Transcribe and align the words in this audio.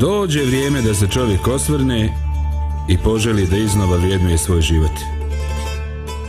Dođe 0.00 0.44
vrijeme 0.44 0.82
da 0.82 0.94
se 0.94 1.06
čovjek 1.08 1.48
osvrne 1.48 2.14
i 2.90 2.98
poželi 3.04 3.46
da 3.46 3.56
iznova 3.56 3.96
vrijednuje 3.96 4.38
svoj 4.38 4.60
život. 4.60 4.90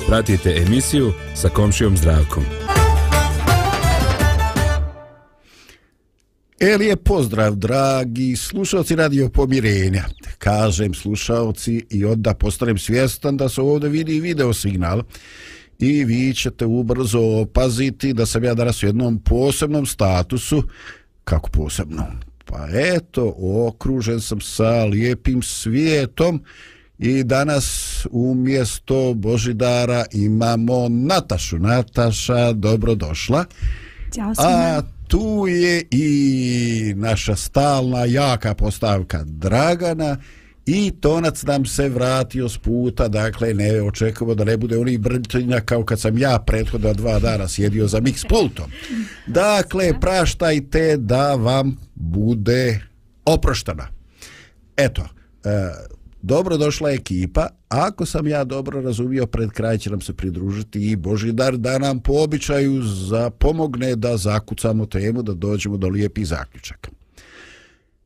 Pratite 0.07 0.63
emisiju 0.67 1.12
sa 1.35 1.49
komšijom 1.49 1.98
zdravkom. 1.98 2.43
Elije, 6.59 6.95
pozdrav, 6.95 7.55
dragi 7.55 8.35
slušalci 8.35 8.95
radio 8.95 9.29
pomirenja. 9.29 10.03
Kažem 10.38 10.93
slušalci 10.93 11.85
i 11.90 12.05
onda 12.05 12.34
postanem 12.34 12.77
svjestan 12.77 13.38
da 13.38 13.49
se 13.49 13.62
ovdje 13.62 13.90
vidi 13.90 14.20
video 14.20 14.53
signal 14.53 15.01
i 15.79 16.03
vi 16.03 16.34
ćete 16.34 16.65
ubrzo 16.65 17.20
opaziti 17.20 18.13
da 18.13 18.26
sam 18.26 18.43
ja 18.43 18.53
danas 18.53 18.84
u 18.84 18.85
jednom 18.85 19.20
posebnom 19.23 19.85
statusu, 19.85 20.63
kako 21.23 21.49
posebno, 21.49 22.05
Pa 22.52 22.68
eto, 22.74 23.35
okružen 23.68 24.21
sam 24.21 24.41
sa 24.41 24.85
lijepim 24.85 25.41
svijetom 25.41 26.44
i 26.99 27.24
danas 27.24 27.98
umjesto 28.12 29.13
Božidara 29.13 30.05
imamo 30.12 30.90
Natašu. 30.90 31.60
Nataša, 31.60 32.54
dobrodošla. 32.54 33.46
Ćao 34.16 34.34
A 34.38 34.82
tu 35.08 35.48
je 35.48 35.84
i 35.91 36.93
naša 36.96 37.35
stalna 37.35 38.05
jaka 38.05 38.54
postavka 38.54 39.24
Dragana 39.26 40.18
i 40.65 40.91
tonac 40.99 41.43
nam 41.43 41.65
se 41.65 41.90
vratio 41.90 42.49
s 42.49 42.57
puta, 42.57 43.07
dakle 43.07 43.54
ne 43.54 43.81
očekujemo 43.81 44.35
da 44.35 44.43
ne 44.43 44.57
bude 44.57 44.77
onih 44.77 44.99
brnjtenja 44.99 45.59
kao 45.59 45.85
kad 45.85 45.99
sam 45.99 46.18
ja 46.18 46.40
prethodna 46.48 46.93
dva 46.93 47.20
dana 47.20 47.48
sjedio 47.48 47.87
za 47.87 48.01
mix 48.01 48.27
pultom. 48.29 48.71
Dakle, 49.27 49.99
praštajte 49.99 50.98
da 50.98 51.35
vam 51.35 51.77
bude 51.95 52.81
oproštena. 53.26 53.87
Eto, 54.77 55.01
e, 55.43 55.71
dobro 56.21 56.57
došla 56.57 56.91
ekipa. 56.91 57.48
Ako 57.70 58.05
sam 58.05 58.27
ja 58.27 58.43
dobro 58.43 58.81
razumio, 58.81 59.27
pred 59.27 59.49
kraj 59.49 59.77
će 59.77 59.90
nam 59.90 60.01
se 60.01 60.13
pridružiti 60.13 60.91
i 60.91 60.96
Božidar 60.96 61.57
da 61.57 61.77
nam 61.79 61.99
po 61.99 62.13
običaju 62.13 62.84
za 62.84 63.29
pomogne 63.29 63.96
da 63.96 64.18
zakucamo 64.18 64.85
temu, 64.85 65.22
da 65.22 65.34
dođemo 65.34 65.78
do 65.78 65.88
lijepih 65.88 66.28
zaključaka. 66.28 66.91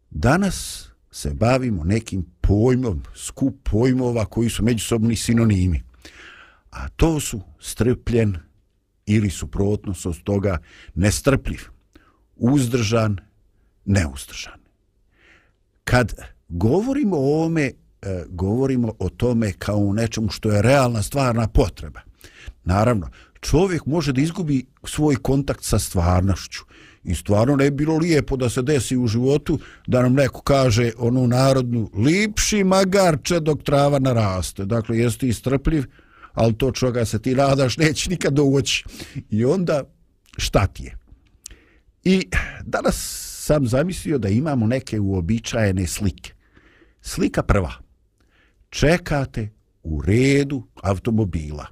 Danas 0.09 0.87
se 1.11 1.33
bavimo 1.33 1.83
nekim 1.83 2.25
pojmov, 2.47 2.95
skup 3.15 3.69
pojmova 3.69 4.25
koji 4.25 4.49
su 4.49 4.63
međusobni 4.63 5.15
sinonimi. 5.15 5.83
A 6.71 6.89
to 6.89 7.19
su 7.19 7.41
strpljen 7.59 8.37
ili 9.05 9.29
suprotnost 9.29 10.05
od 10.05 10.23
toga 10.23 10.57
nestrpljiv, 10.95 11.61
uzdržan, 12.35 13.17
neuzdržan. 13.85 14.59
Kad 15.83 16.13
govorimo 16.49 17.17
o 17.17 17.45
ome, 17.45 17.61
e, 17.61 18.23
govorimo 18.29 18.93
o 18.99 19.09
tome 19.09 19.53
kao 19.53 19.77
u 19.77 19.93
nečemu 19.93 20.29
što 20.29 20.51
je 20.51 20.61
realna 20.61 21.01
stvarna 21.01 21.47
potreba. 21.47 22.01
Naravno, 22.63 23.09
čovjek 23.39 23.85
može 23.85 24.13
da 24.13 24.21
izgubi 24.21 24.65
svoj 24.83 25.15
kontakt 25.15 25.63
sa 25.63 25.79
stvarnošću. 25.79 26.63
I 27.05 27.15
stvarno 27.15 27.55
ne 27.55 27.71
bilo 27.71 27.97
lijepo 27.97 28.37
da 28.37 28.49
se 28.49 28.61
desi 28.61 28.97
u 28.97 29.07
životu 29.07 29.59
da 29.87 30.01
nam 30.01 30.13
neko 30.13 30.41
kaže 30.41 30.91
onu 30.97 31.27
narodnu 31.27 31.89
lipši 31.93 32.63
magarče 32.63 33.39
dok 33.39 33.63
trava 33.63 33.99
naraste. 33.99 34.65
Dakle, 34.65 34.97
jesi 34.97 35.19
ti 35.19 35.33
strpljiv, 35.33 35.85
ali 36.33 36.57
to 36.57 36.71
čoga 36.71 37.05
se 37.05 37.21
ti 37.21 37.35
nadaš 37.35 37.77
neće 37.77 38.09
nikad 38.09 38.33
doći. 38.33 38.85
I 39.29 39.45
onda 39.45 39.83
šta 40.37 40.67
ti 40.67 40.83
je? 40.83 40.97
I 42.03 42.27
danas 42.63 42.95
sam 43.45 43.67
zamislio 43.67 44.17
da 44.17 44.29
imamo 44.29 44.67
neke 44.67 44.99
uobičajene 44.99 45.87
slike. 45.87 46.33
Slika 47.01 47.43
prva. 47.43 47.73
Čekate 48.69 49.49
u 49.83 50.01
redu 50.01 50.63
automobila. 50.83 51.67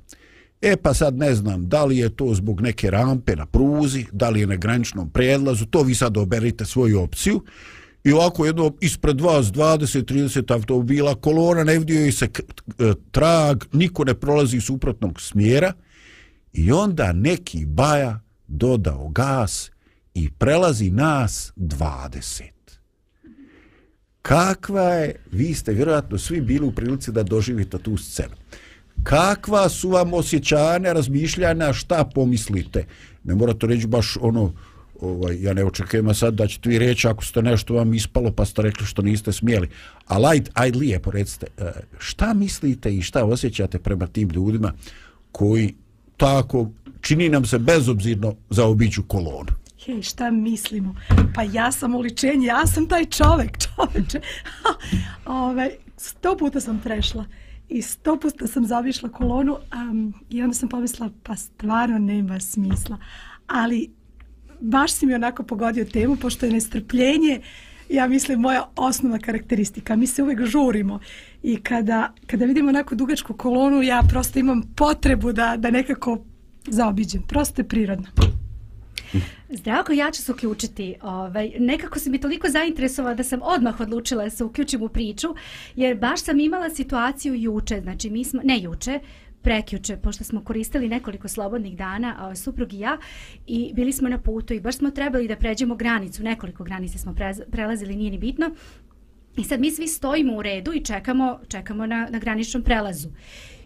E 0.65 0.77
pa 0.77 0.93
sad 0.93 1.17
ne 1.17 1.35
znam 1.35 1.69
da 1.69 1.85
li 1.85 1.97
je 1.97 2.09
to 2.15 2.33
zbog 2.33 2.61
neke 2.61 2.91
rampe 2.91 3.35
na 3.35 3.45
pruzi, 3.45 4.05
da 4.11 4.29
li 4.29 4.39
je 4.39 4.47
na 4.47 4.55
graničnom 4.55 5.09
prelazu, 5.09 5.65
to 5.65 5.81
vi 5.83 5.95
sad 5.95 6.17
oberite 6.17 6.65
svoju 6.65 7.01
opciju. 7.01 7.43
I 8.03 8.11
ovako 8.11 8.45
jedno 8.45 8.73
ispred 8.81 9.21
vas 9.21 9.45
20-30 9.45 10.53
automobila, 10.53 11.15
kolona 11.15 11.63
ne 11.63 11.79
vidio 11.79 12.11
se 12.11 12.25
e, 12.25 12.93
trag, 13.11 13.63
niko 13.73 14.03
ne 14.03 14.13
prolazi 14.13 14.61
suprotnog 14.61 15.21
smjera. 15.21 15.73
I 16.53 16.71
onda 16.71 17.13
neki 17.13 17.65
baja 17.65 18.19
dodao 18.47 19.09
gas 19.09 19.71
i 20.13 20.29
prelazi 20.29 20.91
nas 20.91 21.53
20. 21.55 22.43
Kakva 24.21 24.83
je, 24.83 25.15
vi 25.31 25.53
ste 25.53 25.73
vjerojatno 25.73 26.17
svi 26.17 26.41
bili 26.41 26.65
u 26.65 26.71
prilici 26.71 27.11
da 27.11 27.23
doživite 27.23 27.77
tu 27.77 27.97
scenu 27.97 28.35
kakva 29.03 29.69
su 29.69 29.89
vam 29.89 30.13
osjećanja, 30.13 30.93
razmišljanja, 30.93 31.73
šta 31.73 32.09
pomislite? 32.15 32.85
Ne 33.23 33.35
morate 33.35 33.67
reći 33.67 33.87
baš 33.87 34.17
ono, 34.21 34.53
ovaj, 35.01 35.41
ja 35.41 35.53
ne 35.53 35.65
očekujem 35.65 36.13
sad 36.13 36.33
da 36.33 36.47
ćete 36.47 36.69
vi 36.69 36.79
reći 36.79 37.07
ako 37.07 37.25
ste 37.25 37.41
nešto 37.41 37.73
vam 37.73 37.93
ispalo 37.93 38.31
pa 38.31 38.45
ste 38.45 38.61
rekli 38.61 38.85
što 38.85 39.01
niste 39.01 39.31
smijeli. 39.31 39.69
Ali 40.07 40.25
ajde, 40.27 40.51
ajde 40.53 40.77
lijepo 40.77 41.11
recite, 41.11 41.47
e, 41.57 41.71
šta 41.97 42.33
mislite 42.33 42.95
i 42.95 43.01
šta 43.01 43.25
osjećate 43.25 43.79
prema 43.79 44.07
tim 44.07 44.29
ljudima 44.29 44.73
koji 45.31 45.75
tako 46.17 46.69
čini 47.01 47.29
nam 47.29 47.45
se 47.45 47.59
bezobzirno 47.59 48.35
za 48.49 48.65
obiću 48.65 49.03
kolonu? 49.07 49.49
Hej, 49.85 50.01
šta 50.01 50.31
mislimo? 50.31 50.95
Pa 51.35 51.43
ja 51.43 51.71
sam 51.71 51.95
uličenje, 51.95 52.47
ja 52.47 52.67
sam 52.67 52.87
taj 52.87 53.05
čovek, 53.05 53.57
čoveče. 53.63 54.19
Ove, 55.25 55.39
ovaj, 55.39 55.69
sto 55.97 56.37
puta 56.37 56.59
sam 56.59 56.79
prešla 56.83 57.25
i 57.73 57.81
sto 57.81 58.19
puta 58.19 58.47
sam 58.47 58.65
zavišla 58.65 59.09
kolonu 59.09 59.57
um, 59.91 60.13
i 60.29 60.43
onda 60.43 60.53
sam 60.53 60.69
pomislila 60.69 61.09
pa 61.23 61.35
stvarno 61.35 61.99
nema 61.99 62.39
smisla. 62.39 62.97
Ali 63.47 63.91
baš 64.59 64.91
si 64.91 65.05
mi 65.05 65.13
onako 65.13 65.43
pogodio 65.43 65.85
temu 65.85 66.15
pošto 66.15 66.45
je 66.45 66.51
nestrpljenje 66.51 67.41
ja 67.89 68.07
mislim 68.07 68.39
moja 68.39 68.69
osnovna 68.75 69.19
karakteristika. 69.19 69.95
Mi 69.95 70.07
se 70.07 70.23
uvek 70.23 70.45
žurimo 70.45 70.99
i 71.43 71.57
kada, 71.57 72.13
kada 72.27 72.45
vidimo 72.45 72.69
onako 72.69 72.95
dugačku 72.95 73.33
kolonu 73.33 73.81
ja 73.81 74.03
prosto 74.09 74.39
imam 74.39 74.61
potrebu 74.75 75.31
da, 75.31 75.55
da 75.57 75.71
nekako 75.71 76.23
zaobiđem. 76.67 77.21
Prosto 77.27 77.61
je 77.61 77.67
prirodno. 77.67 78.32
Zdravko, 79.49 79.93
ja 79.93 80.11
ću 80.11 80.21
se 80.21 80.31
uključiti. 80.31 80.95
Ovaj, 81.01 81.51
nekako 81.59 81.99
si 81.99 82.09
mi 82.09 82.19
toliko 82.19 82.49
zainteresovala 82.49 83.15
da 83.15 83.23
sam 83.23 83.39
odmah 83.43 83.79
odlučila 83.79 84.23
da 84.23 84.29
se 84.29 84.43
uključim 84.43 84.81
u 84.81 84.89
priču, 84.89 85.27
jer 85.75 85.97
baš 85.97 86.21
sam 86.23 86.39
imala 86.39 86.69
situaciju 86.69 87.35
juče, 87.35 87.81
znači 87.81 88.09
mi 88.09 88.23
smo, 88.23 88.41
ne 88.43 88.59
juče, 88.61 88.99
prekjuče, 89.41 89.97
pošto 89.97 90.23
smo 90.23 90.43
koristili 90.43 90.89
nekoliko 90.89 91.27
slobodnih 91.27 91.77
dana, 91.77 92.15
a 92.19 92.35
suprug 92.35 92.73
i 92.73 92.79
ja, 92.79 92.97
i 93.47 93.71
bili 93.73 93.91
smo 93.91 94.09
na 94.09 94.17
putu 94.17 94.53
i 94.53 94.59
baš 94.59 94.77
smo 94.77 94.91
trebali 94.91 95.27
da 95.27 95.35
pređemo 95.35 95.75
granicu, 95.75 96.23
nekoliko 96.23 96.63
granice 96.63 96.97
smo 96.97 97.15
prelazili, 97.51 97.95
nije 97.95 98.11
ni 98.11 98.17
bitno, 98.17 98.51
i 99.37 99.43
sad 99.43 99.59
mi 99.59 99.71
svi 99.71 99.87
stojimo 99.87 100.35
u 100.35 100.41
redu 100.41 100.73
i 100.73 100.83
čekamo, 100.83 101.39
čekamo 101.47 101.85
na, 101.85 102.07
na 102.11 102.19
graničnom 102.19 102.63
prelazu. 102.63 103.09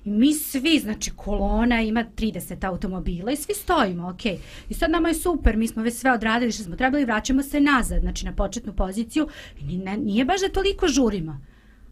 I 0.08 0.10
mi 0.10 0.34
svi, 0.34 0.80
znači 0.80 1.12
kolona 1.16 1.82
ima 1.82 2.06
30 2.16 2.68
automobila 2.68 3.32
i 3.32 3.36
svi 3.36 3.54
stojimo, 3.54 4.10
ok. 4.10 4.26
I 4.70 4.74
sad 4.74 4.92
nama 4.92 5.08
je 5.08 5.14
super, 5.14 5.58
mi 5.58 5.68
smo 5.68 5.84
već 5.84 5.94
sve 5.94 6.12
odradili 6.12 6.52
što 6.52 6.64
smo 6.64 6.76
trebali, 6.76 7.06
vraćamo 7.06 7.44
se 7.44 7.60
nazad, 7.60 8.02
znači 8.02 8.26
na 8.26 8.36
početnu 8.36 8.74
poziciju. 8.74 9.28
I 9.70 9.78
ne, 9.78 9.98
nije 9.98 10.26
baš 10.26 10.42
da 10.42 10.50
toliko 10.50 10.88
žurimo. 10.88 11.42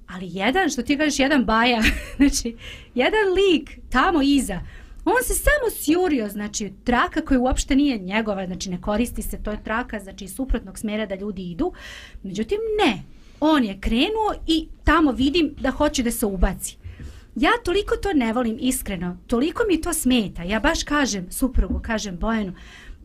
Ali 0.08 0.30
jedan, 0.32 0.70
što 0.70 0.82
ti 0.82 0.98
kažeš, 0.98 1.20
jedan 1.20 1.46
baja, 1.46 1.82
znači, 2.18 2.56
jedan 2.96 3.34
lik 3.36 3.80
tamo 3.90 4.22
iza, 4.22 4.60
on 5.06 5.24
se 5.24 5.34
samo 5.34 5.72
sjurio, 5.84 6.30
znači, 6.30 6.74
traka 6.84 7.22
koja 7.22 7.40
uopšte 7.40 7.76
nije 7.76 7.98
njegova, 7.98 8.46
znači, 8.46 8.70
ne 8.70 8.82
koristi 8.82 9.22
se, 9.22 9.44
to 9.44 9.52
je 9.52 9.64
traka, 9.64 10.00
znači, 10.00 10.28
suprotnog 10.28 10.80
smjera 10.80 11.06
da 11.06 11.16
ljudi 11.16 11.52
idu. 11.52 11.74
Međutim, 12.24 12.58
ne. 12.86 13.04
On 13.40 13.64
je 13.64 13.80
krenuo 13.80 14.34
i 14.48 14.68
tamo 14.84 15.12
vidim 15.12 15.56
da 15.60 15.72
hoće 15.72 16.04
da 16.04 16.12
se 16.12 16.26
ubaci 16.26 16.78
ja 17.36 17.52
toliko 17.64 17.96
to 17.96 18.14
ne 18.14 18.34
volim 18.34 18.58
iskreno, 18.60 19.18
toliko 19.28 19.64
mi 19.70 19.82
to 19.82 19.94
smeta. 19.94 20.44
Ja 20.44 20.60
baš 20.60 20.84
kažem 20.84 21.32
suprugu, 21.32 21.80
kažem 21.84 22.18
Bojanu, 22.18 22.54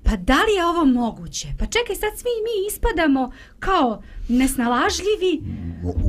pa 0.03 0.17
da 0.17 0.35
li 0.35 0.53
je 0.57 0.67
ovo 0.67 0.85
moguće? 0.85 1.49
Pa 1.59 1.67
čekaj, 1.67 1.97
sad 1.97 2.19
svi 2.19 2.31
mi 2.45 2.67
ispadamo 2.69 3.33
kao 3.59 4.03
nesnalažljivi, 4.29 5.43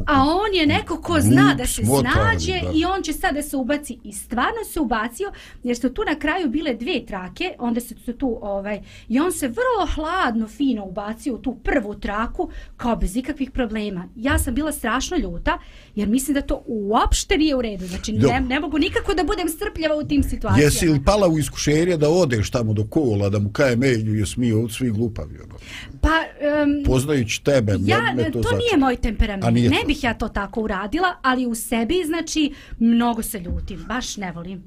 a 0.07 0.23
on 0.23 0.53
je 0.53 0.67
neko 0.67 1.01
ko 1.01 1.19
zna 1.19 1.55
da 1.57 1.65
se 1.65 1.81
snađe 1.85 2.61
i 2.73 2.85
on 2.85 3.03
će 3.03 3.13
sad 3.13 3.35
da 3.35 3.41
se 3.41 3.57
ubaci. 3.57 3.97
I 4.03 4.13
stvarno 4.13 4.63
se 4.71 4.79
ubacio, 4.79 5.31
jer 5.63 5.77
su 5.77 5.93
tu 5.93 6.03
na 6.03 6.15
kraju 6.19 6.49
bile 6.49 6.73
dve 6.73 7.05
trake, 7.05 7.53
onda 7.59 7.81
su 7.81 7.95
se 8.05 8.17
tu, 8.17 8.39
ovaj, 8.41 8.81
i 9.09 9.19
on 9.19 9.31
se 9.31 9.47
vrlo 9.47 9.87
hladno, 9.95 10.47
fino 10.47 10.85
ubacio 10.85 11.35
u 11.35 11.37
tu 11.37 11.55
prvu 11.63 11.95
traku, 11.95 12.49
kao 12.77 12.95
bez 12.95 13.15
ikakvih 13.15 13.51
problema. 13.51 14.07
Ja 14.15 14.39
sam 14.39 14.55
bila 14.55 14.71
strašno 14.71 15.17
ljuta, 15.17 15.59
jer 15.95 16.09
mislim 16.09 16.33
da 16.33 16.41
to 16.41 16.63
uopšte 16.65 17.37
nije 17.37 17.55
u 17.55 17.61
redu. 17.61 17.87
Znači, 17.87 18.11
Dobro. 18.11 18.29
ne, 18.29 18.41
ne 18.41 18.59
mogu 18.59 18.77
nikako 18.77 19.13
da 19.13 19.23
budem 19.23 19.49
strpljava 19.49 19.95
u 19.95 20.03
tim 20.03 20.23
situacijama. 20.23 20.63
Jesi 20.63 20.87
li 20.87 21.03
pala 21.05 21.27
u 21.27 21.39
iskušenje 21.39 21.97
da 21.97 22.09
odeš 22.09 22.49
tamo 22.49 22.73
do 22.73 22.87
kola, 22.87 23.29
da 23.29 23.39
mu 23.39 23.49
kaje 23.49 23.75
menju 23.75 24.13
je 24.13 24.25
smije 24.25 24.55
od 24.55 24.71
svih 24.71 24.91
glupavi, 24.91 25.39
ono? 25.43 25.55
Pa, 26.01 26.09
um, 26.09 26.83
Poznajući 26.85 27.43
tebe, 27.43 27.77
ja, 27.85 28.01
me, 28.01 28.23
me 28.23 28.31
to, 28.31 28.41
to, 28.41 28.49
to 28.49 28.57
nije 28.57 28.77
moj 28.77 28.95
temperament. 28.95 29.53
Nije 29.53 29.69
Ne 29.69 29.81
to. 29.81 29.87
bih 29.87 30.03
ja 30.03 30.13
to 30.13 30.27
tako 30.27 30.61
uradila, 30.61 31.15
ali 31.21 31.45
u 31.45 31.55
sebi, 31.55 32.03
znači, 32.05 32.53
mnogo 32.79 33.23
se 33.23 33.39
ljutim. 33.39 33.85
Baš 33.87 34.17
ne 34.17 34.31
volim. 34.31 34.63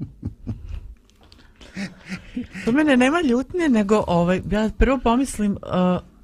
Do 2.65 2.71
mene 2.71 2.97
nema 2.97 3.21
ljutnje, 3.21 3.69
nego 3.69 4.03
ovaj, 4.07 4.41
ja 4.51 4.69
prvo 4.77 4.99
pomislim, 5.03 5.51
uh, 5.51 6.14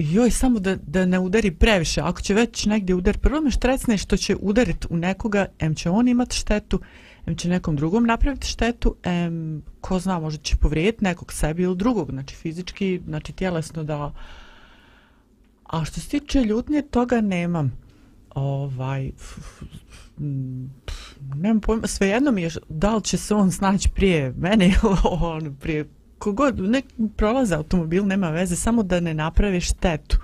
joj, 0.00 0.30
samo 0.30 0.60
da, 0.60 0.76
da 0.76 1.06
ne 1.06 1.18
udari 1.18 1.50
previše. 1.50 2.00
Ako 2.00 2.20
će 2.20 2.34
već 2.34 2.66
negdje 2.66 2.94
udar, 2.94 3.18
prvo 3.18 3.40
me 3.40 3.50
štrecne 3.50 3.98
što 3.98 4.16
će 4.16 4.36
udariti 4.40 4.86
u 4.90 4.96
nekoga, 4.96 5.46
em 5.58 5.74
će 5.74 5.90
on 5.90 6.08
imati 6.08 6.36
štetu, 6.36 6.80
em 7.26 7.36
će 7.36 7.48
nekom 7.48 7.76
drugom 7.76 8.06
napraviti 8.06 8.46
štetu, 8.46 8.94
em, 9.02 9.62
ko 9.80 9.98
zna, 9.98 10.18
možda 10.18 10.42
će 10.42 10.56
povrijediti 10.56 11.04
nekog 11.04 11.32
sebi 11.32 11.62
ili 11.62 11.76
drugog, 11.76 12.10
znači 12.10 12.36
fizički, 12.36 13.00
znači 13.06 13.32
tjelesno 13.32 13.84
da... 13.84 14.12
A 15.64 15.84
što 15.84 16.00
se 16.00 16.08
tiče 16.08 16.44
ljutnje, 16.44 16.82
toga 16.82 17.20
nemam. 17.20 17.72
Ovaj, 18.34 19.08
f- 19.08 19.38
f- 19.38 21.16
nemam 21.34 21.60
pojma, 21.60 21.86
svejedno 21.86 22.30
mi 22.30 22.42
je 22.42 22.50
da 22.68 22.94
li 22.94 23.02
će 23.02 23.16
se 23.16 23.34
on 23.34 23.52
snaći 23.52 23.90
prije 23.90 24.32
mene 24.38 24.66
ili 24.66 24.96
on 25.20 25.56
prije 25.60 25.88
kogod, 26.20 26.60
nek 26.60 26.84
prolaze 27.16 27.54
automobil, 27.54 28.06
nema 28.06 28.30
veze, 28.30 28.56
samo 28.56 28.82
da 28.82 29.00
ne 29.00 29.14
naprave 29.14 29.60
štetu. 29.60 30.18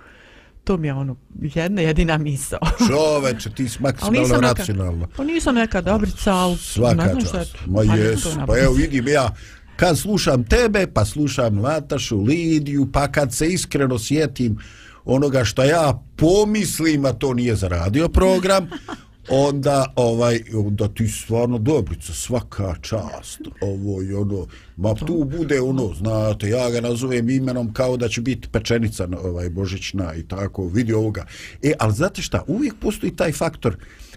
To 0.65 0.77
mi 0.77 0.89
je 0.89 0.95
ono, 0.95 1.17
jedna 1.41 1.83
jedina 1.83 2.19
misao. 2.19 2.59
Čoveče, 2.89 3.51
ti 3.51 3.69
si 3.69 3.83
maksimalno 3.83 4.41
racionalna. 4.41 5.07
pa 5.17 5.25
nisam 5.25 5.55
neka 5.55 5.81
dobrica, 5.81 6.35
ali 6.35 6.53
ne 6.53 6.59
Svaka 6.59 7.21
čast. 7.21 7.57
Ma 7.67 7.83
Pa 7.87 7.95
jesu, 7.95 8.29
pa 8.31 8.41
napravila. 8.41 8.65
evo 8.65 8.75
vidim 8.75 9.09
ja, 9.09 9.35
kad 9.77 9.99
slušam 9.99 10.45
tebe, 10.45 10.87
pa 10.87 11.05
slušam 11.05 11.57
Natašu, 11.57 12.23
Lidiju, 12.23 12.89
pa 12.93 13.09
kad 13.13 13.35
se 13.35 13.47
iskreno 13.47 13.99
sjetim 13.99 14.59
onoga 15.05 15.45
što 15.45 15.65
ja 15.65 16.03
pomislim, 16.17 17.05
a 17.05 17.13
to 17.13 17.35
nije 17.35 17.55
za 17.55 17.69
radio 17.69 18.09
program, 18.09 18.69
onda 19.29 19.93
ovaj 19.97 20.41
onda 20.55 20.89
ti 20.89 21.09
stvarno 21.09 21.59
dobrica 21.59 22.13
svaka 22.13 22.75
čast 22.81 23.41
ovo 23.61 24.03
i 24.03 24.15
ono 24.15 24.47
ma 24.77 24.95
tu 24.95 25.25
bude 25.39 25.61
ono 25.61 25.95
znate 25.95 26.49
ja 26.49 26.71
ga 26.71 26.81
nazovem 26.81 27.31
imenom 27.31 27.73
kao 27.73 27.97
da 27.97 28.09
će 28.09 28.21
biti 28.21 28.49
pečenica 28.49 29.09
ovaj 29.25 29.51
božićna 29.51 30.15
i 30.15 30.23
tako 30.23 30.69
vidi 30.69 30.93
ovoga. 30.93 31.27
E 31.63 31.73
ali 31.79 31.95
znate 31.95 32.23
šta 32.23 32.45
uvijek 32.47 32.75
postoji 32.81 33.17
taj 33.17 33.33
faktor 33.33 33.77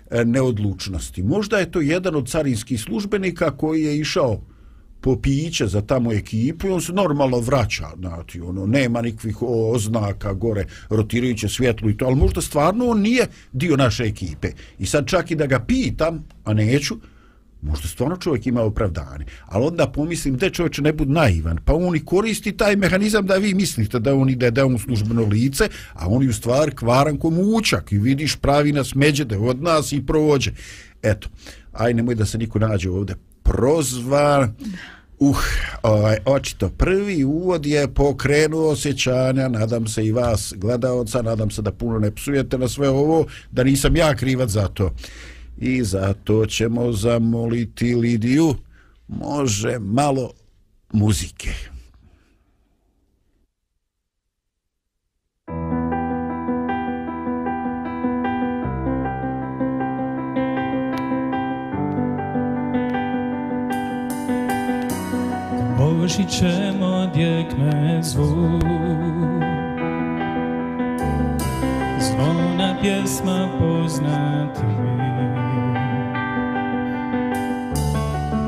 e, 0.10 0.26
neodlučnosti. 0.26 1.24
Možda 1.24 1.58
je 1.58 1.72
to 1.72 1.82
jedan 1.82 2.16
od 2.16 2.30
carinskih 2.30 2.82
službenika 2.82 3.58
koji 3.58 3.84
je 3.84 4.00
išao 4.00 4.42
popiće 5.02 5.68
za 5.68 5.82
tamo 5.82 6.14
ekipu 6.14 6.68
i 6.68 6.72
on 6.72 6.82
se 6.82 6.94
normalno 6.94 7.40
vraća, 7.40 7.88
znači, 8.00 8.42
ono, 8.42 8.66
nema 8.66 9.02
nikvih 9.02 9.38
oznaka 9.42 10.34
gore, 10.34 10.66
rotirajuće 10.90 11.50
svjetlo 11.50 11.90
i 11.90 11.98
to, 11.98 12.06
ali 12.06 12.16
možda 12.16 12.42
stvarno 12.42 12.86
on 12.86 13.02
nije 13.02 13.28
dio 13.54 13.78
naše 13.78 14.04
ekipe. 14.04 14.52
I 14.80 14.86
sad 14.86 15.08
čak 15.08 15.32
i 15.32 15.36
da 15.36 15.46
ga 15.46 15.60
pitam, 15.60 16.24
a 16.44 16.54
neću, 16.54 16.96
možda 17.62 17.88
stvarno 17.88 18.18
čovjek 18.18 18.48
ima 18.48 18.62
opravdanje. 18.62 19.26
Ali 19.46 19.66
onda 19.66 19.88
pomislim, 19.88 20.38
da 20.38 20.50
čovjek 20.50 20.78
ne 20.78 20.94
bud 20.94 21.10
naivan, 21.10 21.58
pa 21.66 21.74
on 21.74 21.96
i 21.96 22.06
koristi 22.06 22.52
taj 22.52 22.76
mehanizam 22.76 23.26
da 23.26 23.36
vi 23.36 23.54
mislite 23.54 24.00
da 24.00 24.16
on 24.16 24.30
ide 24.30 24.52
da 24.52 24.66
on 24.66 24.80
službeno 24.80 25.24
lice, 25.24 25.70
a 25.94 26.08
on 26.08 26.24
je 26.24 26.30
u 26.30 26.34
stvari 26.34 26.76
kvaran 26.76 27.18
ko 27.18 27.30
mučak 27.30 27.92
i 27.92 27.98
vidiš 27.98 28.36
pravi 28.36 28.72
nas 28.72 28.96
međede 28.96 29.38
od 29.38 29.62
nas 29.64 29.92
i 29.92 30.06
provođe. 30.06 30.52
Eto, 31.04 31.30
aj 31.74 31.94
nemoj 31.94 32.16
da 32.16 32.26
se 32.26 32.38
niko 32.38 32.60
nađe 32.60 32.90
ovde 32.90 33.16
prozvan. 33.50 34.56
Uh, 35.20 35.38
ovaj, 35.84 36.18
očito 36.26 36.70
prvi 36.70 37.24
uvod 37.24 37.66
je 37.66 37.94
pokrenuo 37.94 38.70
osjećanja, 38.70 39.48
nadam 39.48 39.88
se 39.88 40.06
i 40.06 40.12
vas 40.12 40.54
gledaoca, 40.58 41.22
nadam 41.22 41.52
se 41.52 41.62
da 41.62 41.72
puno 41.72 42.00
ne 42.00 42.16
psujete 42.16 42.58
na 42.58 42.68
sve 42.68 42.90
ovo, 42.90 43.26
da 43.52 43.64
nisam 43.64 43.96
ja 43.96 44.16
krivac 44.16 44.50
za 44.50 44.68
to. 44.68 44.92
I 45.58 45.84
zato 45.84 46.46
ćemo 46.46 46.92
zamoliti 46.92 47.96
Lidiju, 47.96 48.56
može 49.08 49.80
malo 49.80 50.32
muzike. 50.94 51.54
Božićem 65.90 66.84
odjekne 66.84 68.00
zvuk. 68.02 68.64
Zvona 72.00 72.76
pjesma 72.82 73.50
poznati 73.60 74.64
mi. 74.66 75.00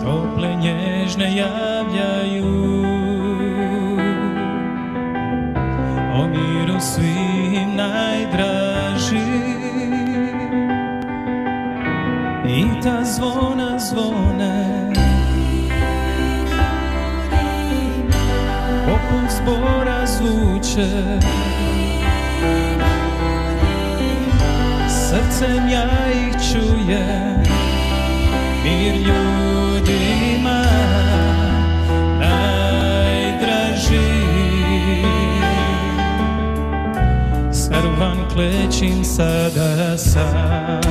Tople 0.03 0.55
nježne 0.55 1.35
javljaju. 1.35 2.83
O 6.15 6.27
miru 6.27 6.79
svim 6.79 7.75
najdraži. 7.75 9.31
I 12.47 12.81
ta 12.83 13.03
zvona 13.03 13.79
zvone 13.79 14.80
poput 19.45 19.71
zbora 19.81 20.05
zvuče. 20.05 21.19
Srcem 24.89 25.69
ja 25.69 25.89
ih 26.11 26.33
čujem 26.51 27.43
Mir 28.63 28.95
ljudima 28.95 30.63
najdraži. 32.19 34.11
Srvan 37.51 38.17
klećim 38.33 39.03
sada 39.03 39.97
sam. 39.97 40.81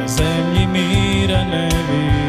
Na 0.00 0.08
zemlji 0.08 0.66
mira 0.66 1.44
ne 1.44 1.64
vidim 1.64 2.19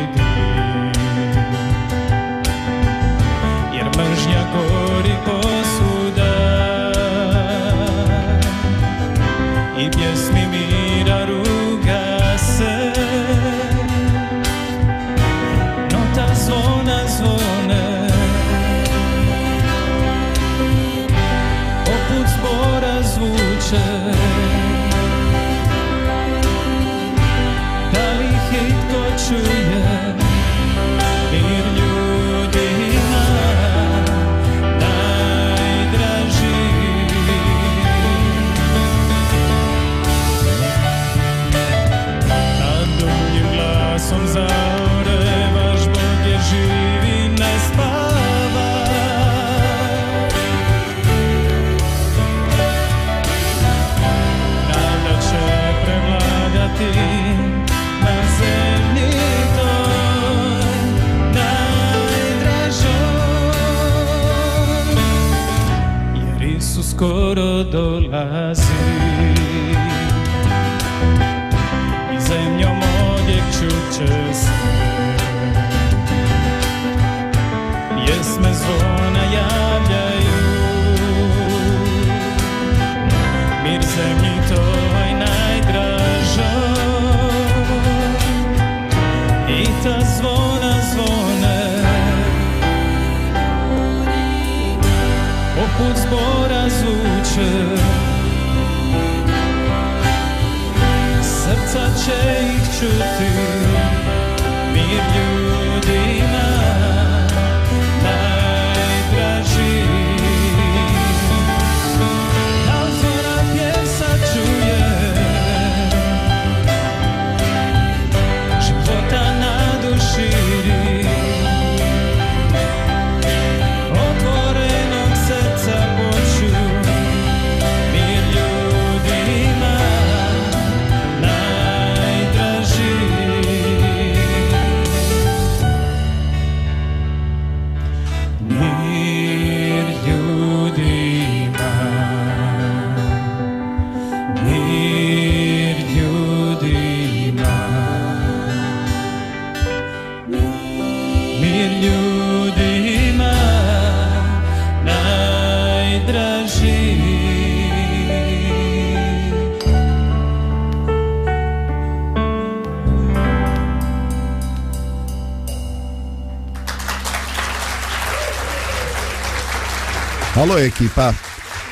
Halo 170.41 170.57
ekipa. 170.57 171.13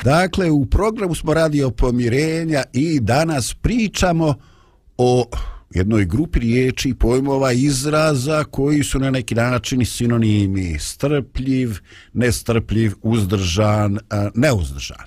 Dakle, 0.04 0.50
u 0.50 0.66
programu 0.66 1.14
smo 1.14 1.34
radio 1.34 1.70
pomirenja 1.70 2.62
i 2.72 3.00
danas 3.00 3.54
pričamo 3.54 4.34
o 4.96 5.24
jednoj 5.70 6.04
grupi 6.04 6.38
riječi 6.38 6.88
i 6.88 6.94
pojmova 6.94 7.52
izraza 7.52 8.44
koji 8.44 8.82
su 8.82 8.98
na 8.98 9.10
neki 9.10 9.34
način 9.34 9.86
sinonimi 9.86 10.78
strpljiv, 10.78 11.78
nestrpljiv, 12.12 12.92
uzdržan, 13.02 13.98
neuzdržan. 14.34 15.06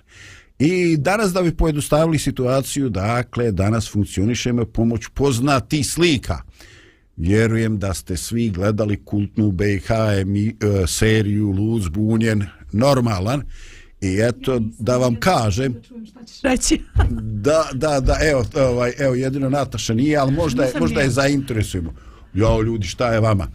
I 0.59 0.97
danas 0.97 1.33
da 1.33 1.41
bi 1.41 1.57
pojednostavili 1.57 2.19
situaciju, 2.19 2.89
dakle, 2.89 3.51
danas 3.51 3.91
funkcionišemo 3.91 4.65
pomoć 4.65 5.07
poznati 5.13 5.83
slika. 5.83 6.41
Vjerujem 7.17 7.79
da 7.79 7.93
ste 7.93 8.17
svi 8.17 8.49
gledali 8.49 9.03
kultnu 9.05 9.51
BiH 9.51 9.91
emi, 10.21 10.47
e, 10.47 10.87
seriju 10.87 11.51
Luz 11.51 11.89
Bunjen 11.89 12.45
normalan 12.71 13.43
i 14.01 14.19
eto 14.21 14.59
da 14.79 14.97
vam 14.97 15.19
kažem 15.19 15.75
Reći. 16.43 16.81
da, 17.47 17.69
da, 17.73 17.99
da, 17.99 18.17
evo, 18.21 18.45
ovaj, 18.55 18.93
evo 18.99 19.15
jedino 19.15 19.49
Nataša 19.49 19.93
nije, 19.93 20.17
ali 20.17 20.31
možda 20.31 20.63
je, 20.63 20.71
možda 20.79 21.01
je 21.01 21.09
zainteresujemo. 21.09 21.93
Jo, 22.33 22.61
ljudi, 22.61 22.87
šta 22.87 23.13
je 23.13 23.19
vama? 23.19 23.47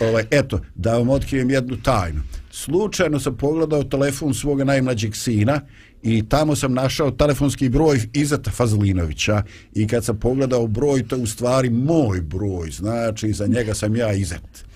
Ovaj, 0.00 0.24
eto, 0.30 0.60
da 0.74 0.98
vam 0.98 1.08
otkrijem 1.08 1.50
jednu 1.50 1.76
tajnu. 1.82 2.22
Slučajno 2.50 3.20
sam 3.20 3.36
pogledao 3.36 3.82
telefon 3.82 4.34
svoga 4.34 4.64
najmlađeg 4.64 5.14
sina 5.14 5.60
i 6.02 6.28
tamo 6.28 6.56
sam 6.56 6.74
našao 6.74 7.10
telefonski 7.10 7.68
broj 7.68 8.00
Izeta 8.12 8.50
Fazlinovića 8.50 9.42
i 9.74 9.86
kad 9.86 10.04
sam 10.04 10.18
pogledao 10.18 10.66
broj, 10.66 11.08
to 11.08 11.16
je 11.16 11.22
u 11.22 11.26
stvari 11.26 11.70
moj 11.70 12.20
broj, 12.20 12.70
znači 12.70 13.32
za 13.32 13.46
njega 13.46 13.74
sam 13.74 13.96
ja 13.96 14.12
Izet. 14.12 14.66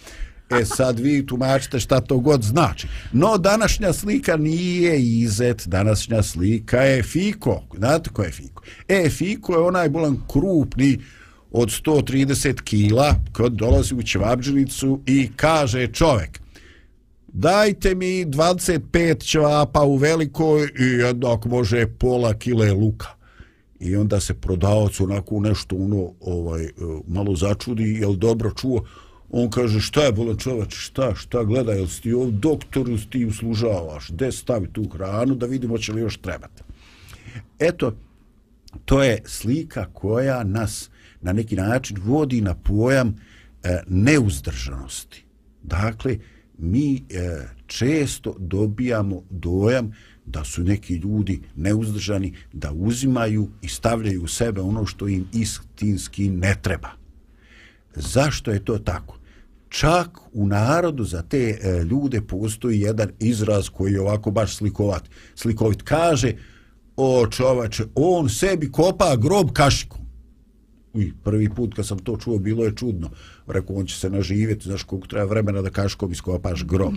E 0.61 0.65
sad 0.65 0.99
vi 1.01 1.27
tumačite 1.27 1.81
šta 1.81 2.01
to 2.01 2.19
god 2.19 2.43
znači. 2.43 2.89
No 3.13 3.39
današnja 3.39 3.93
slika 3.93 4.37
nije 4.37 5.01
Izet, 5.01 5.63
današnja 5.67 6.23
slika 6.23 6.81
je 6.81 7.03
Fiko. 7.03 7.63
Znate 7.77 8.11
ko 8.11 8.23
je 8.23 8.31
Fiko? 8.33 8.63
E, 8.89 9.09
Fiko 9.11 9.53
je 9.53 9.59
onaj 9.59 9.89
bolan 9.89 10.17
krupni 10.33 11.01
od 11.51 11.69
130 11.69 12.63
kila 12.63 13.15
kod 13.33 13.53
dolazi 13.53 13.95
u 13.95 14.03
Čevabđenicu 14.03 15.01
i 15.07 15.31
kaže 15.37 15.87
čovek 15.87 16.41
dajte 17.33 17.95
mi 17.95 18.27
25 18.27 19.25
ćevapa 19.25 19.83
u 19.83 19.97
velikoj 19.97 20.63
i 20.79 20.85
jednak 20.85 21.45
može 21.45 21.87
pola 21.87 22.35
kile 22.35 22.73
luka. 22.73 23.09
I 23.81 23.97
onda 23.97 24.21
se 24.21 24.35
prodavac 24.35 25.01
onako 25.01 25.41
nešto 25.41 25.77
ono 25.77 26.13
ovaj 26.21 26.65
e, 26.65 26.71
malo 27.09 27.37
začudi, 27.37 27.83
jel 27.83 28.15
dobro 28.15 28.51
čuo? 28.51 28.85
On 29.31 29.51
kaže 29.51 29.81
šta 29.81 30.03
je 30.03 30.13
bolan 30.13 30.37
čovač, 30.37 30.75
šta, 30.75 31.15
šta 31.15 31.45
gleda, 31.45 31.73
jel 31.73 31.87
si 31.87 32.03
ti 32.03 32.13
ovdje 32.13 32.39
doktoru 32.39 32.99
ti 33.11 33.25
uslužavaš, 33.27 34.11
gde 34.11 34.33
stavi 34.33 34.69
tu 34.73 34.89
hranu 34.89 35.35
da 35.35 35.47
vidimo 35.47 35.79
će 35.79 35.93
li 35.93 36.01
još 36.01 36.17
trebati. 36.17 36.63
Eto, 37.59 37.97
to 38.85 39.03
je 39.03 39.23
slika 39.25 39.87
koja 39.93 40.45
nas 40.45 40.91
na 41.21 41.33
neki 41.33 41.57
način 41.57 41.97
vodi 42.05 42.41
na 42.41 42.55
pojam 42.55 43.17
e, 43.63 43.83
neuzdržanosti. 43.89 45.25
Dakle, 45.63 46.19
mi 46.61 46.97
e, 46.97 47.01
često 47.67 48.37
dobijamo 48.39 49.23
dojam 49.31 49.93
da 50.27 50.45
su 50.45 50.63
neki 50.63 50.95
ljudi 50.95 51.41
neuzdržani, 51.57 52.35
da 52.53 52.73
uzimaju 52.73 53.49
i 53.63 53.69
stavljaju 53.69 54.23
u 54.23 54.29
sebe 54.29 54.61
ono 54.61 54.87
što 54.87 55.09
im 55.09 55.29
istinski 55.33 56.29
ne 56.29 56.57
treba. 56.63 56.89
Zašto 57.95 58.51
je 58.51 58.65
to 58.65 58.79
tako? 58.79 59.17
Čak 59.69 60.19
u 60.33 60.47
narodu 60.47 61.05
za 61.05 61.23
te 61.23 61.39
e, 61.39 61.85
ljude 61.85 62.21
postoji 62.21 62.81
jedan 62.81 63.11
izraz 63.19 63.69
koji 63.69 63.93
je 63.93 64.01
ovako 64.01 64.31
baš 64.31 64.57
slikovat. 64.57 65.11
Slikovit 65.35 65.83
kaže, 65.83 66.33
o 66.97 67.27
čovače, 67.27 67.85
on 67.95 68.29
sebi 68.29 68.73
kopa 68.73 69.17
grob 69.17 69.53
kašikom. 69.53 70.00
Uj, 70.93 71.13
prvi 71.25 71.49
put 71.49 71.75
kad 71.75 71.87
sam 71.87 71.99
to 71.99 72.17
čuo 72.17 72.39
bilo 72.39 72.65
je 72.65 72.77
čudno. 72.77 73.11
Rekao, 73.47 73.77
on 73.77 73.87
će 73.87 73.97
se 73.97 74.11
naživjeti, 74.11 74.65
znaš 74.65 74.83
koliko 74.83 75.07
treba 75.07 75.27
vremena 75.27 75.63
da 75.63 75.71
kaškom 75.71 76.13
iskopaš 76.13 76.65
grob. 76.65 76.95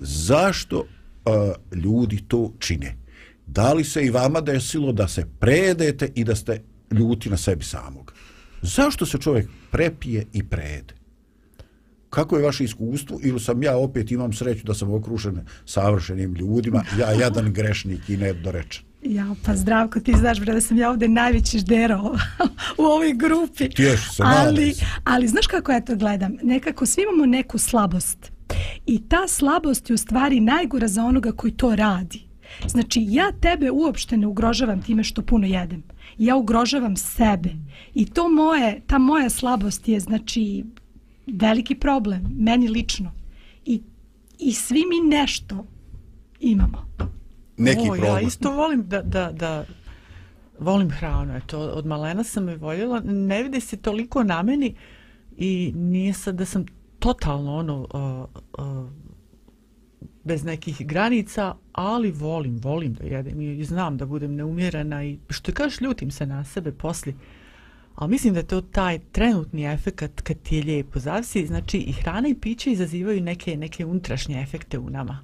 Zašto 0.00 0.78
uh, 0.78 1.76
ljudi 1.84 2.22
to 2.28 2.52
čine? 2.58 2.96
Da 3.46 3.72
li 3.72 3.84
se 3.84 4.04
i 4.06 4.10
vama 4.10 4.40
desilo 4.40 4.92
da 4.92 5.08
se 5.08 5.26
predete 5.38 6.12
i 6.14 6.24
da 6.24 6.34
ste 6.36 6.62
ljuti 6.90 7.30
na 7.30 7.36
sebi 7.36 7.64
samog? 7.64 8.12
Zašto 8.62 9.06
se 9.06 9.18
čovjek 9.18 9.48
prepije 9.70 10.26
i 10.32 10.42
prede? 10.42 10.94
Kako 12.10 12.36
je 12.36 12.42
vaše 12.42 12.64
iskustvo 12.64 13.20
ili 13.22 13.40
sam 13.40 13.62
ja 13.62 13.76
opet 13.76 14.10
imam 14.10 14.32
sreću 14.32 14.64
da 14.66 14.74
sam 14.74 14.92
okružen 14.92 15.40
savršenim 15.66 16.34
ljudima, 16.34 16.84
ja 16.98 17.10
jedan 17.10 17.52
grešnik 17.52 18.08
i 18.08 18.16
nedorečen. 18.16 18.85
Ja, 19.02 19.34
pa 19.44 19.56
zdravko, 19.56 20.00
ti 20.00 20.12
znaš 20.16 20.40
bre 20.40 20.52
da 20.54 20.60
sam 20.60 20.78
ja 20.78 20.90
ovdje 20.90 21.08
najveći 21.08 21.58
ždero 21.58 21.98
u 22.78 22.82
ovoj 22.82 23.12
grupi. 23.12 23.68
Tješi 23.68 24.14
se, 24.14 24.22
ali, 24.26 24.74
ali 25.04 25.28
znaš 25.28 25.46
kako 25.46 25.72
ja 25.72 25.80
to 25.80 25.96
gledam? 25.96 26.36
Nekako 26.42 26.86
svi 26.86 27.02
imamo 27.02 27.26
neku 27.26 27.58
slabost. 27.58 28.32
I 28.86 29.08
ta 29.08 29.28
slabost 29.28 29.90
je 29.90 29.94
u 29.94 29.96
stvari 29.96 30.40
najgora 30.40 30.88
za 30.88 31.04
onoga 31.04 31.32
koji 31.32 31.52
to 31.52 31.76
radi. 31.76 32.26
Znači, 32.66 33.06
ja 33.08 33.32
tebe 33.40 33.70
uopšte 33.70 34.16
ne 34.16 34.26
ugrožavam 34.26 34.82
time 34.82 35.04
što 35.04 35.22
puno 35.22 35.46
jedem. 35.46 35.82
Ja 36.18 36.36
ugrožavam 36.36 36.96
sebe. 36.96 37.50
I 37.94 38.06
to 38.06 38.28
moje, 38.28 38.80
ta 38.86 38.98
moja 38.98 39.30
slabost 39.30 39.88
je, 39.88 40.00
znači, 40.00 40.64
veliki 41.26 41.74
problem, 41.74 42.22
meni 42.38 42.68
lično. 42.68 43.12
I, 43.64 43.80
i 44.38 44.52
svi 44.52 44.82
mi 44.86 45.16
nešto 45.16 45.66
imamo. 46.40 46.86
Neki 47.56 47.80
o, 47.80 47.92
problem. 47.92 48.14
Ja 48.14 48.20
isto 48.20 48.50
volim 48.50 48.88
da, 48.88 49.02
da, 49.02 49.32
da 49.32 49.64
volim 50.58 50.90
hranu, 50.90 51.36
eto, 51.36 51.60
od 51.60 51.86
malena 51.86 52.24
sam 52.24 52.48
je 52.48 52.56
voljela, 52.56 53.00
ne 53.04 53.42
vidi 53.42 53.60
se 53.60 53.76
toliko 53.76 54.22
na 54.22 54.42
meni 54.42 54.74
i 55.36 55.72
nije 55.76 56.12
sad 56.12 56.34
da 56.34 56.44
sam 56.44 56.64
totalno 56.98 57.56
ono 57.56 57.80
uh, 57.80 58.66
uh, 58.66 58.90
bez 60.24 60.44
nekih 60.44 60.86
granica, 60.86 61.54
ali 61.72 62.10
volim, 62.10 62.58
volim 62.62 62.94
da 62.94 63.04
jedem 63.04 63.40
i 63.40 63.64
znam 63.64 63.96
da 63.96 64.06
budem 64.06 64.34
neumjerena 64.34 65.04
i 65.04 65.18
što 65.30 65.52
kažeš 65.52 65.80
ljutim 65.80 66.10
se 66.10 66.26
na 66.26 66.44
sebe 66.44 66.72
posli. 66.72 67.14
Ali 67.94 68.10
mislim 68.10 68.34
da 68.34 68.40
je 68.40 68.46
to 68.46 68.60
taj 68.60 68.98
trenutni 69.12 69.64
efekt 69.64 70.20
kad 70.20 70.36
ti 70.42 70.56
je 70.56 70.64
lijepo. 70.64 70.98
Zavisi, 70.98 71.46
znači 71.46 71.78
i 71.78 71.92
hrana 71.92 72.28
i 72.28 72.34
piće 72.34 72.70
izazivaju 72.70 73.20
neke, 73.20 73.56
neke 73.56 73.86
unutrašnje 73.86 74.42
efekte 74.42 74.78
u 74.78 74.90
nama. 74.90 75.20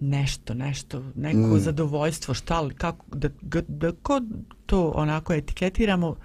Nešto, 0.00 0.54
nešto, 0.54 1.02
neko 1.16 1.38
Mm. 1.38 1.58
zadovoljstvo, 1.58 2.34
šta 2.34 2.60
li, 2.60 2.74
kako, 2.74 3.04
da, 3.16 3.28
da, 3.42 3.60
da 3.68 3.92
kod 3.92 4.24
to 4.66 4.92
onako 4.94 5.32
etiketiramo, 5.32 6.16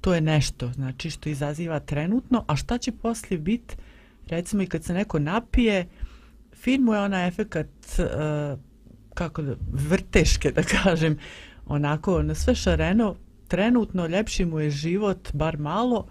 to 0.00 0.14
je 0.14 0.20
nešto, 0.20 0.72
znači 0.72 1.10
što 1.10 1.28
izaziva 1.28 1.80
trenutno, 1.80 2.44
a 2.46 2.56
šta 2.56 2.78
će 2.78 2.92
poslije 2.92 3.38
biti, 3.38 3.76
recimo 4.26 4.62
i 4.62 4.66
kad 4.66 4.84
se 4.84 4.94
neko 4.94 5.18
napije, 5.18 5.86
fin 6.54 6.82
mu 6.82 6.94
je 6.94 7.00
onaj 7.00 7.28
efekat, 7.28 7.66
uh, 7.98 8.58
kako 9.14 9.42
da, 9.42 9.54
vrteške 9.72 10.50
da 10.50 10.62
kažem, 10.62 11.18
onako 11.66 12.22
na 12.22 12.34
sve 12.34 12.54
šareno, 12.54 13.14
trenutno 13.48 14.06
ljepši 14.06 14.44
mu 14.44 14.60
je 14.60 14.70
život, 14.70 15.30
bar 15.32 15.58
malo, 15.58 16.06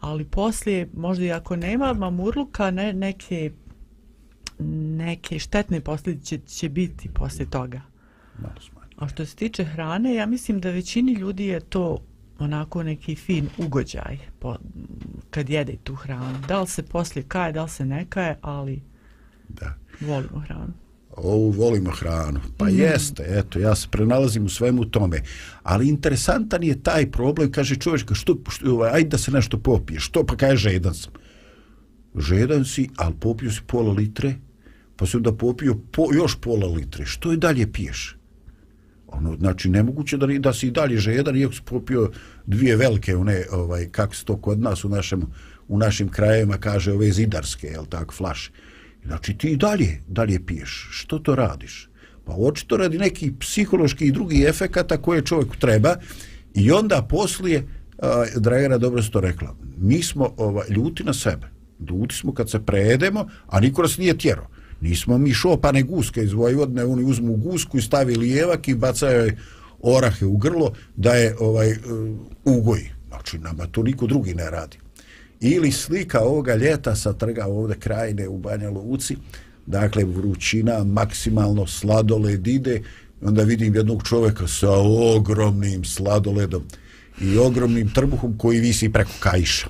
ali 0.00 0.24
poslije, 0.24 0.88
možda 0.94 1.24
i 1.24 1.32
ako 1.32 1.56
nema 1.56 1.92
mamurluka, 1.92 2.70
ne, 2.70 2.92
neke 2.92 3.50
neke 4.58 5.38
štetne 5.38 5.80
posljedice 5.80 6.38
će, 6.46 6.68
biti 6.68 7.08
poslije 7.08 7.50
toga. 7.50 7.80
Malo. 8.38 8.54
A 8.96 9.08
što 9.08 9.26
se 9.26 9.36
tiče 9.36 9.64
hrane, 9.64 10.14
ja 10.14 10.26
mislim 10.26 10.60
da 10.60 10.70
većini 10.70 11.12
ljudi 11.12 11.46
je 11.46 11.60
to 11.60 11.98
onako 12.38 12.82
neki 12.82 13.14
fin 13.14 13.48
ugođaj 13.58 14.18
po, 14.38 14.56
kad 15.30 15.50
jede 15.50 15.76
tu 15.84 15.94
hranu. 15.94 16.38
Da 16.48 16.60
li 16.60 16.66
se 16.66 16.82
poslije 16.82 17.24
kaje, 17.28 17.52
da 17.52 17.62
li 17.62 17.68
se 17.68 17.84
ne 17.84 18.06
kaje, 18.08 18.38
ali 18.42 18.82
Da. 19.48 19.74
volimo 20.00 20.40
hranu. 20.40 20.72
Ovu 21.16 21.50
volimo 21.50 21.90
hranu. 21.90 22.40
Pa 22.56 22.64
Mhm. 22.66 22.78
jeste, 22.78 23.24
eto, 23.28 23.58
ja 23.58 23.74
se 23.74 23.88
prenalazim 23.90 24.44
u 24.44 24.48
svemu 24.48 24.84
tome. 24.84 25.20
Ali 25.62 25.88
interesantan 25.88 26.62
je 26.62 26.82
taj 26.82 27.10
problem, 27.10 27.52
kaže 27.52 27.76
čovjek, 27.76 28.12
što, 28.14 28.36
što, 28.48 28.72
ovaj, 28.72 28.90
ajde 28.92 29.08
da 29.08 29.18
se 29.18 29.30
nešto 29.30 29.58
popije. 29.58 30.00
Što 30.00 30.26
pa 30.26 30.36
kaže 30.36 30.70
žedan 30.70 30.94
sam. 30.94 31.12
Žedan 32.18 32.64
si, 32.64 32.88
ali 32.96 33.14
popio 33.20 33.50
si 33.50 33.60
pola 33.66 33.92
litre, 33.92 34.34
pa 34.96 35.06
si 35.06 35.16
onda 35.16 35.32
popio 35.32 35.76
po, 35.92 36.06
još 36.14 36.40
pola 36.40 36.66
litre. 36.66 37.06
Što 37.06 37.30
je 37.30 37.36
dalje 37.36 37.72
piješ? 37.72 38.16
Ono, 39.06 39.36
znači, 39.36 39.68
nemoguće 39.68 40.16
da, 40.16 40.26
da 40.26 40.52
si 40.52 40.66
i 40.66 40.70
dalje 40.70 40.98
žedan, 40.98 41.36
iako 41.36 41.54
si 41.54 41.62
popio 41.64 42.10
dvije 42.46 42.76
velike, 42.76 43.16
one, 43.16 43.44
ovaj, 43.52 43.88
kako 43.90 44.14
se 44.14 44.24
to 44.24 44.36
kod 44.36 44.60
nas 44.60 44.84
u, 44.84 44.88
našem, 44.88 45.22
u 45.68 45.78
našim 45.78 46.08
krajevima 46.08 46.58
kaže, 46.58 46.92
ove 46.92 47.10
zidarske, 47.12 47.66
jel 47.66 47.86
tako, 47.86 48.14
flaše. 48.14 48.50
Znači, 49.06 49.38
ti 49.38 49.48
i 49.48 49.56
dalje, 49.56 50.02
dalje 50.08 50.46
piješ. 50.46 50.88
Što 50.90 51.18
to 51.18 51.34
radiš? 51.34 51.88
Pa 52.24 52.32
očito 52.32 52.76
radi 52.76 52.98
neki 52.98 53.32
psihološki 53.40 54.06
i 54.06 54.12
drugi 54.12 54.44
efekata 54.48 54.96
koje 55.02 55.22
čovjeku 55.22 55.56
treba 55.56 55.96
i 56.54 56.70
onda 56.72 57.06
poslije, 57.10 57.66
a, 57.98 58.24
Dragana 58.36 58.78
dobro 58.78 59.02
se 59.02 59.10
to 59.10 59.20
rekla, 59.20 59.56
mi 59.78 60.02
smo 60.02 60.34
ovaj, 60.36 60.66
ljuti 60.70 61.04
na 61.04 61.14
sebe. 61.14 61.46
Ljuti 61.90 62.14
smo 62.14 62.34
kad 62.34 62.50
se 62.50 62.64
prejedemo, 62.66 63.28
a 63.46 63.60
niko 63.60 63.82
nas 63.82 63.98
nije 63.98 64.18
tjero. 64.18 64.48
Nismo 64.80 65.18
mi 65.18 65.34
šopane 65.34 65.82
guske 65.82 66.24
iz 66.24 66.32
Vojvodne, 66.32 66.84
oni 66.84 67.04
uzmu 67.04 67.36
gusku 67.36 67.78
i 67.78 67.82
stavi 67.82 68.14
lijevak 68.14 68.68
i 68.68 68.74
bacaju 68.74 69.18
joj 69.18 69.36
orahe 69.82 70.26
u 70.26 70.36
grlo 70.36 70.72
da 70.96 71.14
je 71.14 71.36
ovaj 71.40 71.70
e, 71.70 71.78
ugoji. 72.44 72.90
Znači, 73.08 73.38
nama 73.38 73.66
to 73.66 73.82
niko 73.82 74.06
drugi 74.06 74.34
ne 74.34 74.50
radi. 74.50 74.78
Ili 75.40 75.72
slika 75.72 76.20
ovoga 76.20 76.54
ljeta 76.54 76.96
sa 76.96 77.12
trga 77.12 77.46
ovde 77.46 77.74
krajine 77.74 78.28
u 78.28 78.38
Banja 78.38 78.70
Luci, 78.70 79.16
dakle 79.66 80.04
vrućina, 80.04 80.84
maksimalno 80.84 81.66
sladoled 81.66 82.46
ide, 82.46 82.82
onda 83.22 83.42
vidim 83.42 83.74
jednog 83.74 84.02
čoveka 84.02 84.46
sa 84.46 84.70
ogromnim 85.16 85.84
sladoledom 85.84 86.62
i 87.20 87.38
ogromnim 87.38 87.90
trbuhom 87.94 88.38
koji 88.38 88.60
visi 88.60 88.92
preko 88.92 89.10
kaiša. 89.20 89.68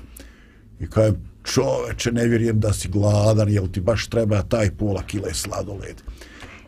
I 0.79 0.87
kažem, 0.87 1.15
čoveče, 1.53 2.11
ne 2.11 2.27
vjerujem 2.27 2.59
da 2.59 2.73
si 2.73 2.87
gladan, 2.87 3.49
jel 3.49 3.67
ti 3.67 3.81
baš 3.81 4.07
treba 4.07 4.41
taj 4.41 4.71
pola 4.71 5.03
kile 5.03 5.33
sladoled. 5.33 6.01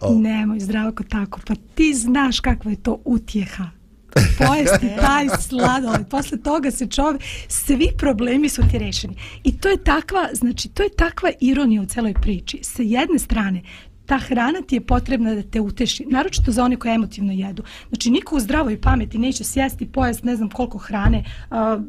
Oh. 0.02 0.22
Nemoj 0.22 0.60
zdravko 0.60 1.04
tako, 1.04 1.40
pa 1.48 1.54
ti 1.76 1.94
znaš 1.94 2.40
kakva 2.40 2.72
je 2.72 2.84
to 2.84 3.02
utjeha. 3.06 3.70
Pojesti 4.14 4.88
taj 5.02 5.28
sladoled, 5.40 6.08
posle 6.10 6.38
toga 6.38 6.72
se 6.72 6.88
čovjek, 6.88 7.22
svi 7.48 7.90
problemi 7.98 8.50
su 8.50 8.62
ti 8.72 8.78
rešeni. 8.78 9.16
I 9.44 9.58
to 9.58 9.70
je 9.70 9.84
takva, 9.84 10.30
znači, 10.34 10.70
to 10.70 10.84
je 10.84 10.90
takva 10.90 11.32
ironija 11.40 11.82
u 11.82 11.86
celoj 11.86 12.14
priči. 12.14 12.60
Sa 12.64 12.82
jedne 12.82 13.20
strane, 13.20 13.62
ta 14.06 14.18
hrana 14.18 14.62
ti 14.62 14.76
je 14.76 14.82
potrebna 14.82 15.36
da 15.36 15.44
te 15.44 15.62
uteši, 15.62 16.06
naročito 16.10 16.52
za 16.52 16.64
one 16.64 16.76
koje 16.76 16.96
emotivno 16.96 17.34
jedu. 17.34 17.64
Znači, 17.90 18.12
niko 18.12 18.36
u 18.36 18.40
zdravoj 18.40 18.82
pameti 18.82 19.18
neće 19.18 19.44
sjesti, 19.44 19.92
pojesti 19.92 20.26
ne 20.26 20.36
znam 20.36 20.50
koliko 20.50 20.78
hrane, 20.78 21.24
uh, 21.52 21.84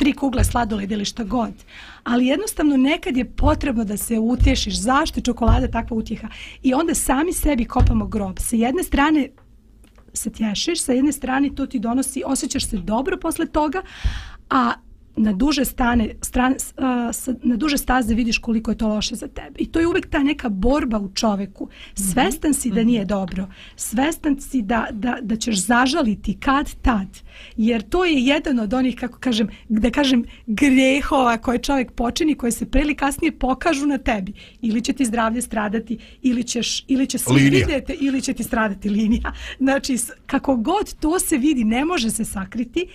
tri 0.00 0.12
kugle 0.12 0.44
sladoled 0.44 0.90
ili 0.90 1.04
šta 1.04 1.24
god. 1.24 1.52
Ali 2.04 2.26
jednostavno 2.26 2.76
nekad 2.76 3.16
je 3.16 3.30
potrebno 3.30 3.84
da 3.84 3.96
se 3.96 4.18
utješiš. 4.18 4.80
Zašto 4.80 5.18
je 5.18 5.24
čokolada 5.24 5.68
takva 5.68 5.96
utjeha? 5.96 6.28
I 6.62 6.74
onda 6.74 6.94
sami 6.94 7.32
sebi 7.32 7.64
kopamo 7.64 8.06
grob. 8.06 8.38
Sa 8.38 8.56
jedne 8.56 8.82
strane 8.82 9.28
se 10.12 10.32
tješiš, 10.32 10.82
sa 10.82 10.92
jedne 10.92 11.12
strane 11.12 11.50
to 11.54 11.66
ti 11.66 11.78
donosi, 11.78 12.22
osjećaš 12.26 12.66
se 12.66 12.76
dobro 12.76 13.16
posle 13.16 13.46
toga, 13.46 13.82
a 14.50 14.72
na 15.16 15.32
duže 15.32 15.64
stane, 15.64 16.14
strane, 16.22 16.56
uh, 16.76 17.34
na 17.42 17.56
duže 17.56 17.78
staze 17.78 18.14
vidiš 18.14 18.38
koliko 18.38 18.70
je 18.70 18.78
to 18.78 18.88
loše 18.88 19.14
za 19.14 19.28
tebe. 19.28 19.56
I 19.58 19.66
to 19.66 19.80
je 19.80 19.86
uvek 19.86 20.06
ta 20.10 20.22
neka 20.22 20.48
borba 20.48 20.98
u 20.98 21.10
čoveku. 21.14 21.68
Svestan 21.94 22.54
si 22.54 22.70
da 22.70 22.82
nije 22.82 23.04
dobro. 23.04 23.48
Svestan 23.76 24.40
si 24.40 24.62
da, 24.62 24.86
da, 24.92 25.18
da 25.22 25.36
ćeš 25.36 25.56
zažaliti 25.66 26.38
kad 26.40 26.74
tad. 26.82 27.08
Jer 27.56 27.82
to 27.82 28.04
je 28.04 28.14
jedan 28.14 28.58
od 28.58 28.74
onih, 28.74 28.96
kako 28.96 29.18
kažem, 29.18 29.48
da 29.68 29.90
kažem, 29.90 30.24
grehova 30.46 31.38
koje 31.38 31.58
čovjek 31.58 31.92
počini, 31.92 32.34
koje 32.34 32.52
se 32.52 32.66
pre 32.66 32.80
ili 32.80 32.94
kasnije 32.94 33.38
pokažu 33.38 33.86
na 33.86 33.98
tebi. 33.98 34.32
Ili 34.62 34.80
će 34.82 34.92
ti 34.92 35.04
zdravlje 35.04 35.42
stradati, 35.42 35.98
ili, 36.22 36.44
ćeš, 36.44 36.84
ili 36.88 37.06
će 37.06 37.18
Linija. 37.30 37.66
vidjeti, 37.66 37.96
ili 38.00 38.22
će 38.22 38.32
ti 38.32 38.42
stradati 38.42 38.88
linija. 38.88 39.32
Znači, 39.58 39.96
kako 40.26 40.56
god 40.56 40.94
to 40.94 41.18
se 41.18 41.38
vidi, 41.38 41.64
ne 41.64 41.84
može 41.84 42.10
se 42.10 42.24
sakriti, 42.24 42.86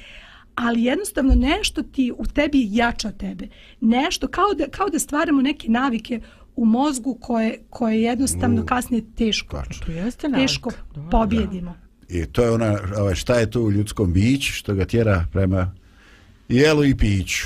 ali 0.55 0.83
jednostavno 0.83 1.35
nešto 1.35 1.83
ti 1.83 2.13
u 2.17 2.25
tebi 2.25 2.69
od 3.05 3.17
tebe. 3.17 3.47
Nešto, 3.81 4.27
kao 4.27 4.53
da, 4.57 4.67
kao 4.67 4.89
da 4.89 4.99
stvaramo 4.99 5.41
neke 5.41 5.69
navike 5.69 6.21
u 6.55 6.65
mozgu 6.65 7.17
koje, 7.21 7.59
koje 7.69 8.01
jednostavno 8.01 8.65
kasnije 8.65 9.03
teško, 9.15 9.57
tačno. 9.57 9.85
To 9.85 9.91
jeste 9.91 10.27
teško 10.35 10.71
Da, 10.95 11.09
pobjedimo. 11.11 11.75
I 12.09 12.25
to 12.25 12.43
je 12.43 12.51
ona, 12.51 12.77
ovaj, 12.97 13.15
šta 13.15 13.35
je 13.35 13.51
to 13.51 13.61
u 13.61 13.71
ljudskom 13.71 14.13
biću 14.13 14.53
što 14.53 14.73
ga 14.73 14.85
tjera 14.85 15.25
prema 15.31 15.71
jelu 16.49 16.85
i 16.85 16.97
piću. 16.97 17.45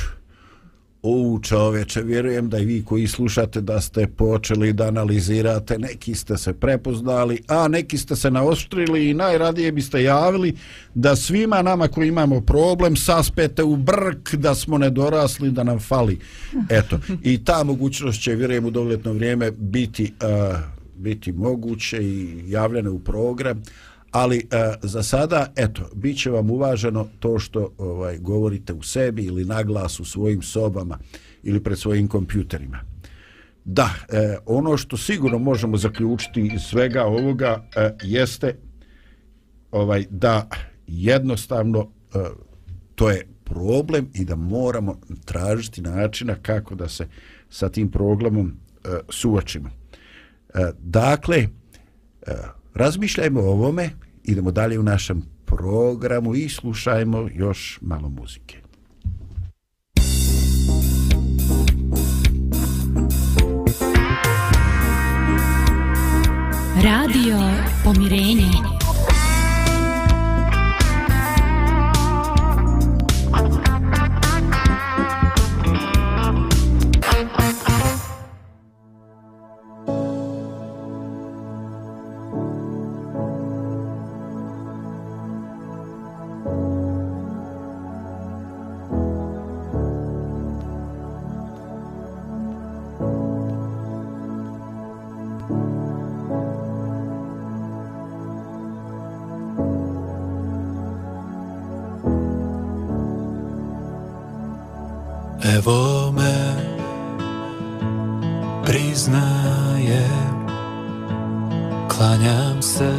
U 1.03 1.39
čoveče, 1.43 2.01
vjerujem 2.01 2.49
da 2.49 2.57
i 2.57 2.65
vi 2.65 2.83
koji 2.85 3.07
slušate 3.07 3.61
da 3.61 3.81
ste 3.81 4.07
počeli 4.07 4.73
da 4.73 4.87
analizirate, 4.87 5.77
neki 5.77 6.15
ste 6.15 6.37
se 6.37 6.53
prepoznali, 6.53 7.41
a 7.47 7.67
neki 7.67 7.97
ste 7.97 8.15
se 8.15 8.31
naoštrili 8.31 9.09
i 9.09 9.13
najradije 9.13 9.71
biste 9.71 10.03
javili 10.03 10.53
da 10.95 11.15
svima 11.15 11.61
nama 11.61 11.87
koji 11.87 12.07
imamo 12.07 12.41
problem 12.41 12.95
saspete 12.95 13.63
u 13.63 13.75
brk 13.75 14.33
da 14.33 14.55
smo 14.55 14.77
nedorasli, 14.77 15.51
da 15.51 15.63
nam 15.63 15.79
fali. 15.79 16.19
Eto, 16.69 16.99
i 17.23 17.43
ta 17.43 17.63
mogućnost 17.63 18.23
će, 18.23 18.35
vjerujem, 18.35 18.65
u 18.65 18.71
dogledno 18.71 19.13
vrijeme 19.13 19.51
biti, 19.51 20.13
uh, 20.21 20.57
biti 20.95 21.31
moguće 21.31 21.97
i 22.03 22.43
javljene 22.47 22.89
u 22.89 22.99
program 22.99 23.63
ali 24.11 24.37
e, 24.37 24.73
za 24.81 25.03
sada 25.03 25.53
eto 25.55 25.89
bit 25.95 26.21
će 26.21 26.29
vam 26.29 26.49
uvaženo 26.49 27.07
to 27.19 27.39
što 27.39 27.73
ovaj 27.77 28.17
govorite 28.17 28.73
u 28.73 28.83
sebi 28.83 29.23
ili 29.23 29.45
naglas 29.45 29.99
u 29.99 30.05
svojim 30.05 30.41
sobama 30.41 30.97
ili 31.43 31.63
pred 31.63 31.79
svojim 31.79 32.07
kompjuterima. 32.07 32.79
Da 33.65 33.89
e, 34.09 34.37
ono 34.45 34.77
što 34.77 34.97
sigurno 34.97 35.39
možemo 35.39 35.77
zaključiti 35.77 36.51
iz 36.53 36.61
svega 36.61 37.03
ovoga 37.05 37.63
e, 37.75 37.91
jeste 38.03 38.55
ovaj 39.71 40.05
da 40.09 40.49
jednostavno 40.87 41.91
e, 42.13 42.19
to 42.95 43.09
je 43.09 43.27
problem 43.43 44.07
i 44.13 44.25
da 44.25 44.35
moramo 44.35 44.99
tražiti 45.25 45.81
načina 45.81 46.35
kako 46.35 46.75
da 46.75 46.89
se 46.89 47.07
sa 47.49 47.69
tim 47.69 47.91
problemom 47.91 48.47
e, 48.83 48.89
suočimo. 49.09 49.69
E, 49.69 50.71
dakle 50.79 51.37
e, 51.37 51.47
razmišljajmo 52.79 53.41
o 53.41 53.51
ovome, 53.51 53.89
idemo 54.23 54.51
dalje 54.51 54.79
u 54.79 54.83
našem 54.83 55.21
programu 55.45 56.35
i 56.35 56.49
slušajmo 56.49 57.29
još 57.33 57.79
malo 57.81 58.09
muzike. 58.09 58.57
Radio 66.83 67.37
Pomirenje. 67.83 68.78
Evo 105.57 106.11
me 106.11 106.55
priznaje 108.65 110.09
Klanjam 111.87 112.61
se 112.61 112.91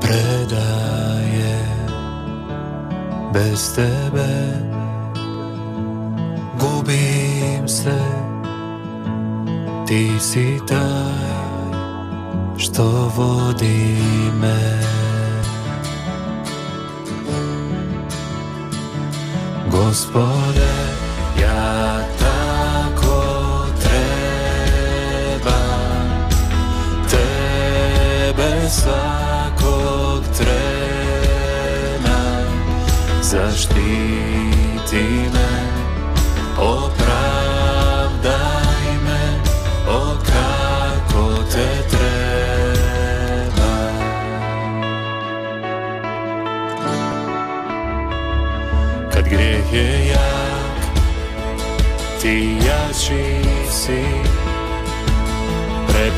Predaje 0.00 1.58
Bez 3.32 3.74
tebe. 3.74 4.28
Gubim 6.60 7.68
se 7.68 7.98
Ti 9.86 10.10
si 10.20 10.58
taj 10.68 11.30
Što 12.56 13.10
vodi 13.16 13.96
me. 14.40 14.89
Gospode, 19.80 20.72
ja 21.40 22.04
tako 22.18 23.64
trebam 23.80 25.40
Tebe 27.10 28.68
svakog 28.70 30.22
trena. 30.36 32.20
Zaštiti 33.22 35.04
me, 35.32 35.49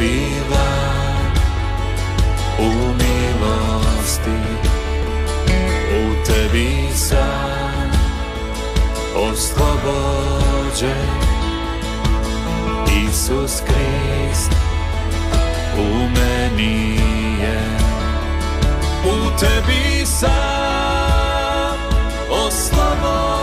prebiva 0.02 0.68
u 2.58 2.70
milosti, 2.94 4.40
u 5.90 6.24
tebi 6.26 6.88
sam 6.94 7.90
oslobođen, 9.16 9.62
Isus 13.08 13.60
Krist 13.60 14.52
u 15.78 16.08
meni 16.08 16.96
je, 17.42 17.60
u 19.04 19.38
tebi 19.40 20.06
sam 20.06 21.76
oslobođen. 22.30 23.41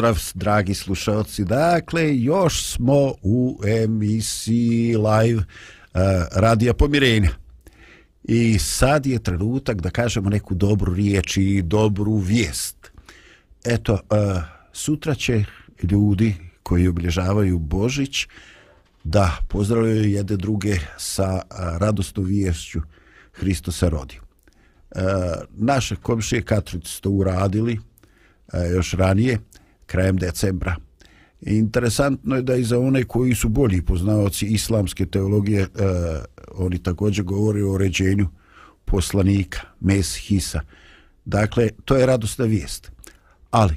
Pozdrav, 0.00 0.32
dragi 0.34 0.74
slušalci. 0.74 1.44
Dakle, 1.44 2.18
još 2.18 2.72
smo 2.72 3.14
u 3.22 3.60
emisiji 3.84 4.96
live 4.96 5.38
uh, 5.38 6.00
Radija 6.32 6.74
Pomirenja. 6.74 7.30
I 8.24 8.58
sad 8.58 9.06
je 9.06 9.22
trenutak 9.22 9.80
da 9.80 9.90
kažemo 9.90 10.30
neku 10.30 10.54
dobru 10.54 10.94
riječ 10.94 11.36
i 11.36 11.62
dobru 11.62 12.16
vijest. 12.16 12.76
Eto, 13.64 13.92
uh, 13.92 14.42
sutra 14.72 15.14
će 15.14 15.44
ljudi 15.82 16.34
koji 16.62 16.88
obilježavaju 16.88 17.58
Božić 17.58 18.26
da 19.04 19.36
pozdravljaju 19.48 20.10
jedne 20.10 20.36
druge 20.36 20.78
sa 20.98 21.34
uh, 21.34 21.78
radosnom 21.78 22.26
viješću 22.26 22.80
Hristo 23.32 23.72
se 23.72 23.90
rodi. 23.90 24.20
Uh, 24.90 25.00
naše 25.50 25.96
komšije 25.96 26.42
katolici 26.42 26.88
su 26.88 27.00
to 27.00 27.10
uradili, 27.10 27.78
još 28.74 28.92
ranije, 28.92 29.38
krajem 29.90 30.16
decembra. 30.16 30.76
Interesantno 31.40 32.36
je 32.36 32.42
da 32.42 32.54
i 32.54 32.64
za 32.64 32.78
one 32.78 33.04
koji 33.04 33.34
su 33.34 33.48
bolji 33.48 33.82
poznavaoci 33.82 34.46
islamske 34.46 35.06
teologije, 35.06 35.62
e, 35.62 35.68
oni 36.54 36.82
također 36.82 37.24
govore 37.24 37.64
o 37.64 37.78
ređenju 37.78 38.28
poslanika, 38.84 39.60
Meshisa. 39.80 40.60
Dakle, 41.24 41.68
to 41.84 41.96
je 41.96 42.06
radosna 42.06 42.44
vijest. 42.44 42.92
Ali, 43.50 43.74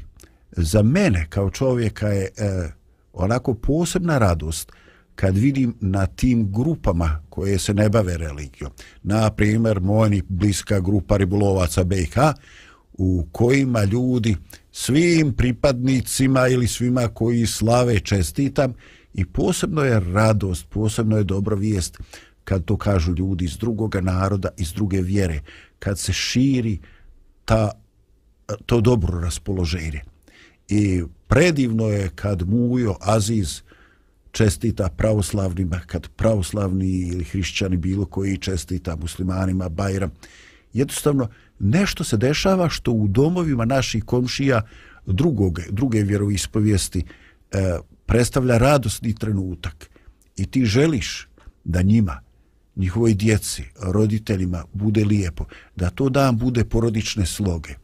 za 0.52 0.84
mene 0.84 1.26
kao 1.30 1.49
čovjeka 1.49 2.08
je 2.08 2.30
e, 2.38 2.71
onako 3.13 3.54
posebna 3.54 4.17
radost 4.17 4.71
kad 5.15 5.38
vidim 5.38 5.76
na 5.82 6.06
tim 6.06 6.52
grupama 6.52 7.23
koje 7.30 7.60
se 7.60 7.73
ne 7.73 7.89
bave 7.89 8.17
religijom. 8.17 8.71
Na 9.04 9.30
primjer, 9.30 9.80
moja 9.80 10.21
bliska 10.30 10.80
grupa 10.80 11.17
ribolovaca 11.17 11.84
BiH, 11.84 12.17
u 12.93 13.25
kojima 13.32 13.84
ljudi 13.84 14.36
svim 14.71 15.34
pripadnicima 15.34 16.47
ili 16.47 16.67
svima 16.67 17.08
koji 17.08 17.45
slave 17.45 17.99
čestitam 17.99 18.73
i 19.13 19.25
posebno 19.25 19.82
je 19.82 19.99
radost, 19.99 20.65
posebno 20.69 21.17
je 21.17 21.23
dobra 21.23 21.56
vijest 21.56 21.97
kad 22.43 22.65
to 22.65 22.77
kažu 22.77 23.13
ljudi 23.13 23.45
iz 23.45 23.58
drugoga 23.58 24.01
naroda, 24.01 24.49
iz 24.58 24.73
druge 24.73 25.01
vjere, 25.01 25.41
kad 25.79 25.99
se 25.99 26.13
širi 26.13 26.79
ta, 27.45 27.71
to 28.65 28.82
dobro 28.82 29.19
raspoloženje. 29.19 30.01
I 30.69 31.03
predivno 31.27 31.88
je 31.88 32.10
kad 32.15 32.49
Mujo 32.49 32.95
Aziz 33.01 33.62
čestita 34.32 34.89
pravoslavnima, 34.97 35.79
kad 35.86 36.08
pravoslavni 36.08 36.99
ili 36.99 37.23
hrišćani 37.23 37.77
bilo 37.77 38.06
koji 38.06 38.38
čestita 38.38 38.95
muslimanima 38.95 39.69
Bajram. 39.69 40.12
Jednostavno, 40.73 41.27
nešto 41.60 42.04
se 42.04 42.18
dešava 42.18 42.70
što 42.70 42.92
u 42.92 43.08
domovima 43.08 43.66
naših 43.66 44.04
komšija 44.04 44.62
drugog, 45.06 45.60
druge 45.70 46.04
vjeroispovijesti 46.04 47.04
e, 47.52 47.78
predstavlja 48.06 48.58
radosni 48.58 49.16
trenutak. 49.16 49.89
I 50.38 50.46
ti 50.46 50.66
želiš 50.66 51.28
da 51.63 51.82
njima, 51.82 52.22
njihovoj 52.76 53.13
djeci, 53.13 53.63
roditeljima 53.80 54.66
bude 54.74 55.06
lijepo, 55.06 55.46
da 55.76 55.89
to 55.89 56.10
dan 56.10 56.38
bude 56.38 56.66
porodične 56.66 57.26
sloge. 57.26 57.76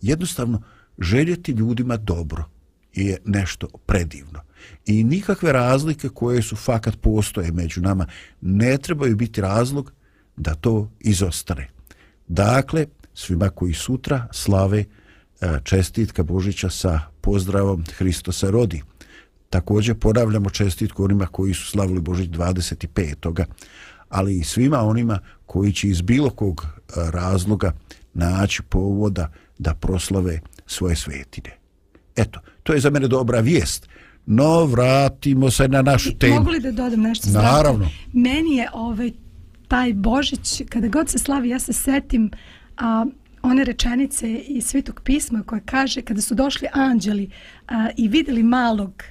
Jednostavno, 0.00 0.62
željeti 0.98 1.52
ljudima 1.52 1.96
dobro 1.96 2.44
je 2.94 3.18
nešto 3.24 3.68
predivno. 3.86 4.40
I 4.86 5.04
nikakve 5.04 5.52
razlike 5.52 6.08
koje 6.08 6.42
su 6.42 6.56
fakat 6.56 6.96
postoje 7.00 7.52
među 7.52 7.80
nama 7.80 8.06
ne 8.40 8.78
trebaju 8.78 9.16
biti 9.16 9.40
razlog 9.40 9.92
da 10.36 10.54
to 10.54 10.90
izostane. 11.00 11.68
Dakle, 12.28 12.86
svima 13.16 13.48
koji 13.48 13.74
sutra 13.74 14.28
slave 14.32 14.84
e, 15.40 15.58
čestitka 15.64 16.22
Božića 16.22 16.70
sa 16.70 17.00
pozdravom 17.20 17.84
Hristo 17.96 18.32
se 18.32 18.50
rodi. 18.50 18.82
Također 19.50 19.98
ponavljamo 19.98 20.50
čestitku 20.50 21.04
onima 21.04 21.26
koji 21.26 21.54
su 21.54 21.66
slavili 21.66 22.00
Božić 22.00 22.30
25. 22.30 23.44
ali 24.08 24.38
i 24.38 24.44
svima 24.44 24.80
onima 24.80 25.18
koji 25.46 25.72
će 25.72 25.88
iz 25.88 26.02
bilo 26.02 26.30
kog 26.30 26.66
e, 26.66 26.92
razloga 27.10 27.72
naći 28.14 28.62
povoda 28.62 29.32
da 29.58 29.74
proslave 29.74 30.40
svoje 30.66 30.96
svetine. 30.96 31.56
Eto, 32.16 32.40
to 32.62 32.72
je 32.72 32.80
za 32.80 32.90
mene 32.90 33.08
dobra 33.08 33.40
vijest. 33.40 33.88
No, 34.26 34.64
vratimo 34.64 35.50
se 35.50 35.68
na 35.68 35.82
našu 35.82 36.18
temu. 36.18 36.34
Mogu 36.34 36.50
li 36.50 36.60
da 36.60 36.70
dodam 36.70 37.00
nešto? 37.00 37.28
Naravno. 37.28 37.90
Meni 38.12 38.56
je 38.56 38.68
ovaj, 38.72 39.12
taj 39.68 39.92
Božić, 39.94 40.62
kada 40.68 40.88
god 40.88 41.08
se 41.08 41.18
slavi, 41.18 41.48
ja 41.48 41.58
se 41.58 41.72
setim 41.72 42.30
a, 42.76 43.06
one 43.42 43.64
rečenice 43.64 44.34
iz 44.34 44.66
Svetog 44.66 45.00
pisma 45.04 45.42
koje 45.42 45.60
kaže 45.60 46.02
kada 46.02 46.20
su 46.20 46.34
došli 46.34 46.68
anđeli 46.72 47.30
a, 47.68 47.88
i 47.96 48.08
videli 48.08 48.42
malog 48.42 49.02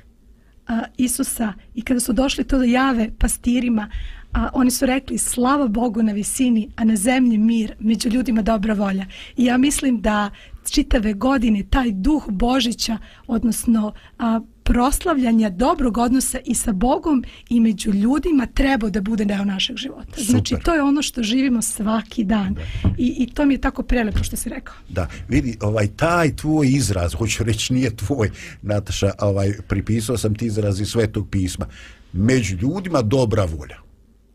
a, 0.68 0.82
Isusa 0.98 1.54
i 1.76 1.82
kada 1.82 2.00
su 2.00 2.14
došli 2.14 2.44
to 2.44 2.58
da 2.58 2.66
jave 2.66 3.10
pastirima, 3.20 3.90
a 4.34 4.50
oni 4.54 4.72
su 4.72 4.86
rekli 4.86 5.18
slava 5.18 5.68
Bogu 5.68 6.04
na 6.04 6.12
visini, 6.12 6.70
a 6.76 6.84
na 6.84 6.96
zemlji 6.96 7.38
mir, 7.38 7.74
među 7.80 8.10
ljudima 8.10 8.42
dobra 8.42 8.74
volja. 8.74 9.06
I 9.38 9.46
ja 9.46 9.58
mislim 9.58 10.02
da 10.02 10.30
čitave 10.72 11.14
godine 11.14 11.64
taj 11.70 11.92
duh 11.92 12.26
Božića, 12.30 12.98
odnosno 13.28 13.94
a, 14.20 14.40
proslavljanja 14.66 15.50
dobrog 15.50 15.98
odnosa 15.98 16.40
i 16.46 16.56
sa 16.56 16.72
Bogom 16.72 17.24
i 17.50 17.60
među 17.60 17.92
ljudima 17.92 18.46
treba 18.46 18.90
da 18.90 19.02
bude 19.02 19.26
deo 19.26 19.46
našeg 19.46 19.78
života. 19.78 20.12
Super. 20.12 20.26
Znači, 20.26 20.56
to 20.64 20.74
je 20.74 20.82
ono 20.82 21.02
što 21.02 21.24
živimo 21.24 21.62
svaki 21.62 22.24
dan. 22.24 22.56
I, 22.98 23.16
I 23.18 23.34
to 23.34 23.46
mi 23.46 23.54
je 23.54 23.62
tako 23.62 23.84
prelepo 23.84 24.24
što 24.24 24.36
si 24.36 24.50
rekao. 24.50 24.76
Da, 24.90 25.08
vidi, 25.28 25.58
ovaj 25.62 25.88
taj 25.88 26.36
tvoj 26.36 26.68
izraz, 26.70 27.14
hoću 27.14 27.44
reći 27.44 27.74
nije 27.74 27.96
tvoj, 27.96 28.32
Nataša, 28.62 29.12
ovaj, 29.20 29.54
pripisao 29.68 30.18
sam 30.18 30.36
ti 30.36 30.46
izraz 30.46 30.82
iz 30.82 30.88
svetog 30.88 31.30
pisma. 31.30 31.68
Među 32.14 32.58
ljudima 32.58 33.02
dobra 33.02 33.46
volja. 33.46 33.78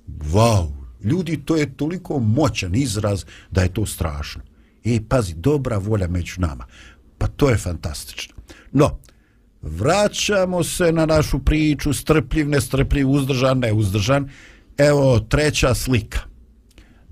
Wow, 0.09 0.69
ljudi, 1.05 1.40
to 1.45 1.57
je 1.57 1.77
toliko 1.77 2.19
moćan 2.19 2.75
izraz 2.75 3.25
da 3.51 3.62
je 3.62 3.75
to 3.75 3.87
strašno. 3.87 4.43
E, 4.85 4.99
pazi, 5.09 5.35
dobra 5.35 5.79
volja 5.79 6.09
među 6.09 6.40
nama. 6.40 6.66
Pa 7.19 7.27
to 7.27 7.51
je 7.51 7.57
fantastično. 7.57 8.35
No, 8.73 8.99
vraćamo 9.62 10.64
se 10.64 10.92
na 10.92 11.07
našu 11.07 11.38
priču, 11.38 11.92
strpljiv, 11.92 12.49
nestrpljiv, 12.49 13.11
uzdržan, 13.11 13.59
neuzdržan. 13.59 14.29
Evo, 14.79 15.20
treća 15.20 15.75
slika. 15.75 16.20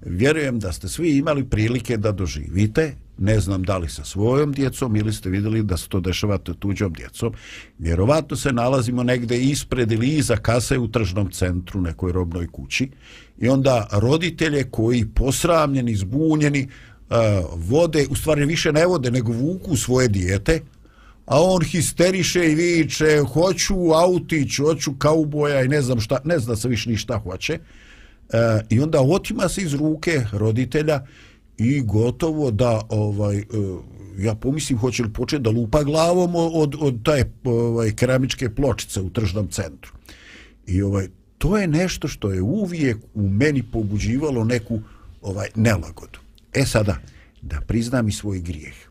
Vjerujem 0.07 0.59
da 0.59 0.73
ste 0.73 0.89
svi 0.89 1.17
imali 1.17 1.45
prilike 1.45 1.97
da 1.97 2.13
doživite, 2.13 2.95
ne 3.19 3.41
znam 3.41 3.63
da 3.63 3.79
li 3.79 3.89
sa 3.89 4.05
svojom 4.05 4.53
djecom 4.53 4.97
ili 4.97 5.13
ste 5.13 5.31
vidjeli 5.31 5.63
da 5.63 5.77
se 5.77 5.89
to 5.89 6.01
dešava 6.01 6.39
tuđom 6.39 6.93
djecom. 6.93 7.33
Vjerovatno 7.79 8.37
se 8.37 8.53
nalazimo 8.53 9.03
negde 9.03 9.39
ispred 9.39 9.93
ili 9.93 10.09
iza 10.09 10.37
kase 10.37 10.79
u 10.79 10.89
tržnom 10.89 11.31
centru, 11.31 11.81
nekoj 11.81 12.13
robnoj 12.13 12.47
kući. 12.47 12.91
I 13.39 13.49
onda 13.49 13.89
roditelje 13.93 14.65
koji 14.71 15.05
posramljeni, 15.15 15.97
zbunjeni, 15.97 16.69
eh, 17.11 17.43
vode, 17.57 18.07
u 18.11 18.17
stvari 18.17 18.47
više 18.47 18.73
ne 18.73 18.87
vode, 18.87 19.11
nego 19.11 19.33
vuku 19.33 19.77
svoje 19.77 20.09
dijete, 20.09 20.61
a 21.29 21.43
on 21.43 21.63
histeriše 21.63 22.53
i 22.53 22.55
viče, 22.55 23.21
hoću 23.33 23.75
autić, 23.93 24.57
hoću 24.57 24.93
kauboja 24.99 25.63
i 25.63 25.69
ne 25.69 25.83
znam 25.83 26.01
šta, 26.01 26.21
ne 26.25 26.39
zna 26.39 26.57
se 26.57 26.69
više 26.69 26.91
ni 26.91 26.97
šta 26.97 27.19
hoće. 27.19 27.53
E, 27.53 27.59
I 28.71 28.81
onda 28.81 29.01
otima 29.01 29.49
se 29.49 29.63
iz 29.63 29.75
ruke 29.75 30.25
roditelja 30.33 31.07
i 31.59 31.81
gotovo 31.81 32.51
da 32.51 32.81
ovaj 32.89 33.39
e, 33.39 33.45
ja 34.19 34.35
pomislim 34.35 34.79
hoće 34.79 35.03
li 35.03 35.13
početi 35.13 35.43
da 35.43 35.51
lupa 35.51 35.83
glavom 35.83 36.35
od, 36.35 36.75
od 36.81 37.03
taj 37.05 37.25
ovaj, 37.45 37.93
keramičke 37.93 38.55
pločice 38.55 39.01
u 39.01 39.11
tržnom 39.11 39.49
centru. 39.49 39.93
I 40.67 40.83
ovaj 40.83 41.09
to 41.39 41.59
je 41.59 41.67
nešto 41.67 42.09
što 42.09 42.33
je 42.33 42.43
uvijek 42.43 42.97
u 43.15 43.29
meni 43.29 43.63
pobuđivalo 43.63 44.45
neku 44.45 44.81
ovaj 45.23 45.49
nelagodu. 45.55 46.19
E 46.55 46.65
sada, 46.65 46.97
da 47.43 47.61
priznam 47.61 48.09
i 48.09 48.13
svoj 48.13 48.41
grijeh. 48.41 48.88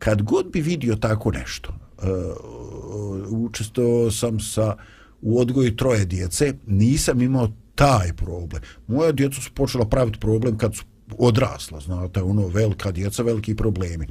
Kad 0.00 0.22
god 0.22 0.52
bi 0.52 0.60
vidio 0.60 0.96
tako 0.96 1.30
nešto, 1.30 1.72
e, 2.02 2.10
uh, 2.10 3.44
učestvovao 3.44 4.10
sam 4.10 4.40
sa 4.40 4.76
u 5.22 5.40
odgoju 5.40 5.76
troje 5.76 6.04
djece, 6.04 6.54
nisam 6.66 7.22
imao 7.22 7.52
taj 7.74 8.12
problem. 8.12 8.62
Moja 8.86 9.12
djeca 9.12 9.40
su 9.40 9.50
počela 9.54 9.84
praviti 9.84 10.18
problem 10.18 10.58
kad 10.58 10.76
su 10.76 10.84
odrasla, 11.18 11.80
znate, 11.80 12.22
ono, 12.22 12.46
velika 12.46 12.92
djeca, 12.92 13.22
veliki 13.22 13.54
problemi. 13.56 14.06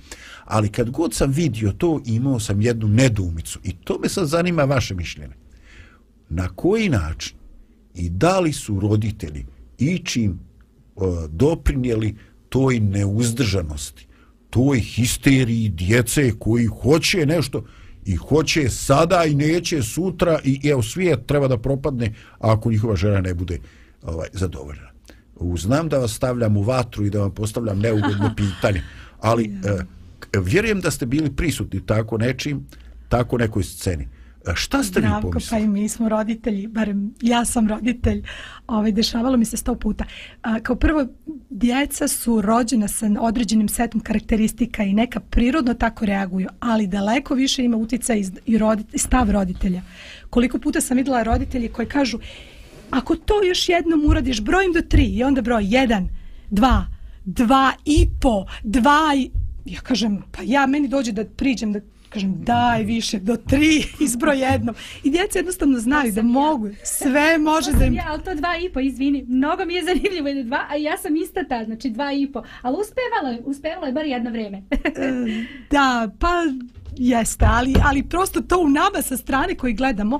Ali 0.45 0.69
kad 0.69 0.89
god 0.89 1.13
sam 1.13 1.31
vidio 1.31 1.71
to, 1.71 2.01
imao 2.05 2.39
sam 2.39 2.61
jednu 2.61 2.87
nedumicu. 2.87 3.59
I 3.63 3.75
to 3.75 3.99
me 3.99 4.09
sad 4.09 4.27
zanima 4.27 4.63
vaše 4.63 4.95
mišljenje. 4.95 5.33
Na 6.29 6.49
koji 6.49 6.89
način 6.89 7.37
i 7.95 8.09
da 8.09 8.39
li 8.39 8.53
su 8.53 8.79
roditelji 8.79 9.45
ičim 9.77 10.39
uh, 10.95 11.25
doprinijeli 11.29 12.15
toj 12.49 12.79
neuzdržanosti, 12.79 14.07
toj 14.49 14.79
histeriji 14.79 15.69
djece 15.69 16.31
koji 16.39 16.65
hoće 16.65 17.25
nešto 17.25 17.65
i 18.05 18.15
hoće 18.15 18.69
sada 18.69 19.25
i 19.25 19.35
neće 19.35 19.83
sutra 19.83 20.39
i 20.43 20.69
evo 20.69 20.83
svijet 20.83 21.25
treba 21.25 21.47
da 21.47 21.57
propadne 21.57 22.13
ako 22.39 22.71
njihova 22.71 22.95
žena 22.95 23.21
ne 23.21 23.33
bude 23.33 23.59
ovaj 24.03 24.27
zadovoljena. 24.33 24.89
Znam 25.57 25.89
da 25.89 25.97
vas 25.97 26.11
stavljam 26.11 26.57
u 26.57 26.61
vatru 26.61 27.05
i 27.05 27.09
da 27.09 27.19
vam 27.19 27.31
postavljam 27.31 27.79
neugodno 27.79 28.33
pitanje, 28.37 28.83
ali 29.19 29.45
eh, 29.45 30.39
vjerujem 30.39 30.81
da 30.81 30.91
ste 30.91 31.05
bili 31.05 31.35
prisutni 31.35 31.85
tako 31.85 32.17
nečim, 32.17 32.65
tako 33.09 33.37
nekoj 33.37 33.63
sceni. 33.63 34.07
Šta 34.55 34.83
ste 34.83 34.99
Zdravko, 34.99 35.27
vi 35.27 35.31
pa 35.31 35.37
i 35.37 35.41
pomislili? 35.41 35.67
mi 35.67 35.89
smo 35.89 36.09
roditelji, 36.09 36.67
barem 36.67 37.13
ja 37.21 37.45
sam 37.45 37.67
roditelj, 37.67 38.23
ovaj, 38.67 38.91
dešavalo 38.91 39.37
mi 39.37 39.45
se 39.45 39.57
sto 39.57 39.75
puta. 39.75 40.05
A, 40.41 40.59
kao 40.59 40.75
prvo, 40.75 41.05
djeca 41.49 42.07
su 42.07 42.41
rođena 42.41 42.87
sa 42.87 43.09
određenim 43.19 43.69
setom 43.69 44.01
karakteristika 44.01 44.83
i 44.83 44.93
neka 44.93 45.19
prirodno 45.19 45.73
tako 45.73 46.05
reaguju, 46.05 46.47
ali 46.59 46.87
daleko 46.87 47.35
više 47.35 47.63
ima 47.63 47.77
utica 47.77 48.15
i, 48.15 48.25
i, 48.45 48.57
rodit, 48.57 48.93
i 48.93 48.97
stav 48.97 49.31
roditelja. 49.31 49.81
Koliko 50.29 50.59
puta 50.59 50.81
sam 50.81 50.97
videla 50.97 51.23
roditelji 51.23 51.67
koji 51.67 51.87
kažu, 51.87 52.19
ako 52.89 53.15
to 53.15 53.43
još 53.43 53.69
jednom 53.69 54.05
uradiš, 54.05 54.41
brojim 54.41 54.73
do 54.73 54.81
tri 54.81 55.05
i 55.05 55.23
onda 55.23 55.41
broj 55.41 55.63
jedan, 55.65 56.09
dva, 56.49 56.85
dva 57.25 57.73
i 57.85 58.07
po, 58.21 58.45
dva 58.63 59.13
i... 59.17 59.31
Ja 59.65 59.81
kažem, 59.81 60.21
pa 60.31 60.41
ja 60.45 60.65
meni 60.65 60.87
dođe 60.87 61.11
da 61.11 61.25
priđem, 61.25 61.73
da 61.73 61.79
Kažem, 62.09 62.43
daj 62.43 62.83
više, 62.83 63.19
do 63.19 63.37
tri, 63.37 63.83
izbroj 64.05 64.39
jednom. 64.39 64.75
I 65.03 65.09
djeca 65.09 65.39
jednostavno 65.39 65.79
znaju 65.79 66.11
da 66.11 66.21
mogu, 66.21 66.69
sve 66.83 67.37
može 67.37 67.71
da 67.71 67.85
im... 67.85 67.93
Ja, 67.93 68.05
ali 68.07 68.23
to 68.23 68.35
dva 68.35 68.57
i 68.57 68.69
po, 68.69 68.79
izvini. 68.79 69.25
Mnogo 69.27 69.65
mi 69.65 69.73
je 69.73 69.83
zanimljivo 69.83 70.23
da 70.23 70.29
je 70.29 70.43
dva, 70.43 70.65
a 70.69 70.75
ja 70.75 70.97
sam 70.97 71.15
ista 71.15 71.43
ta, 71.43 71.65
znači 71.65 71.89
dva 71.89 72.13
i 72.13 72.31
po. 72.31 72.43
Ali 72.61 72.77
uspevala 72.81 73.29
je, 73.35 73.41
uspevala 73.45 73.87
je 73.87 73.93
bar 73.93 74.05
jedno 74.05 74.31
vreme. 74.31 74.63
Da, 75.71 76.09
pa 76.19 76.43
jeste, 76.97 77.45
ali, 77.49 77.75
ali 77.83 78.03
prosto 78.03 78.41
to 78.41 78.59
u 78.59 78.69
nama 78.69 79.01
sa 79.01 79.17
strane 79.17 79.55
koji 79.55 79.73
gledamo, 79.73 80.19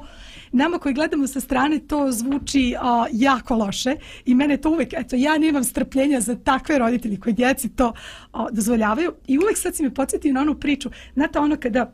nama 0.52 0.78
koji 0.78 0.94
gledamo 0.94 1.28
sa 1.28 1.40
strane 1.40 1.80
to 1.80 2.12
zvuči 2.12 2.76
a, 2.80 3.06
jako 3.12 3.56
loše 3.56 3.96
i 4.26 4.36
mene 4.36 4.58
to 4.58 4.70
uvek, 4.70 4.94
eto, 4.94 5.16
ja 5.16 5.38
nemam 5.38 5.64
strpljenja 5.64 6.20
za 6.22 6.36
takve 6.36 6.78
roditelji 6.78 7.20
koji 7.20 7.34
djeci 7.34 7.70
to 7.70 7.94
a, 8.34 8.48
dozvoljavaju 8.52 9.14
i 9.28 9.38
uvek 9.38 9.58
sad 9.58 9.76
si 9.76 9.84
me 9.84 9.94
podsjetio 9.94 10.34
na 10.34 10.42
onu 10.42 10.56
priču, 10.56 10.90
znate 11.14 11.40
ono 11.40 11.58
kada 11.58 11.94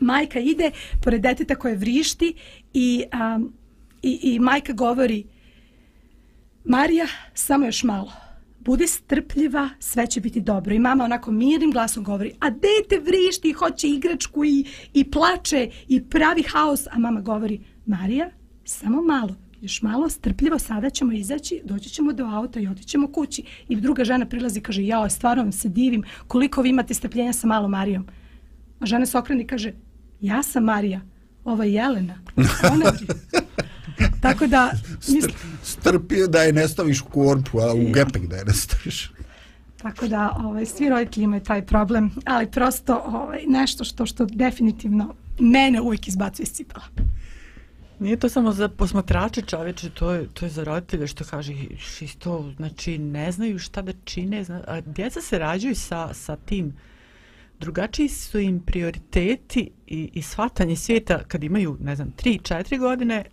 majka 0.00 0.38
ide 0.38 0.70
pored 1.02 1.20
deteta 1.20 1.54
koje 1.54 1.76
vrišti 1.76 2.34
i, 2.72 3.04
a, 3.12 3.38
i, 4.02 4.18
i 4.22 4.38
majka 4.38 4.72
govori 4.72 5.24
Marija, 6.64 7.06
samo 7.34 7.66
još 7.66 7.82
malo. 7.82 8.12
Budi 8.58 8.86
strpljiva, 8.86 9.68
sve 9.78 10.06
će 10.06 10.20
biti 10.20 10.40
dobro. 10.40 10.74
I 10.74 10.78
mama 10.78 11.04
onako 11.04 11.30
mirnim 11.30 11.70
glasom 11.70 12.04
govori, 12.04 12.32
a 12.40 12.50
dete 12.50 12.98
vrišti, 13.04 13.52
hoće 13.52 13.88
igračku 13.88 14.44
i, 14.44 14.64
i 14.92 15.10
plače 15.10 15.70
i 15.88 16.04
pravi 16.04 16.42
haos. 16.42 16.86
A 16.86 16.98
mama 16.98 17.20
govori, 17.20 17.60
Marija, 17.86 18.30
samo 18.64 19.02
malo, 19.02 19.34
još 19.60 19.82
malo 19.82 20.08
strpljivo, 20.08 20.58
sada 20.58 20.90
ćemo 20.90 21.12
izaći, 21.12 21.60
doći 21.64 21.88
ćemo 21.88 22.12
do 22.12 22.24
auta 22.24 22.60
i 22.60 22.68
otićemo 22.68 23.12
kući. 23.12 23.42
I 23.68 23.76
druga 23.76 24.04
žena 24.04 24.26
prilazi 24.26 24.58
i 24.58 24.62
kaže, 24.62 24.84
jao, 24.84 25.10
stvarno 25.10 25.42
vam 25.42 25.52
se 25.52 25.68
divim, 25.68 26.02
koliko 26.26 26.62
vi 26.62 26.68
imate 26.68 26.94
strpljenja 26.94 27.32
sa 27.32 27.46
malom 27.46 27.70
Marijom. 27.70 28.06
A 28.80 28.86
žena 28.86 29.06
se 29.06 29.18
okrene 29.18 29.42
i 29.42 29.46
kaže, 29.46 29.72
ja 30.20 30.42
sam 30.42 30.64
Marija, 30.64 31.00
ova 31.44 31.64
je 31.64 31.72
Jelena. 31.72 32.18
Ona 32.72 32.90
vri. 32.94 33.06
Tako 34.20 34.46
da, 34.46 34.72
mislim, 35.08 35.34
Strpio 35.62 36.26
da 36.26 36.42
je 36.42 36.52
ne 36.52 36.68
staviš 36.68 37.00
u 37.00 37.04
korpu, 37.04 37.58
a 37.58 37.74
u 37.74 37.92
gepek 37.92 38.26
da 38.26 38.36
je 38.36 38.44
ne 38.44 38.52
staviš. 38.52 39.12
Tako 39.82 40.08
da 40.08 40.36
ovaj, 40.44 40.66
svi 40.66 40.88
roditelji 40.88 41.24
imaju 41.24 41.42
taj 41.42 41.66
problem, 41.66 42.10
ali 42.24 42.50
prosto 42.50 43.02
ovaj, 43.06 43.44
nešto 43.48 43.84
što 43.84 44.06
što 44.06 44.26
definitivno 44.26 45.14
mene 45.38 45.80
uvijek 45.80 46.08
izbacuje 46.08 46.44
iz 46.44 46.52
cipela. 46.52 46.84
Nije 48.00 48.16
to 48.16 48.28
samo 48.28 48.52
za 48.52 48.68
posmatrače 48.68 49.42
čoveče, 49.42 49.90
to 49.90 50.12
je, 50.12 50.28
to 50.34 50.46
je 50.46 50.50
za 50.50 50.64
roditelje 50.64 51.06
što 51.06 51.24
kaže 51.24 51.52
isto, 52.00 52.52
znači 52.56 52.98
ne 52.98 53.32
znaju 53.32 53.58
šta 53.58 53.82
da 53.82 53.92
čine, 54.04 54.44
zna, 54.44 54.62
a 54.66 54.80
djeca 54.80 55.20
se 55.20 55.38
rađaju 55.38 55.74
sa, 55.74 56.14
sa 56.14 56.36
tim, 56.36 56.72
drugačiji 57.60 58.08
su 58.08 58.38
im 58.38 58.60
prioriteti 58.60 59.70
i, 59.86 60.10
i 60.12 60.22
shvatanje 60.22 60.76
svijeta 60.76 61.22
kad 61.28 61.44
imaju, 61.44 61.76
ne 61.80 61.96
znam, 61.96 62.12
3-4 62.22 62.78
godine 62.78 63.24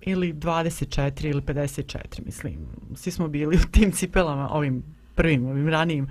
ili 0.00 0.32
24 0.32 1.26
ili 1.26 1.42
54, 1.42 2.24
mislim, 2.26 2.58
svi 2.94 3.10
smo 3.10 3.28
bili 3.28 3.56
u 3.56 3.70
tim 3.72 3.92
cipelama, 3.92 4.48
ovim 4.50 4.82
prvim, 5.14 5.46
ovim 5.46 5.68
ranijim. 5.68 6.10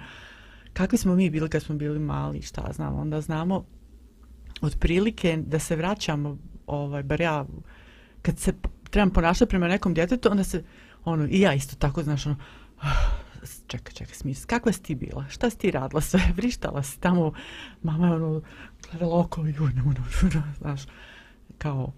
Kakvi 0.74 0.98
smo 0.98 1.16
mi 1.16 1.30
bili 1.30 1.50
kad 1.50 1.64
smo 1.64 1.76
bili 1.76 2.00
mali, 2.00 2.42
šta 2.42 2.70
znamo, 2.74 2.98
onda 2.98 3.22
znamo 3.22 3.66
otprilike 4.62 5.38
da 5.48 5.60
se 5.60 5.76
vraćamo, 5.76 6.38
ovaj, 6.68 7.04
bar 7.04 7.22
ja, 7.22 7.46
kad 8.24 8.40
se 8.40 8.54
trebam 8.90 9.10
ponašati 9.10 9.50
prema 9.50 9.68
nekom 9.68 9.94
djetetu, 9.94 10.30
onda 10.32 10.44
se, 10.44 10.64
ono, 11.06 11.28
i 11.30 11.40
ja 11.40 11.54
isto 11.54 11.76
tako, 11.76 12.04
znaš, 12.04 12.26
ono, 12.26 12.36
ah, 12.82 12.88
čekaj, 13.68 13.94
čekaj, 13.94 14.16
smis, 14.16 14.46
kakva 14.46 14.72
si 14.72 14.84
ti 14.84 14.96
bila? 14.96 15.26
Šta 15.30 15.50
si 15.50 15.58
ti 15.58 15.72
radila 15.72 16.02
sve? 16.02 16.20
Vrištala 16.38 16.84
si 16.84 17.00
tamo, 17.00 17.34
mama 17.84 18.08
je 18.08 18.14
ono, 18.14 18.42
gledala 18.90 19.20
oko, 19.20 19.42
juj, 19.42 19.74
ne 19.76 19.82
mogu, 19.82 20.02
znaš, 20.60 20.82
kao, 21.58 21.94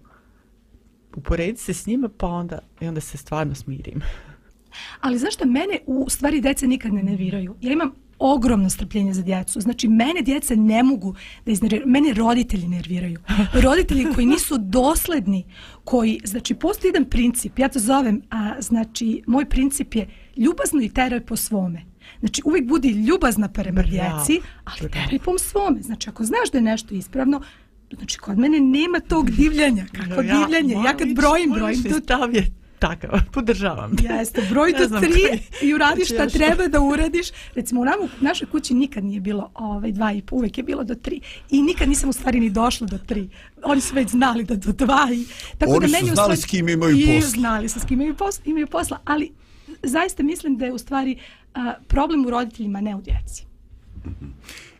uporedi 1.16 1.56
se 1.56 1.74
s 1.74 1.86
njima, 1.86 2.08
pa 2.18 2.26
onda, 2.26 2.58
i 2.80 2.88
onda 2.88 3.00
se 3.00 3.18
stvarno 3.18 3.54
smirim. 3.54 4.00
Ali 5.00 5.18
zašto 5.18 5.46
mene 5.46 5.78
u 5.86 6.10
stvari 6.10 6.40
dece 6.40 6.66
nikad 6.66 6.92
ne 6.92 7.02
nerviraju? 7.02 7.56
Ja 7.60 7.72
imam 7.72 7.92
ogromno 8.18 8.70
strpljenje 8.70 9.14
za 9.14 9.22
djecu. 9.22 9.60
Znači, 9.60 9.88
mene 9.88 10.22
djeca 10.22 10.54
ne 10.54 10.82
mogu 10.82 11.14
da 11.44 11.52
iznerviraju. 11.52 11.88
Mene 11.88 12.14
roditelji 12.14 12.68
nerviraju. 12.68 13.20
Roditelji 13.52 14.06
koji 14.14 14.26
nisu 14.26 14.58
dosledni, 14.58 15.44
koji, 15.84 16.20
znači, 16.24 16.54
postoji 16.54 16.88
jedan 16.88 17.04
princip, 17.04 17.58
ja 17.58 17.68
to 17.68 17.78
zovem, 17.78 18.22
a, 18.30 18.54
znači, 18.60 19.22
moj 19.26 19.44
princip 19.44 19.94
je 19.94 20.08
ljubazno 20.36 20.82
i 20.82 20.88
teraj 20.88 21.20
po 21.20 21.36
svome. 21.36 21.82
Znači, 22.20 22.42
uvijek 22.44 22.66
budi 22.68 22.88
ljubazna 22.88 23.48
prema 23.48 23.82
djeci, 23.82 24.40
ali 24.64 24.90
teraj 24.90 25.18
po 25.24 25.38
svome. 25.38 25.82
Znači, 25.82 26.10
ako 26.10 26.24
znaš 26.24 26.50
da 26.52 26.58
je 26.58 26.62
nešto 26.62 26.94
ispravno, 26.94 27.40
znači, 27.96 28.18
kod 28.18 28.38
mene 28.38 28.60
nema 28.60 29.00
tog 29.00 29.30
divljanja. 29.30 29.86
Kako 29.92 30.22
divljanje? 30.22 30.74
Ja 30.74 30.96
kad 30.96 31.08
brojim, 31.14 31.52
brojim 31.52 31.82
je 31.84 32.65
takav, 32.78 33.10
podržavam. 33.32 33.96
te. 33.96 34.04
Jeste, 34.04 34.42
broj 34.42 34.72
do 34.78 34.84
znam 34.84 35.02
tri 35.02 35.22
i 35.62 35.74
uradiš 35.74 36.06
šta 36.06 36.22
Još- 36.22 36.32
treba 36.38 36.68
da 36.68 36.80
uradiš. 36.80 37.26
Recimo, 37.54 37.80
u 37.80 37.84
nama, 37.84 37.96
u 38.20 38.24
našoj 38.24 38.48
kući 38.48 38.74
nikad 38.74 39.04
nije 39.04 39.20
bilo 39.20 39.50
ovaj, 39.54 39.92
dva 39.92 40.12
i 40.12 40.22
po, 40.22 40.36
uvek 40.36 40.58
je 40.58 40.64
bilo 40.64 40.84
do 40.84 40.94
tri. 40.94 41.20
I 41.50 41.62
nikad 41.62 41.88
nisam 41.88 42.08
u 42.08 42.12
stvari 42.12 42.40
ni 42.40 42.50
došla 42.50 42.86
do 42.86 42.98
tri. 42.98 43.28
Oni 43.62 43.80
su 43.80 43.94
već 43.94 44.08
znali 44.08 44.44
da 44.44 44.56
do 44.56 44.72
dva. 44.74 45.08
I, 45.12 45.24
tako 45.58 45.72
Oni 45.72 45.80
da 45.80 45.88
su 45.88 45.92
meni 45.94 46.04
u 46.04 46.14
znali 46.14 46.26
stvari- 46.26 46.36
s 46.38 46.46
kim 46.46 46.68
imaju 46.68 46.96
I 46.96 47.06
posla. 47.06 47.30
znali 47.30 47.68
su 47.68 47.80
s 47.80 47.84
kim 47.84 47.94
imaju 47.94 48.16
posla, 48.16 48.42
imaju 48.46 48.66
posla. 48.66 48.98
Ali 49.04 49.32
zaista 49.82 50.22
mislim 50.22 50.56
da 50.56 50.64
je 50.64 50.72
u 50.72 50.78
stvari 50.78 51.18
a, 51.54 51.74
problem 51.86 52.26
u 52.26 52.30
roditeljima, 52.30 52.80
ne 52.80 52.94
u 52.94 53.00
djeci. 53.00 53.44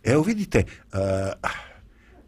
Evo 0.04 0.22
vidite, 0.22 0.64
uh, 0.86 0.98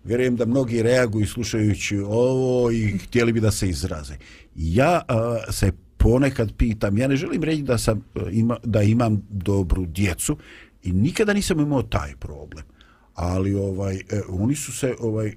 vjerujem 0.09 0.37
da 0.37 0.47
mnogi 0.47 0.83
reaguju 0.83 1.27
slušajući 1.27 1.99
ovo 1.99 2.71
i 2.71 2.99
htjeli 2.99 3.33
bi 3.33 3.41
da 3.41 3.51
se 3.51 3.69
izraze. 3.69 4.15
Ja 4.55 5.03
uh, 5.09 5.55
se 5.55 5.73
ponekad 5.99 6.53
pitam, 6.57 6.99
ja 6.99 7.09
ne 7.09 7.17
želim 7.17 7.43
reći 7.43 7.63
da, 7.63 7.79
sam, 7.79 8.05
e, 8.15 8.21
ima, 8.33 8.57
da 8.65 8.83
imam 8.83 9.27
dobru 9.31 9.87
djecu 9.87 10.37
i 10.83 10.93
nikada 10.93 11.33
nisam 11.33 11.61
imao 11.61 11.83
taj 11.83 12.17
problem. 12.17 12.65
Ali 13.15 13.55
ovaj 13.55 13.95
e, 13.97 14.01
oni 14.29 14.55
su 14.55 14.73
se 14.73 14.95
ovaj 15.01 15.29
e, 15.29 15.35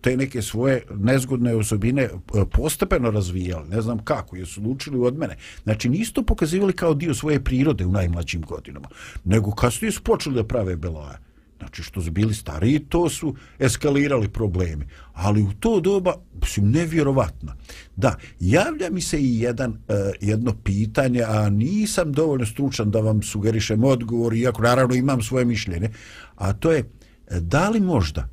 te 0.00 0.16
neke 0.16 0.42
svoje 0.42 0.82
nezgodne 0.94 1.54
osobine 1.54 2.08
postepeno 2.52 3.10
razvijali, 3.10 3.68
ne 3.68 3.80
znam 3.80 3.98
kako, 3.98 4.36
jesu 4.36 4.62
učili 4.64 4.98
od 4.98 5.18
mene. 5.18 5.36
Znači 5.62 5.88
nisu 5.88 6.12
to 6.12 6.22
pokazivali 6.22 6.72
kao 6.72 6.94
dio 6.94 7.14
svoje 7.14 7.44
prirode 7.44 7.86
u 7.86 7.92
najmlađim 7.92 8.42
godinama, 8.42 8.88
nego 9.24 9.50
kasnije 9.50 9.92
su 9.92 10.02
počeli 10.02 10.34
da 10.34 10.44
prave 10.44 10.76
belaje. 10.76 11.18
Znači 11.62 11.82
što 11.82 12.02
su 12.02 12.10
bili 12.10 12.34
stariji, 12.34 12.78
to 12.78 13.08
su 13.08 13.34
eskalirali 13.58 14.28
problemi. 14.28 14.86
Ali 15.12 15.42
u 15.42 15.52
to 15.60 15.80
doba, 15.80 16.14
mislim, 16.40 16.70
nevjerovatno. 16.70 17.52
Da, 17.96 18.16
javlja 18.40 18.90
mi 18.90 19.00
se 19.00 19.20
i 19.20 19.40
jedan, 19.40 19.78
e, 19.88 19.94
jedno 20.20 20.54
pitanje, 20.64 21.22
a 21.22 21.50
nisam 21.50 22.12
dovoljno 22.12 22.46
stručan 22.46 22.90
da 22.90 23.00
vam 23.00 23.22
sugerišem 23.22 23.84
odgovor, 23.84 24.34
iako 24.34 24.62
naravno 24.62 24.94
imam 24.94 25.22
svoje 25.22 25.44
mišljenje, 25.44 25.90
a 26.34 26.52
to 26.52 26.72
je, 26.72 26.78
e, 26.78 27.40
da 27.40 27.68
li 27.68 27.80
možda 27.80 28.28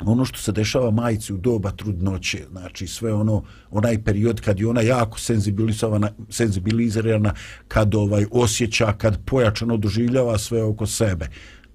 ono 0.00 0.24
što 0.24 0.38
se 0.38 0.52
dešava 0.52 0.90
majici 0.90 1.32
u 1.32 1.36
doba 1.36 1.70
trudnoće, 1.70 2.44
znači 2.50 2.86
sve 2.86 3.14
ono, 3.14 3.44
onaj 3.70 4.04
period 4.04 4.40
kad 4.40 4.60
je 4.60 4.66
ona 4.66 4.80
jako 4.80 5.18
senzibilizovana, 5.18 6.10
senzibilizirana, 6.30 7.34
kad 7.68 7.94
ovaj 7.94 8.26
osjeća, 8.30 8.92
kad 8.92 9.24
pojačano 9.24 9.76
doživljava 9.76 10.38
sve 10.38 10.62
oko 10.62 10.86
sebe, 10.86 11.28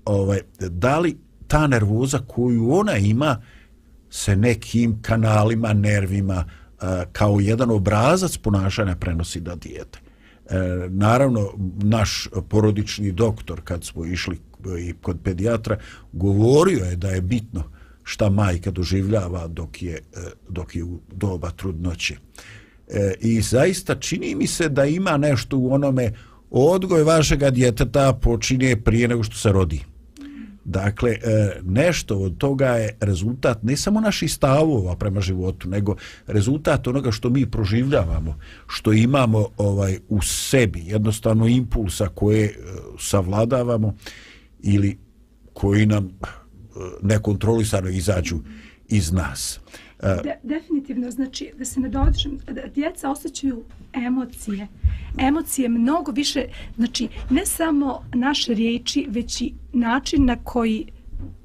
ovaj, 0.05 0.41
da 0.59 0.99
li 0.99 1.17
ta 1.47 1.67
nervoza 1.67 2.19
koju 2.27 2.73
ona 2.73 2.97
ima 2.97 3.41
se 4.09 4.35
nekim 4.35 5.01
kanalima, 5.01 5.73
nervima, 5.73 6.45
eh, 6.45 7.03
kao 7.11 7.39
jedan 7.39 7.71
obrazac 7.71 8.37
ponašanja 8.37 8.95
prenosi 8.95 9.39
da 9.39 9.55
dijete. 9.55 9.99
Eh, 10.49 10.87
naravno, 10.89 11.49
naš 11.83 12.27
porodični 12.49 13.11
doktor, 13.11 13.61
kad 13.63 13.83
smo 13.83 14.05
išli 14.05 14.35
eh, 14.35 14.81
i 14.81 14.93
kod 15.01 15.19
pedijatra, 15.23 15.77
govorio 16.11 16.85
je 16.85 16.95
da 16.95 17.09
je 17.09 17.21
bitno 17.21 17.63
šta 18.03 18.29
majka 18.29 18.71
doživljava 18.71 19.47
dok 19.47 19.81
je, 19.81 19.99
dok 20.49 20.75
je 20.75 20.83
u 20.83 20.99
doba 21.11 21.51
trudnoće. 21.51 22.15
I 23.19 23.41
zaista 23.41 23.95
čini 23.95 24.35
mi 24.35 24.47
se 24.47 24.69
da 24.69 24.85
ima 24.85 25.17
nešto 25.17 25.57
u 25.57 25.73
onome 25.73 26.13
odgoj 26.49 27.03
vašega 27.03 27.49
djeteta 27.49 28.13
počinje 28.13 28.75
prije 28.75 29.07
nego 29.07 29.23
što 29.23 29.35
se 29.35 29.51
rodi. 29.51 29.81
Dakle, 30.65 31.11
e, 31.11 31.59
nešto 31.63 32.17
od 32.17 32.37
toga 32.37 32.67
je 32.67 32.97
rezultat 32.99 33.63
ne 33.63 33.77
samo 33.77 34.01
naših 34.01 34.33
stavova 34.33 34.95
prema 34.95 35.21
životu, 35.21 35.69
nego 35.69 35.95
rezultat 36.27 36.87
onoga 36.87 37.11
što 37.11 37.29
mi 37.29 37.45
proživljavamo, 37.45 38.39
što 38.67 38.93
imamo 38.93 39.47
ovaj 39.57 39.99
u 40.09 40.21
sebi, 40.21 40.83
jednostavno 40.85 41.47
impulsa 41.47 42.07
koje 42.07 42.45
e, 42.45 42.53
savladavamo 42.99 43.95
ili 44.59 44.97
koji 45.53 45.85
nam 45.85 46.05
e, 46.05 46.09
nekontrolisano 47.01 47.89
izađu 47.89 48.39
iz 48.91 49.11
nas. 49.11 49.59
E, 49.99 50.21
De, 50.23 50.39
definitivno, 50.43 51.11
znači, 51.11 51.51
da 51.57 51.65
se 51.65 51.79
ne 51.79 51.89
dođem, 51.89 52.37
da 52.51 52.61
djeca 52.75 53.09
osjećaju 53.09 53.63
emocije. 53.93 54.67
Emocije 55.17 55.69
mnogo 55.69 56.11
više, 56.11 56.45
znači, 56.77 57.07
ne 57.29 57.45
samo 57.45 58.03
naše 58.13 58.53
riječi, 58.53 59.05
već 59.09 59.41
i 59.41 59.53
način 59.73 60.25
na 60.25 60.35
koji 60.43 60.85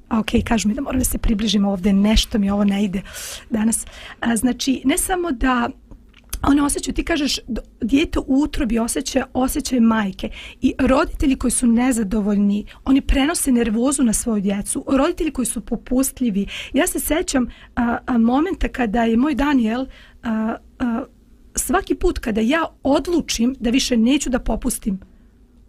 ok, 0.09 0.29
kažu 0.43 0.69
mi 0.69 0.75
da 0.75 0.81
moram 0.81 0.99
da 0.99 1.05
se 1.05 1.17
približim 1.17 1.65
ovde, 1.65 1.93
nešto 1.93 2.39
mi 2.39 2.49
ovo 2.49 2.63
ne 2.63 2.83
ide 2.83 3.01
danas. 3.49 3.85
A, 4.19 4.35
znači, 4.35 4.81
ne 4.85 4.97
samo 4.97 5.31
da 5.31 5.69
one 6.47 6.63
osjećaju, 6.63 6.95
ti 6.95 7.03
kažeš, 7.03 7.39
dijete 7.81 8.19
u 8.19 8.23
utrobi 8.27 8.79
osjeća 8.79 9.25
osjećaj 9.33 9.79
majke 9.79 10.29
i 10.61 10.73
roditelji 10.79 11.35
koji 11.35 11.51
su 11.51 11.67
nezadovoljni, 11.67 12.65
oni 12.85 13.01
prenose 13.01 13.51
nervozu 13.51 14.03
na 14.03 14.13
svoju 14.13 14.41
djecu, 14.41 14.85
roditelji 14.87 15.31
koji 15.31 15.45
su 15.45 15.61
popustljivi. 15.61 16.47
Ja 16.73 16.87
se 16.87 16.99
sećam 16.99 17.47
a, 17.75 17.97
a, 18.05 18.17
momenta 18.17 18.67
kada 18.67 19.03
je 19.03 19.17
moj 19.17 19.35
Daniel 19.35 19.85
a, 20.23 20.55
a, 20.79 21.03
svaki 21.55 21.95
put 21.95 22.19
kada 22.19 22.41
ja 22.41 22.65
odlučim 22.83 23.55
da 23.59 23.69
više 23.69 23.97
neću 23.97 24.29
da 24.29 24.39
popustim, 24.39 24.99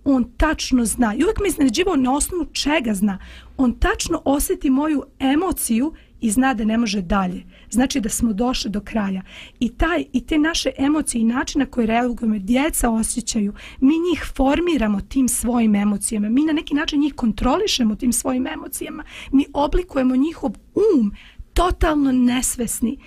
on 0.04 0.24
tačno 0.36 0.84
zna 0.84 1.14
i 1.14 1.24
uvek 1.24 1.40
me 1.40 1.48
iznenađivao 1.48 1.96
na 1.96 2.14
osnovu 2.14 2.46
čega 2.52 2.94
zna. 2.94 3.18
On 3.56 3.72
tačno 3.72 4.22
osjeti 4.24 4.70
moju 4.70 5.04
emociju 5.18 5.92
i 6.20 6.30
zna 6.30 6.54
da 6.54 6.64
ne 6.64 6.78
može 6.78 7.02
dalje. 7.02 7.44
Znači 7.70 8.00
da 8.00 8.08
smo 8.08 8.32
došli 8.32 8.70
do 8.70 8.80
kraja. 8.80 9.22
I 9.60 9.68
taj 9.68 10.04
i 10.12 10.26
te 10.26 10.38
naše 10.38 10.70
emocije 10.78 11.22
i 11.22 11.24
način 11.24 11.58
na 11.58 11.66
koji 11.66 11.86
reagujemo, 11.86 12.38
djeca 12.38 12.90
osjećaju, 12.90 13.52
mi 13.80 13.94
njih 14.10 14.24
formiramo 14.36 15.00
tim 15.00 15.28
svojim 15.28 15.74
emocijama. 15.74 16.28
Mi 16.28 16.44
na 16.44 16.52
neki 16.52 16.74
način 16.74 17.00
njih 17.00 17.14
kontrolišemo 17.14 17.94
tim 17.94 18.12
svojim 18.12 18.46
emocijama. 18.46 19.04
Mi 19.32 19.46
oblikujemo 19.52 20.16
njihov 20.16 20.50
um 20.74 21.12
totalno 21.58 22.12
nesvesni. 22.12 22.98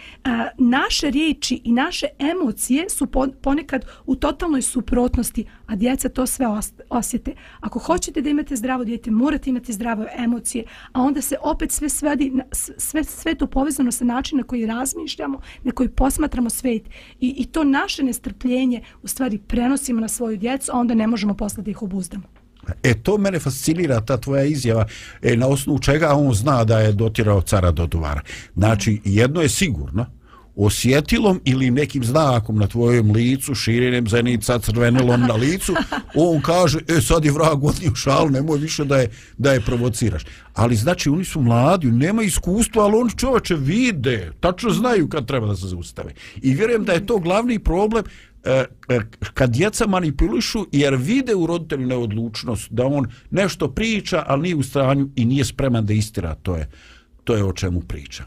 Naše 0.58 1.10
riječi 1.12 1.62
i 1.64 1.72
naše 1.72 2.06
emocije 2.20 2.90
su 2.90 3.08
ponekad 3.42 3.86
u 4.06 4.16
totalnoj 4.16 4.62
suprotnosti, 4.62 5.46
a 5.68 5.76
djeca 5.76 6.10
to 6.10 6.26
sve 6.26 6.46
osjete. 6.90 7.36
Ako 7.60 7.80
hoćete 7.80 8.22
da 8.22 8.30
imate 8.30 8.56
zdravo 8.56 8.84
dijete, 8.84 9.12
morate 9.12 9.50
imati 9.50 9.74
zdrave 9.74 10.08
emocije, 10.18 10.64
a 10.92 11.02
onda 11.02 11.22
se 11.22 11.36
opet 11.42 11.72
sve 11.72 11.90
svedi, 11.90 12.30
na- 12.30 12.44
sve, 12.78 13.04
sve 13.04 13.36
to 13.36 13.48
povezano 13.48 13.92
sa 13.92 14.06
načinom 14.06 14.42
na 14.42 14.48
koji 14.48 14.66
razmišljamo, 14.66 15.40
na 15.64 15.72
koji 15.72 15.90
posmatramo 15.90 16.50
svet. 16.50 16.90
I, 17.20 17.36
I 17.38 17.46
to 17.46 17.64
naše 17.64 18.04
nestrpljenje 18.04 18.82
u 19.04 19.08
stvari 19.08 19.38
prenosimo 19.38 20.02
na 20.02 20.08
svoju 20.08 20.38
djecu, 20.38 20.72
a 20.74 20.80
onda 20.80 20.94
ne 20.94 21.08
možemo 21.08 21.34
poslati 21.34 21.72
ih 21.72 21.82
obuzdamo. 21.82 22.41
E, 22.84 22.94
to 22.94 23.18
mene 23.18 23.40
fascinira, 23.40 24.02
ta 24.02 24.18
tvoja 24.18 24.44
izjava, 24.44 24.86
e, 25.22 25.36
na 25.36 25.48
osnovu 25.48 25.80
čega 25.80 26.14
on 26.14 26.34
zna 26.34 26.64
da 26.64 26.80
je 26.80 26.92
dotirao 26.92 27.42
cara 27.42 27.72
do 27.72 27.88
duvara. 27.88 28.22
Znači, 28.56 29.02
jedno 29.06 29.42
je 29.42 29.50
sigurno, 29.50 30.06
osjetilom 30.56 31.42
ili 31.46 31.72
nekim 31.72 32.04
znakom 32.04 32.58
na 32.58 32.68
tvojem 32.68 33.12
licu, 33.12 33.56
širenjem 33.56 34.08
zenica, 34.08 34.60
crvenilom 34.60 35.22
na 35.22 35.34
licu, 35.34 35.76
on 36.16 36.42
kaže, 36.42 36.80
e, 36.88 37.02
sad 37.02 37.26
je 37.26 37.32
vrag 37.32 37.64
odnio 37.64 37.96
šal, 37.96 38.30
nemoj 38.32 38.60
više 38.60 38.86
da 38.86 38.98
je, 38.98 39.10
da 39.38 39.54
je 39.54 39.62
provociraš. 39.62 40.24
Ali 40.54 40.76
znači, 40.76 41.10
oni 41.10 41.26
su 41.26 41.42
mladi, 41.42 41.92
nema 41.92 42.24
iskustva, 42.24 42.84
ali 42.84 42.98
oni 42.98 43.18
čovače 43.18 43.56
vide, 43.56 44.32
tačno 44.40 44.70
znaju 44.70 45.08
kad 45.10 45.26
treba 45.26 45.48
da 45.48 45.56
se 45.56 45.68
zaustave. 45.68 46.14
I 46.42 46.54
vjerujem 46.54 46.86
da 46.86 46.94
je 46.94 47.06
to 47.06 47.18
glavni 47.18 47.60
problem 47.60 48.04
E, 48.46 48.66
e, 48.90 49.00
kad 49.34 49.50
djeca 49.52 49.88
manipulišu 49.88 50.66
jer 50.72 50.96
vide 50.96 51.36
u 51.36 51.48
roditelju 51.48 51.88
neodlučnost 51.88 52.72
da 52.72 52.86
on 52.86 53.08
nešto 53.32 53.72
priča, 53.72 54.24
ali 54.28 54.42
nije 54.42 54.56
u 54.56 54.64
stanju 54.64 55.10
i 55.16 55.26
nije 55.26 55.46
spreman 55.46 55.86
da 55.86 55.94
istira, 55.94 56.36
to 56.36 56.56
je, 56.56 56.70
to 57.24 57.36
je 57.36 57.44
o 57.44 57.54
čemu 57.54 57.82
priča. 57.82 58.24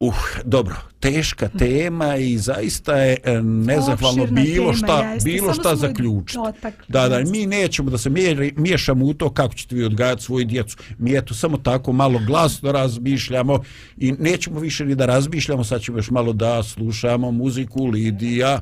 Uh, 0.00 0.14
dobro, 0.44 0.76
teška 1.00 1.48
tema 1.48 2.16
i 2.16 2.38
zaista 2.38 2.96
je 2.96 3.16
e, 3.24 3.42
nezahvalno 3.42 4.22
Opširna 4.22 4.42
bilo 4.42 4.72
tema, 4.72 4.76
šta, 4.76 5.12
jeste. 5.12 5.30
bilo 5.30 5.54
šta 5.54 5.76
zaključiti. 5.76 6.38
dotakli, 6.44 6.84
Da, 6.88 7.08
da, 7.08 7.20
mi 7.30 7.46
nećemo 7.46 7.90
da 7.90 7.98
se 7.98 8.10
miješamo 8.56 9.04
u 9.04 9.14
to 9.14 9.30
kako 9.30 9.54
ćete 9.54 9.74
vi 9.74 9.84
odgajati 9.84 10.22
svoju 10.22 10.44
djecu. 10.44 10.76
Mi 10.98 11.16
eto 11.16 11.34
samo 11.34 11.56
tako 11.56 11.92
malo 11.92 12.20
glasno 12.26 12.72
razmišljamo 12.72 13.60
i 13.96 14.12
nećemo 14.12 14.60
više 14.60 14.84
ni 14.84 14.94
da 14.94 15.06
razmišljamo, 15.06 15.64
sad 15.64 15.82
ćemo 15.82 15.98
još 15.98 16.10
malo 16.10 16.32
da 16.32 16.62
slušamo 16.62 17.30
muziku 17.30 17.86
Lidija. 17.86 18.60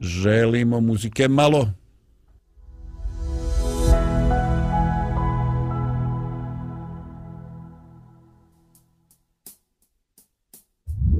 Želimo 0.00 0.80
muzike 0.80 1.28
malo. 1.28 1.72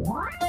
What? 0.09 0.48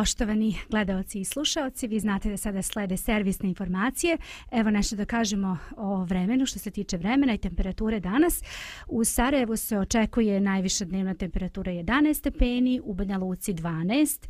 Poštovani 0.00 0.56
gledalci 0.70 1.20
i 1.20 1.24
slušalci, 1.24 1.88
vi 1.88 2.00
znate 2.00 2.30
da 2.30 2.36
sada 2.36 2.62
slede 2.62 2.96
servisne 2.96 3.48
informacije. 3.48 4.16
Evo 4.50 4.70
nešto 4.70 4.96
da 4.96 5.04
kažemo 5.04 5.58
o 5.76 6.04
vremenu 6.04 6.46
što 6.46 6.58
se 6.58 6.70
tiče 6.70 6.96
vremena 6.96 7.34
i 7.34 7.38
temperature 7.38 8.00
danas. 8.00 8.42
U 8.86 9.04
Sarajevu 9.04 9.56
se 9.56 9.78
očekuje 9.78 10.40
najviša 10.40 10.84
dnevna 10.84 11.14
temperatura 11.14 11.72
11 11.72 12.14
stepeni, 12.14 12.80
u 12.84 12.94
Banja 12.94 13.18
Luci 13.18 13.54
12, 13.54 14.28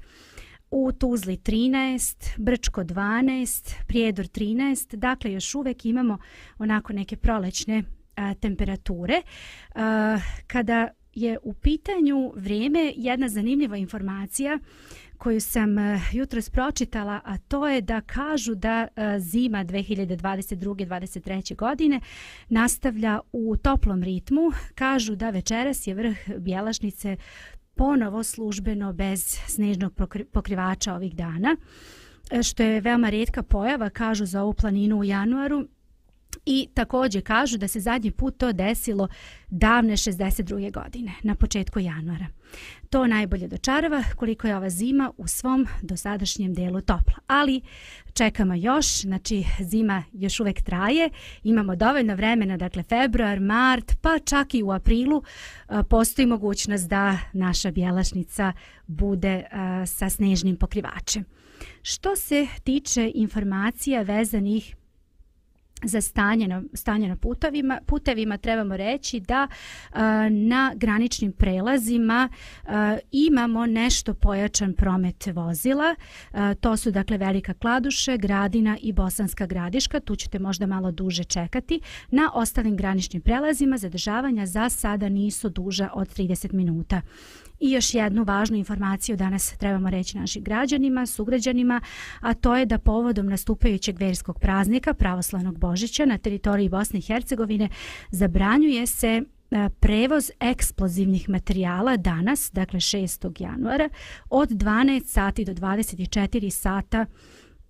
u 0.71 0.93
Tuzli 0.93 1.37
13, 1.37 2.31
Brčko 2.39 2.85
12, 2.85 3.75
Prijedor 3.87 4.27
13. 4.27 4.97
Dakle, 4.97 5.33
još 5.33 5.55
uvek 5.55 5.85
imamo 5.85 6.19
onako 6.59 6.93
neke 6.93 7.17
prolećne 7.17 7.83
a, 8.17 8.35
temperature. 8.35 9.23
A, 9.75 10.19
kada 10.47 10.89
je 11.15 11.39
u 11.43 11.55
pitanju 11.55 12.33
vrijeme, 12.37 12.93
jedna 12.97 13.29
zanimljiva 13.29 13.77
informacija 13.77 14.59
koju 15.21 15.41
sam 15.41 15.79
eh, 15.79 16.01
jutros 16.13 16.51
pročitala, 16.51 17.21
a 17.25 17.39
to 17.39 17.69
je 17.69 17.81
da 17.81 18.01
kažu 18.01 18.55
da 18.55 18.89
eh, 18.97 19.19
zima 19.19 19.65
2022-2023. 19.65 21.57
godine 21.57 22.01
nastavlja 22.49 23.21
u 23.33 23.57
toplom 23.57 24.03
ritmu. 24.03 24.53
Kažu 24.75 25.17
da 25.17 25.31
večeras 25.31 25.87
je 25.87 25.95
vrh 25.95 26.17
Bjelašnice 26.39 27.17
ponovo 27.75 28.23
službeno 28.23 28.93
bez 28.93 29.39
snežnog 29.47 29.93
pokrivača 30.33 30.95
ovih 30.95 31.17
dana, 31.17 31.57
eh, 32.31 32.43
što 32.43 32.63
je 32.63 32.81
veoma 32.81 33.11
redka 33.11 33.43
pojava, 33.43 33.91
kažu 33.91 34.27
za 34.27 34.43
ovu 34.43 34.55
planinu 34.55 34.99
u 34.99 35.05
januaru. 35.05 35.67
I 36.47 36.69
također 36.75 37.23
kažu 37.23 37.59
da 37.59 37.69
se 37.69 37.81
zadnji 37.81 38.11
put 38.11 38.39
to 38.39 38.53
desilo 38.53 39.09
davne 39.49 39.93
62. 39.93 40.73
godine, 40.73 41.13
na 41.23 41.35
početku 41.35 41.79
januara. 41.79 42.27
To 42.91 43.07
najbolje 43.07 43.49
dočarava 43.49 44.05
koliko 44.17 44.47
je 44.47 44.57
ova 44.57 44.71
zima 44.71 45.13
u 45.17 45.27
svom 45.27 45.67
dosadašnjem 45.83 46.55
delu 46.55 46.81
topla. 46.81 47.17
Ali 47.27 47.61
čekamo 48.13 48.55
još, 48.55 49.01
znači 49.01 49.45
zima 49.61 50.05
još 50.13 50.41
uvek 50.41 50.63
traje, 50.63 51.11
imamo 51.43 51.77
dovoljno 51.77 52.15
vremena, 52.15 52.57
dakle 52.57 52.83
februar, 52.83 53.41
mart, 53.41 53.93
pa 54.01 54.19
čak 54.25 54.55
i 54.55 54.63
u 54.63 54.71
aprilu 54.71 55.23
e, 55.23 55.83
postoji 55.91 56.27
mogućnost 56.27 56.89
da 56.89 57.19
naša 57.33 57.71
bjelašnica 57.71 58.53
bude 58.87 59.29
e, 59.29 59.47
sa 59.87 60.11
snežnim 60.11 60.57
pokrivačem. 60.57 61.25
Što 61.83 62.17
se 62.17 62.47
tiče 62.65 63.13
informacija 63.15 64.03
vezanih 64.03 64.77
za 65.83 66.01
stanje 66.01 66.49
na, 66.49 66.63
stanje 66.75 67.09
na 67.09 67.17
putevima, 67.17 67.81
putevima 67.87 68.37
trebamo 68.37 68.77
reći 68.77 69.21
da 69.21 69.49
a, 69.93 70.29
na 70.31 70.73
graničnim 70.77 71.33
prelazima 71.33 72.29
a, 72.67 72.99
imamo 73.13 73.67
nešto 73.67 74.15
pojačan 74.15 74.75
promet 74.75 75.27
vozila. 75.27 75.95
A, 76.33 76.55
to 76.55 76.77
su 76.77 76.91
dakle 76.91 77.19
Velika 77.19 77.55
Kladuše, 77.55 78.17
Gradina 78.17 78.77
i 78.83 78.93
Bosanska 78.93 79.47
Gradiška. 79.47 80.01
Tu 80.01 80.17
ćete 80.17 80.39
možda 80.39 80.67
malo 80.67 80.91
duže 80.91 81.25
čekati. 81.25 81.81
Na 82.11 82.31
ostalim 82.35 82.77
graničnim 82.77 83.23
prelazima 83.23 83.79
zadržavanja 83.79 84.47
za 84.47 84.69
sada 84.69 85.09
nisu 85.09 85.49
duža 85.49 85.91
od 85.95 86.09
30 86.17 86.53
minuta. 86.53 87.01
I 87.61 87.71
još 87.71 87.95
jednu 87.95 88.25
važnu 88.25 88.57
informaciju 88.57 89.17
danas 89.17 89.57
trebamo 89.59 89.91
reći 89.91 90.19
našim 90.19 90.43
građanima, 90.43 91.07
sugrađanima, 91.07 91.81
a 92.21 92.35
to 92.35 92.57
je 92.57 92.67
da 92.67 92.79
povodom 92.79 93.27
nastupajućeg 93.27 93.99
verskog 93.99 94.41
praznika 94.41 94.95
pravoslavnog 94.95 95.59
Božića 95.59 96.05
na 96.07 96.19
teritoriji 96.19 96.69
Bosne 96.69 96.99
i 96.99 97.03
Hercegovine 97.03 97.69
zabranjuje 98.11 98.87
se 98.87 99.23
e, 99.51 99.69
prevoz 99.81 100.31
eksplozivnih 100.41 101.29
materijala 101.29 101.97
danas, 101.97 102.51
dakle 102.53 102.81
6. 102.81 103.43
januara, 103.43 103.89
od 104.31 104.49
12 104.49 105.07
sati 105.07 105.45
do 105.45 105.53
24 105.53 106.51
sata 106.51 107.07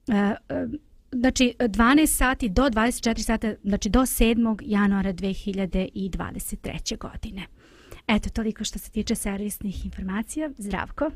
e, 0.09 0.35
e, 0.49 0.67
znači 1.13 1.55
12 1.59 2.07
sati 2.07 2.49
do 2.49 2.63
24 2.63 3.23
sata, 3.23 3.55
znači 3.65 3.89
do 3.89 4.01
7. 4.01 4.59
januara 4.63 5.13
2023. 5.13 6.99
godine. 6.99 7.47
Eto, 8.11 8.31
toliko 8.31 8.65
što 8.65 8.79
se 8.79 8.91
tiče 8.91 9.15
servisnih 9.15 9.85
informacija. 9.85 10.51
Zdravko? 10.59 11.11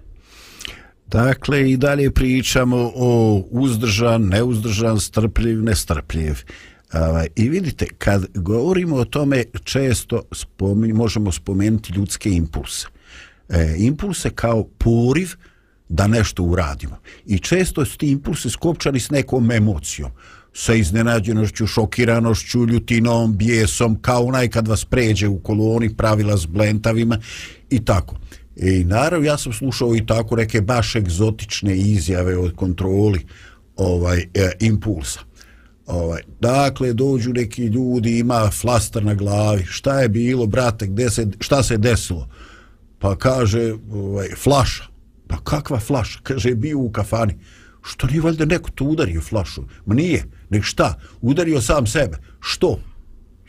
Dakle, 1.06 1.70
i 1.70 1.76
dalje 1.76 2.10
pričamo 2.10 2.92
o 2.94 3.42
uzdržan, 3.50 4.22
neuzdržan, 4.22 5.00
strpljiv, 5.00 5.62
nestrpljiv. 5.62 6.34
I 7.36 7.48
vidite, 7.48 7.86
kad 7.98 8.26
govorimo 8.34 8.96
o 8.96 9.04
tome, 9.04 9.44
često 9.64 10.22
spomen, 10.32 10.96
možemo 10.96 11.32
spomenuti 11.32 11.92
ljudske 11.92 12.30
impulse. 12.30 12.86
E, 13.48 13.74
impulse 13.78 14.30
kao 14.30 14.64
poriv 14.78 15.30
da 15.88 16.06
nešto 16.06 16.42
uradimo. 16.42 16.98
I 17.26 17.38
često 17.38 17.84
su 17.84 17.98
ti 17.98 18.10
impulse 18.10 18.50
skopčani 18.50 19.00
s 19.00 19.10
nekom 19.10 19.50
emocijom 19.50 20.10
sa 20.54 20.74
iznenađenošću, 20.74 21.66
šokiranošću, 21.66 22.66
ljutinom, 22.66 23.36
bijesom, 23.36 23.98
kao 24.00 24.24
onaj 24.24 24.48
kad 24.48 24.68
vas 24.68 24.84
pređe 24.84 25.28
u 25.28 25.38
koloni, 25.38 25.96
pravila 25.96 26.36
s 26.36 26.46
blentavima 26.46 27.18
i 27.70 27.84
tako. 27.84 28.16
I 28.56 28.84
naravno, 28.84 29.26
ja 29.26 29.38
sam 29.38 29.52
slušao 29.52 29.96
i 29.96 30.06
tako 30.06 30.36
neke 30.36 30.60
baš 30.60 30.96
egzotične 30.96 31.76
izjave 31.76 32.38
od 32.38 32.56
kontroli 32.56 33.26
ovaj 33.76 34.18
e, 34.34 34.50
impulsa. 34.60 35.20
Ovaj, 35.86 36.22
dakle, 36.40 36.92
dođu 36.92 37.32
neki 37.32 37.64
ljudi, 37.64 38.18
ima 38.18 38.50
flaster 38.50 39.04
na 39.04 39.14
glavi, 39.14 39.64
šta 39.66 40.00
je 40.00 40.08
bilo, 40.08 40.46
brate, 40.46 40.86
gde 40.86 41.10
se, 41.10 41.26
šta 41.40 41.62
se 41.62 41.76
desilo? 41.78 42.28
Pa 42.98 43.16
kaže, 43.16 43.74
ovaj, 43.92 44.28
flaša. 44.28 44.84
Pa 45.26 45.36
kakva 45.44 45.80
flaša? 45.80 46.20
Kaže, 46.22 46.54
bio 46.54 46.78
u 46.78 46.90
kafani. 46.92 47.34
Što 47.84 48.06
nije 48.06 48.20
valjda 48.20 48.44
neko 48.44 48.70
to 48.70 48.84
udario 48.84 49.20
flašu? 49.20 49.62
Ma 49.86 49.94
nije. 49.94 50.24
Nek 50.50 50.64
šta? 50.64 51.00
Udario 51.20 51.60
sam 51.60 51.86
sebe. 51.86 52.16
Što? 52.40 52.80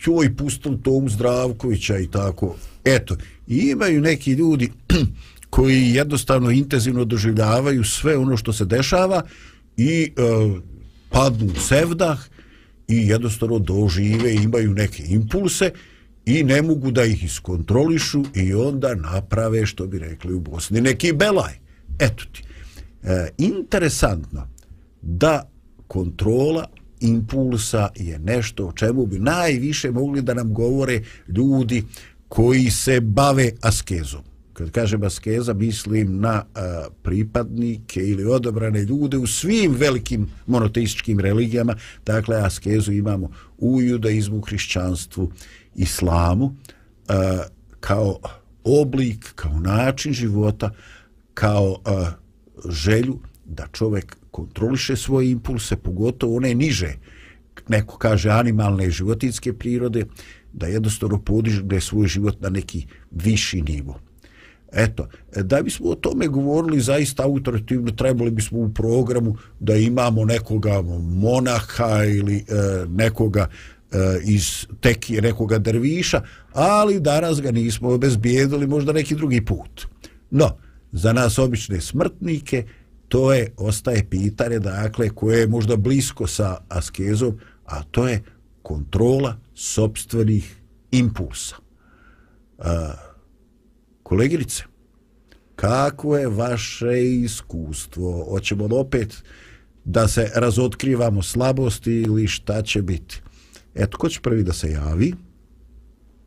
Joj, 0.06 0.36
pustili 0.36 0.84
Tomu 0.84 1.10
Zdravkovića 1.10 1.98
i 1.98 2.08
tako. 2.08 2.56
Eto, 2.86 3.16
imaju 3.48 4.02
neki 4.02 4.32
ljudi 4.32 4.72
koji 5.50 5.90
jednostavno 5.90 6.52
intenzivno 6.52 7.06
doživljavaju 7.06 7.84
sve 7.84 8.18
ono 8.18 8.38
što 8.38 8.54
se 8.54 8.66
dešava 8.66 9.22
i 9.78 10.04
e, 10.04 10.22
padnu 11.10 11.46
u 11.46 11.60
sevdah 11.60 12.20
i 12.88 13.08
jednostavno 13.08 13.60
dožive, 13.60 14.34
imaju 14.34 14.74
neke 14.74 15.04
impulse 15.08 15.72
i 16.26 16.44
ne 16.44 16.62
mogu 16.62 16.92
da 16.92 17.04
ih 17.04 17.24
iskontrolišu 17.24 18.24
i 18.36 18.54
onda 18.54 18.96
naprave, 18.96 19.66
što 19.66 19.88
bi 19.88 20.00
rekli 20.00 20.34
u 20.34 20.40
Bosni, 20.40 20.82
neki 20.82 21.14
belaj. 21.14 21.54
Eto 22.00 22.24
ti. 22.32 22.44
E, 23.06 23.30
interesantno 23.38 24.48
da 25.02 25.50
kontrola 25.88 26.66
impulsa 27.00 27.90
je 27.96 28.20
nešto 28.20 28.68
o 28.68 28.72
čemu 28.72 29.06
bi 29.06 29.20
najviše 29.20 29.92
mogli 29.92 30.22
da 30.22 30.34
nam 30.34 30.54
govore 30.54 31.02
ljudi 31.28 31.84
koji 32.28 32.70
se 32.70 33.02
bave 33.02 33.52
askezom. 33.62 34.22
Kad 34.54 34.72
kažem 34.72 35.04
askeza, 35.04 35.54
mislim 35.54 36.20
na 36.20 36.46
a, 36.56 36.86
pripadnike 37.04 38.00
ili 38.00 38.26
odobrane 38.26 38.84
ljude 38.84 39.18
u 39.18 39.28
svim 39.28 39.72
velikim 39.72 40.28
monoteističkim 40.48 41.20
religijama. 41.20 41.76
Dakle, 42.06 42.38
askezu 42.38 42.92
imamo 42.92 43.30
u 43.58 43.82
judaizmu, 43.82 44.42
hrišćanstvu, 44.42 45.32
islamu, 45.76 46.56
a, 47.08 47.44
kao 47.80 48.20
oblik, 48.64 49.32
kao 49.36 49.60
način 49.60 50.14
života, 50.14 50.72
kao 51.34 51.82
a, 51.86 52.12
želju 52.70 53.20
da 53.46 53.68
čovjek 53.72 54.18
kontroliše 54.32 54.96
svoje 54.96 55.32
impulse, 55.32 55.76
pogotovo 55.76 56.36
one 56.36 56.54
niže, 56.54 56.94
neko 57.68 57.98
kaže 57.98 58.30
animalne 58.30 58.88
i 58.88 58.92
životinske 58.92 59.54
prirode, 59.54 60.06
da 60.54 60.68
jednostavno 60.68 61.22
podiže 61.22 61.64
svoj 61.82 62.08
život 62.08 62.42
na 62.42 62.50
neki 62.50 62.88
viši 63.12 63.62
nivo. 63.62 64.00
Eto, 64.74 65.08
da 65.36 65.62
bismo 65.62 65.90
o 65.90 65.96
tome 65.96 66.28
govorili 66.28 66.82
zaista 66.82 67.24
autoritativno, 67.24 67.92
trebali 67.92 68.32
bismo 68.32 68.60
u 68.60 68.74
programu 68.74 69.36
da 69.60 69.76
imamo 69.76 70.26
nekoga 70.26 70.82
monaha 71.02 72.04
ili 72.04 72.36
e, 72.36 72.44
nekoga 72.88 73.48
e, 73.92 73.98
iz 74.24 74.68
tekije, 74.82 75.22
nekoga 75.22 75.58
derviša, 75.58 76.22
ali 76.54 77.00
danas 77.00 77.42
ga 77.42 77.52
nismo 77.52 77.90
obezbijedili 77.90 78.68
možda 78.68 78.94
neki 78.94 79.16
drugi 79.16 79.46
put. 79.46 79.88
No, 80.32 80.58
za 80.96 81.14
nas 81.14 81.40
obične 81.40 81.82
smrtnike, 81.82 82.66
to 83.08 83.34
je, 83.34 83.54
ostaje 83.58 84.10
pitanje, 84.10 84.60
dakle, 84.60 85.10
koje 85.10 85.40
je 85.40 85.48
možda 85.48 85.76
blisko 85.76 86.28
sa 86.28 86.58
askezom, 86.70 87.40
a 87.66 87.84
to 87.84 88.08
je 88.08 88.24
kontrola 88.62 89.38
sobstvenih 89.54 90.62
impulsa. 90.92 91.56
A, 92.58 92.94
kolegirice, 94.04 94.64
kako 95.56 96.18
je 96.18 96.28
vaše 96.28 97.04
iskustvo? 97.04 98.26
Hoćemo 98.30 98.68
opet 98.72 99.24
da 99.86 100.08
se 100.08 100.32
razotkrivamo 100.36 101.22
slabosti 101.22 101.92
ili 101.92 102.28
šta 102.28 102.62
će 102.62 102.82
biti? 102.82 103.22
Eto, 103.74 103.98
ko 103.98 104.10
će 104.10 104.22
prvi 104.22 104.44
da 104.44 104.54
se 104.54 104.72
javi? 104.72 105.14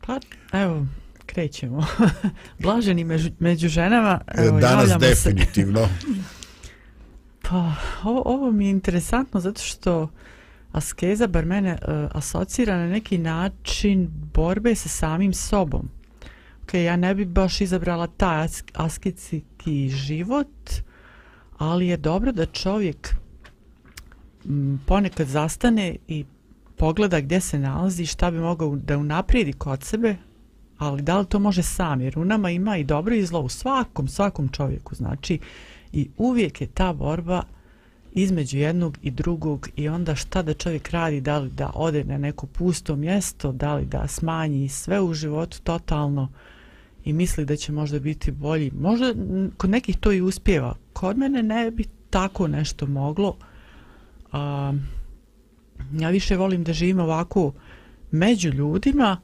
Pa, 0.07 0.19
evo, 0.53 0.85
krećemo. 1.33 1.85
Blaženi 2.63 3.03
među, 3.03 3.29
među 3.39 3.67
ženama. 3.67 4.21
E, 4.27 4.41
Evo, 4.41 4.59
Danas 4.59 4.89
javljamo 4.89 4.99
se. 4.99 5.09
definitivno. 5.09 5.87
Pa, 7.49 7.71
ovo, 8.03 8.21
ovo 8.25 8.51
mi 8.51 8.65
je 8.65 8.71
interesantno 8.71 9.39
zato 9.39 9.61
što 9.61 10.09
askeza, 10.71 11.27
bar 11.27 11.45
mene, 11.45 11.71
uh, 11.71 12.09
asocira 12.11 12.77
na 12.77 12.87
neki 12.87 13.17
način 13.17 14.07
borbe 14.33 14.75
sa 14.75 14.89
samim 14.89 15.33
sobom. 15.33 15.89
Ok, 16.63 16.73
ja 16.73 16.95
ne 16.95 17.15
bi 17.15 17.25
baš 17.25 17.61
izabrala 17.61 18.07
taj 18.07 18.43
as 18.43 18.63
asketski 18.73 19.89
život, 19.89 20.47
ali 21.57 21.87
je 21.87 21.97
dobro 21.97 22.31
da 22.31 22.45
čovjek 22.45 23.15
m, 24.45 24.79
ponekad 24.85 25.27
zastane 25.27 25.95
i 26.07 26.25
pogleda 26.77 27.19
gdje 27.19 27.41
se 27.41 27.59
nalazi 27.59 28.03
i 28.03 28.05
šta 28.05 28.31
bi 28.31 28.39
mogao 28.39 28.75
da 28.75 28.97
unaprijedi 28.97 29.53
kod 29.53 29.83
sebe, 29.83 30.15
ali 30.79 31.01
da 31.01 31.19
li 31.19 31.25
to 31.25 31.39
može 31.39 31.63
sam, 31.63 32.01
jer 32.01 32.19
u 32.19 32.25
nama 32.25 32.49
ima 32.49 32.77
i 32.77 32.83
dobro 32.83 33.15
i 33.15 33.25
zlo 33.25 33.39
u 33.39 33.49
svakom, 33.49 34.07
svakom 34.07 34.49
čovjeku, 34.49 34.95
znači 34.95 35.39
i 35.93 36.09
uvijek 36.17 36.61
je 36.61 36.67
ta 36.67 36.93
borba 36.93 37.43
između 38.13 38.57
jednog 38.57 38.97
i 39.01 39.11
drugog 39.11 39.69
i 39.75 39.89
onda 39.89 40.15
šta 40.15 40.41
da 40.41 40.53
čovjek 40.53 40.89
radi, 40.89 41.21
da 41.21 41.39
li 41.39 41.49
da 41.49 41.71
ode 41.73 42.03
na 42.03 42.17
neko 42.17 42.47
pusto 42.47 42.95
mjesto, 42.95 43.51
da 43.51 43.75
li 43.75 43.85
da 43.85 44.07
smanji 44.07 44.69
sve 44.69 45.01
u 45.01 45.13
životu 45.13 45.61
totalno 45.63 46.29
i 47.05 47.13
misli 47.13 47.45
da 47.45 47.55
će 47.55 47.71
možda 47.71 47.99
biti 47.99 48.31
bolji. 48.31 48.71
Možda 48.79 49.13
kod 49.57 49.69
nekih 49.69 49.97
to 49.97 50.11
i 50.11 50.21
uspjeva. 50.21 50.75
Kod 50.93 51.17
mene 51.17 51.43
ne 51.43 51.71
bi 51.71 51.85
tako 52.09 52.47
nešto 52.47 52.87
moglo. 52.87 53.37
A, 54.31 54.73
ja 55.93 56.09
više 56.09 56.37
volim 56.37 56.63
da 56.63 56.73
živim 56.73 56.99
ovako 56.99 57.53
među 58.11 58.49
ljudima 58.49 59.17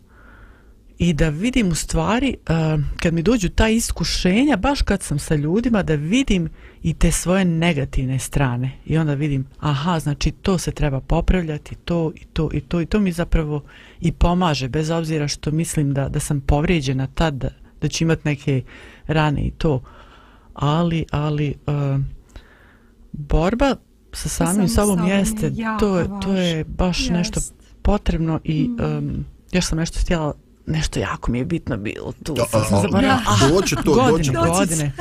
i 0.98 1.14
da 1.14 1.30
vidim 1.30 1.68
u 1.68 1.76
stvari 1.76 2.36
uh, 2.50 2.84
kad 3.00 3.14
mi 3.14 3.22
dođu 3.22 3.50
ta 3.50 3.70
iskušenja 3.70 4.58
baš 4.58 4.82
kad 4.82 5.04
sam 5.04 5.20
sa 5.20 5.36
ljudima 5.36 5.84
da 5.84 5.96
vidim 5.96 6.50
i 6.84 6.94
te 6.94 7.12
svoje 7.12 7.46
negativne 7.46 8.20
strane 8.20 8.72
i 8.86 8.98
onda 8.98 9.14
vidim 9.14 9.46
aha 9.60 10.00
znači 10.00 10.32
to 10.32 10.58
se 10.58 10.72
treba 10.72 11.02
popravljati 11.02 11.76
to 11.76 12.12
i 12.16 12.26
to 12.26 12.50
i 12.54 12.62
to 12.62 12.82
i 12.82 12.86
to 12.86 13.00
mi 13.00 13.12
zapravo 13.12 13.64
i 14.02 14.12
pomaže 14.12 14.70
bez 14.70 14.90
obzira 14.90 15.28
što 15.28 15.52
mislim 15.52 15.94
da, 15.94 16.10
da 16.10 16.20
sam 16.20 16.42
povrijeđena 16.42 17.08
tad 17.08 17.34
da, 17.34 17.50
da 17.82 17.88
ću 17.88 18.04
imat 18.04 18.26
neke 18.26 18.64
rane 19.08 19.42
i 19.42 19.52
to 19.52 19.84
ali 20.54 21.06
ali 21.12 21.56
uh, 21.68 22.02
borba 23.12 23.76
sa 24.12 24.30
samim 24.30 24.70
sobom 24.70 24.98
sobom 24.98 25.08
je 25.10 25.18
jeste 25.18 25.52
to 25.80 26.00
je 26.00 26.08
to 26.24 26.34
je 26.34 26.64
baš 26.64 27.10
nešto 27.10 27.40
Jest. 27.40 27.54
potrebno 27.82 28.40
i 28.44 28.68
Mm. 28.70 28.98
um, 28.98 29.26
još 29.52 29.66
sam 29.66 29.78
nešto 29.78 30.00
htjela 30.00 30.34
nešto 30.68 31.00
jako 31.00 31.32
mi 31.32 31.38
je 31.38 31.46
bitno 31.46 31.78
bilo 31.78 32.14
tu 32.24 32.34
Da, 32.34 32.46
sam 32.46 32.82
zaboravila 32.82 33.22
doće 33.50 33.76
to, 33.76 33.94
godine, 33.94 34.18
doće 34.18 34.32
godine 34.60 34.92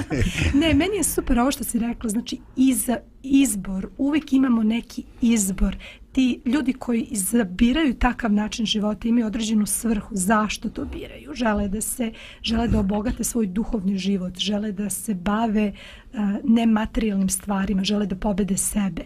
Ne, 0.55 0.75
meni 0.75 0.97
je 0.97 1.05
super 1.05 1.41
ovo 1.41 1.51
što 1.51 1.65
si 1.65 1.79
rekla, 1.79 2.11
znači 2.11 2.39
iza 2.57 2.97
izbor, 3.23 3.89
uvijek 3.99 4.33
imamo 4.33 4.63
neki 4.63 5.03
izbor. 5.21 5.77
Ti 6.13 6.41
ljudi 6.45 6.73
koji 6.73 7.03
izabiraju 7.03 7.95
takav 7.95 8.33
način 8.33 8.67
života 8.67 9.09
imaju 9.09 9.27
određenu 9.27 9.67
svrhu, 9.67 10.09
zašto 10.11 10.69
to 10.69 10.85
biraju. 10.85 11.35
Žele 11.35 11.69
da 11.69 11.81
se, 11.81 12.13
žele 12.43 12.69
da 12.69 12.79
obogate 12.79 13.25
svoj 13.25 13.47
duhovni 13.47 13.99
život, 13.99 14.39
žele 14.39 14.73
da 14.73 14.91
se 14.91 15.15
bave 15.15 15.73
uh, 16.13 16.21
nematerijalnim 16.45 17.29
stvarima, 17.29 17.85
žele 17.85 18.07
da 18.07 18.17
pobede 18.17 18.57
sebe. 18.57 19.03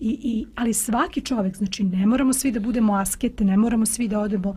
I, 0.00 0.18
i, 0.22 0.46
ali 0.54 0.74
svaki 0.74 1.20
čovjek, 1.20 1.56
znači 1.56 1.84
ne 1.84 2.06
moramo 2.06 2.32
svi 2.32 2.52
da 2.52 2.60
budemo 2.60 2.94
askete, 2.94 3.44
ne 3.44 3.56
moramo 3.56 3.86
svi 3.86 4.08
da 4.08 4.20
odemo 4.20 4.56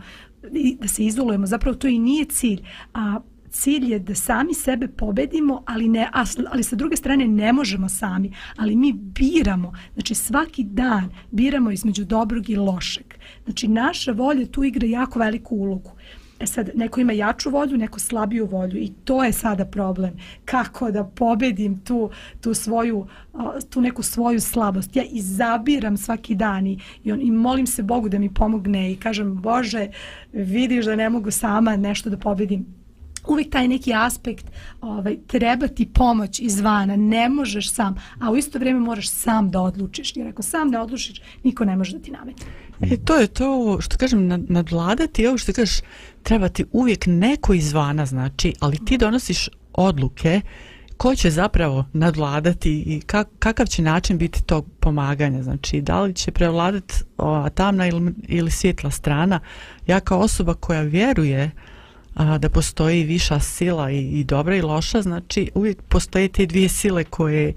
i 0.52 0.76
da 0.80 0.88
se 0.88 1.04
izolujemo, 1.04 1.46
zapravo 1.46 1.76
to 1.76 1.88
i 1.88 1.98
nije 1.98 2.24
cilj. 2.24 2.62
A 2.94 3.20
cilj 3.50 3.92
je 3.92 3.98
da 3.98 4.14
sami 4.14 4.54
sebe 4.54 4.88
pobedimo, 4.88 5.62
ali 5.66 5.88
ne 5.88 6.10
ali 6.50 6.62
sa 6.62 6.76
druge 6.76 6.96
strane 6.96 7.28
ne 7.28 7.52
možemo 7.52 7.88
sami, 7.88 8.32
ali 8.56 8.76
mi 8.76 8.92
biramo, 8.92 9.72
znači 9.94 10.14
svaki 10.14 10.64
dan 10.64 11.10
biramo 11.30 11.70
između 11.70 12.04
dobrog 12.04 12.50
i 12.50 12.56
lošeg. 12.56 13.14
Znači 13.44 13.68
naša 13.68 14.12
volja 14.12 14.46
tu 14.46 14.64
igra 14.64 14.86
jako 14.86 15.18
veliku 15.18 15.56
ulogu. 15.56 15.90
E 16.44 16.46
sad, 16.46 16.70
neko 16.74 17.00
ima 17.00 17.12
jaču 17.12 17.50
volju, 17.50 17.76
neko 17.76 18.00
slabiju 18.00 18.46
volju 18.46 18.78
i 18.78 18.92
to 19.04 19.24
je 19.24 19.32
sada 19.32 19.64
problem. 19.64 20.16
Kako 20.44 20.90
da 20.90 21.04
pobedim 21.04 21.78
tu, 21.78 22.10
tu 22.40 22.54
svoju, 22.54 23.06
tu 23.70 23.80
neku 23.80 24.02
svoju 24.02 24.40
slabost. 24.40 24.96
Ja 24.96 25.04
izabiram 25.10 25.96
svaki 25.96 26.34
dan 26.34 26.66
i, 26.66 26.78
i, 27.04 27.12
on, 27.12 27.20
i 27.20 27.30
molim 27.30 27.66
se 27.66 27.82
Bogu 27.82 28.08
da 28.08 28.18
mi 28.18 28.34
pomogne 28.34 28.92
i 28.92 28.96
kažem, 28.96 29.42
Bože, 29.42 29.88
vidiš 30.32 30.84
da 30.84 30.96
ne 30.96 31.10
mogu 31.10 31.30
sama 31.30 31.76
nešto 31.76 32.10
da 32.10 32.16
pobedim 32.16 32.66
uvijek 33.26 33.50
taj 33.50 33.68
neki 33.68 33.94
aspekt 33.94 34.46
ovaj, 34.80 35.16
treba 35.26 35.68
ti 35.68 35.86
pomoć 35.86 36.40
izvana, 36.40 36.96
ne 36.96 37.28
možeš 37.28 37.72
sam, 37.72 37.94
a 38.20 38.30
u 38.30 38.36
isto 38.36 38.58
vrijeme 38.58 38.80
moraš 38.80 39.10
sam 39.10 39.50
da 39.50 39.60
odlučiš, 39.60 40.16
jer 40.16 40.28
ako 40.28 40.42
sam 40.42 40.68
ne 40.68 40.78
odlučiš, 40.78 41.22
niko 41.42 41.64
ne 41.64 41.76
može 41.76 41.96
da 41.96 42.04
ti 42.04 42.10
nametne. 42.10 42.46
E, 42.80 42.96
to 42.96 43.16
je 43.16 43.26
to 43.26 43.78
što 43.80 43.96
kažem 43.96 44.26
nad, 44.26 44.50
nadvladati 44.50 45.26
ovo 45.26 45.38
što 45.38 45.52
kažeš 45.52 45.78
treba 46.22 46.48
ti 46.48 46.64
uvijek 46.72 47.06
neko 47.06 47.54
izvana 47.54 48.06
znači 48.06 48.54
ali 48.60 48.84
ti 48.84 48.98
donosiš 48.98 49.48
odluke 49.72 50.40
ko 50.96 51.14
će 51.14 51.30
zapravo 51.30 51.84
nadvladati 51.92 52.82
i 52.86 53.00
kak, 53.00 53.28
kakav 53.38 53.66
će 53.66 53.82
način 53.82 54.18
biti 54.18 54.42
tog 54.42 54.66
pomaganja 54.80 55.42
znači 55.42 55.80
da 55.80 56.00
li 56.00 56.14
će 56.14 56.30
prevladati 56.30 56.94
ova 57.18 57.48
tamna 57.48 57.86
ili, 57.86 58.14
ili 58.28 58.50
svjetla 58.50 58.90
strana. 58.90 59.40
Ja 59.86 60.00
kao 60.00 60.18
osoba 60.18 60.54
koja 60.54 60.80
vjeruje 60.80 61.50
a, 62.14 62.38
da 62.38 62.48
postoji 62.48 63.04
viša 63.04 63.40
sila 63.40 63.90
i, 63.90 64.20
i 64.20 64.24
dobra 64.24 64.56
i 64.56 64.62
loša 64.62 65.02
znači 65.02 65.50
uvijek 65.54 65.82
postoje 65.82 66.28
te 66.28 66.46
dvije 66.46 66.68
sile 66.68 67.04
koje 67.04 67.54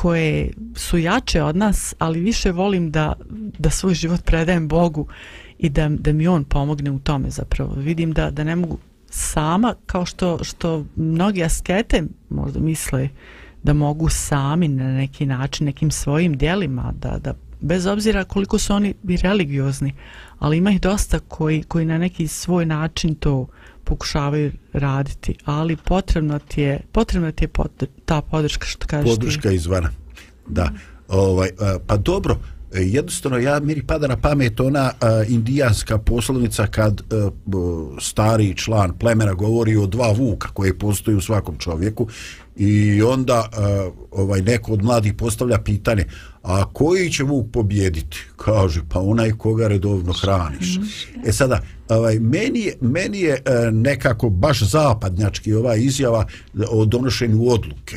koje 0.00 0.52
su 0.74 0.98
jače 0.98 1.42
od 1.42 1.56
nas, 1.56 1.94
ali 1.98 2.20
više 2.20 2.52
volim 2.52 2.90
da, 2.90 3.12
da 3.58 3.70
svoj 3.70 3.94
život 3.94 4.20
predajem 4.24 4.68
Bogu 4.68 5.06
i 5.58 5.68
da, 5.68 5.88
da 5.88 6.12
mi 6.12 6.28
on 6.28 6.44
pomogne 6.44 6.90
u 6.90 6.98
tome 6.98 7.30
zapravo. 7.30 7.74
Vidim 7.76 8.12
da, 8.12 8.30
da 8.30 8.44
ne 8.44 8.56
mogu 8.56 8.78
sama, 9.10 9.74
kao 9.86 10.06
što, 10.06 10.44
što 10.44 10.84
mnogi 10.96 11.44
askete 11.44 12.02
možda 12.30 12.60
misle 12.60 13.08
da 13.62 13.72
mogu 13.72 14.08
sami 14.08 14.68
na 14.68 14.92
neki 14.92 15.26
način, 15.26 15.66
nekim 15.66 15.90
svojim 15.90 16.36
dijelima, 16.36 16.92
da, 17.00 17.18
da 17.18 17.34
bez 17.60 17.86
obzira 17.86 18.24
koliko 18.24 18.58
su 18.58 18.74
oni 18.74 18.94
religiozni, 19.22 19.94
ali 20.38 20.56
ima 20.56 20.70
ih 20.70 20.80
dosta 20.80 21.18
koji, 21.18 21.62
koji 21.62 21.86
na 21.86 21.98
neki 21.98 22.28
svoj 22.28 22.66
način 22.66 23.14
to 23.14 23.46
pokušavaju 23.88 24.52
raditi, 24.72 25.34
ali 25.44 25.76
potrebno 25.76 26.38
ti 26.38 26.60
je, 26.60 26.80
potrebno 26.92 27.32
ti 27.32 27.44
je 27.44 27.48
pod, 27.48 27.88
ta 28.04 28.20
podrška 28.20 28.66
što 28.66 28.86
kažeš 28.86 29.10
ti. 29.10 29.20
podrška 29.20 29.50
izvana. 29.50 29.90
Da. 30.48 30.70
Ovaj, 31.08 31.50
pa 31.86 31.96
dobro, 31.96 32.38
e, 32.74 32.80
jednostavno 32.80 33.38
ja 33.38 33.60
miri 33.60 33.82
pada 33.82 34.06
na 34.06 34.16
pamet 34.16 34.60
ona 34.60 34.92
a, 35.00 35.22
indijanska 35.28 35.98
poslovica 35.98 36.66
kad 36.66 37.00
a, 37.00 37.30
b, 37.46 37.56
stari 38.00 38.56
član 38.56 38.98
plemena 38.98 39.32
govori 39.34 39.76
o 39.76 39.86
dva 39.86 40.12
vuka 40.12 40.48
koje 40.48 40.78
postoje 40.78 41.16
u 41.16 41.20
svakom 41.20 41.56
čovjeku 41.58 42.08
i 42.58 43.02
onda 43.02 43.48
uh, 43.52 43.94
ovaj 44.10 44.42
neko 44.42 44.72
od 44.72 44.82
mladih 44.82 45.14
postavlja 45.14 45.58
pitanje 45.58 46.04
a 46.42 46.64
koji 46.72 47.10
će 47.10 47.22
vuk 47.22 47.46
pobjediti 47.52 48.18
kaže 48.36 48.80
pa 48.88 49.00
onaj 49.00 49.32
koga 49.32 49.68
redovno 49.68 50.12
hraniš. 50.12 50.78
E 51.26 51.32
sada 51.32 51.60
ovaj 51.88 52.18
meni 52.18 52.60
je, 52.60 52.76
meni 52.80 53.20
je 53.20 53.32
uh, 53.32 53.74
nekako 53.74 54.30
baš 54.30 54.62
zapadnjački 54.62 55.54
ova 55.54 55.76
izjava 55.76 56.26
o 56.70 56.84
donošenju 56.84 57.48
odluke. 57.48 57.96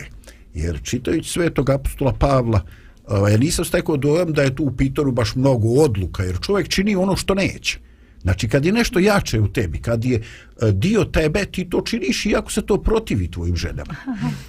Jer 0.53 0.79
čitajući 0.83 1.29
svetog 1.29 1.69
apostola 1.69 2.13
Pavla 2.13 2.61
ovaj, 3.07 3.31
ja 3.31 3.37
nisam 3.37 3.65
stekao 3.65 3.97
dojam 3.97 4.33
da 4.33 4.41
je 4.41 4.55
tu 4.55 4.63
u 4.63 4.71
Pitoru 4.71 5.11
baš 5.11 5.35
mnogo 5.35 5.67
odluka 5.67 6.23
jer 6.23 6.39
čovjek 6.39 6.67
čini 6.67 6.95
ono 6.95 7.15
što 7.15 7.33
neće. 7.33 7.79
Znači, 8.21 8.49
kad 8.49 8.65
je 8.65 8.71
nešto 8.71 8.99
jače 8.99 9.39
u 9.39 9.47
tebi, 9.47 9.81
kad 9.81 10.05
je 10.05 10.15
e, 10.15 10.71
dio 10.71 11.03
tebe, 11.03 11.45
ti 11.45 11.69
to 11.69 11.81
činiš 11.81 12.25
iako 12.25 12.51
se 12.51 12.61
to 12.61 12.81
protivi 12.81 13.31
tvojim 13.31 13.55
ženama. 13.55 13.95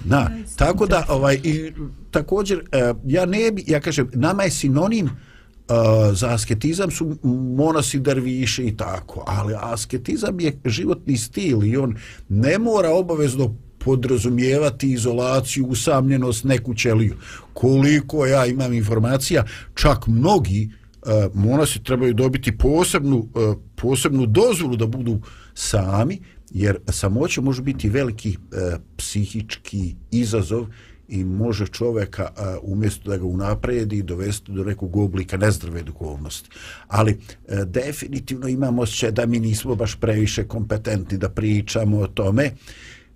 Da, 0.05 0.29
tako 0.55 0.85
da, 0.85 1.05
ovaj, 1.09 1.39
i, 1.43 1.71
također, 2.11 2.63
e, 2.71 2.93
ja 3.05 3.25
ne 3.25 3.51
bi, 3.51 3.63
ja 3.67 3.79
kažem, 3.79 4.09
nama 4.13 4.43
je 4.43 4.51
sinonim 4.51 5.05
uh, 5.05 6.17
za 6.17 6.29
asketizam 6.29 6.91
su 6.91 7.17
monasi, 7.57 7.99
derviše 7.99 8.65
i 8.65 8.77
tako, 8.77 9.23
ali 9.27 9.53
asketizam 9.59 10.39
je 10.39 10.59
životni 10.65 11.17
stil 11.17 11.63
i 11.63 11.77
on 11.77 11.95
ne 12.29 12.57
mora 12.57 12.89
obavezno 12.89 13.55
podrazumijevati 13.77 14.91
izolaciju, 14.91 15.65
usamljenost, 15.65 16.43
neku 16.43 16.73
ćeliju. 16.73 17.15
Koliko 17.53 18.25
ja 18.25 18.45
imam 18.45 18.73
informacija, 18.73 19.45
čak 19.75 20.07
mnogi 20.07 20.69
uh, 20.71 20.82
Eh, 21.05 21.29
monasi 21.33 21.83
trebaju 21.83 22.13
dobiti 22.13 22.57
posebnu, 22.57 23.27
eh, 23.35 23.55
posebnu 23.75 24.25
dozvolu 24.25 24.75
da 24.75 24.87
budu 24.87 25.21
sami, 25.53 26.19
jer 26.51 26.77
samoća 26.89 27.41
može 27.41 27.61
biti 27.61 27.89
veliki 27.89 28.29
eh, 28.29 28.77
psihički 28.97 29.95
izazov 30.11 30.67
i 31.07 31.23
može 31.23 31.67
čoveka 31.67 32.29
a, 32.37 32.57
umjesto 32.61 33.09
da 33.09 33.17
ga 33.17 33.25
unapredi 33.25 34.03
dovesti 34.03 34.51
do 34.51 34.63
nekog 34.63 34.95
oblika 34.95 35.37
nezdrave 35.37 35.83
duhovnosti. 35.83 36.49
Ali 36.87 37.19
a, 37.49 37.63
definitivno 37.63 38.47
imamo 38.47 38.81
osjećaj 38.81 39.11
da 39.11 39.25
mi 39.25 39.39
nismo 39.39 39.75
baš 39.75 39.95
previše 39.95 40.47
kompetentni 40.47 41.17
da 41.17 41.29
pričamo 41.29 41.97
o 41.97 42.07
tome. 42.07 42.51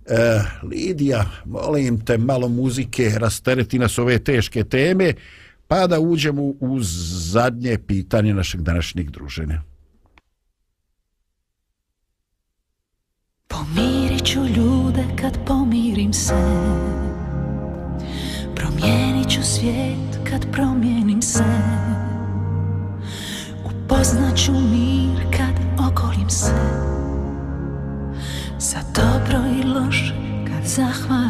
E, 0.06 0.40
Lidija, 0.62 1.30
molim 1.44 2.00
te 2.00 2.18
malo 2.18 2.48
muzike, 2.48 3.12
rastereti 3.16 3.78
nas 3.78 3.98
ove 3.98 4.18
teške 4.18 4.64
teme, 4.64 5.14
pa 5.68 5.86
da 5.86 6.00
uđemo 6.00 6.42
u 6.42 6.78
zadnje 6.80 7.78
pitanje 7.86 8.34
našeg 8.34 8.60
današnjeg 8.60 9.10
druženja. 9.10 9.62
Pomirit 13.48 14.24
ću 14.24 14.40
ljude 14.40 15.04
kad 15.20 15.38
pomirim 15.46 16.12
se. 16.12 16.34
Promijenit 18.56 19.28
ću 19.28 19.42
svijet 19.42 20.18
kad 20.30 20.52
promijenim 20.52 21.22
se. 21.22 21.44
Upoznat 23.64 24.36
ću 24.36 24.52
mir 24.52 25.36
kad 25.36 25.84
okolim 25.90 26.30
se. 26.30 26.54
Za 28.58 28.78
dobro 28.94 29.38
i 29.60 29.64
loš 29.64 30.12
kad 30.46 30.66
zahvalim 30.66 31.27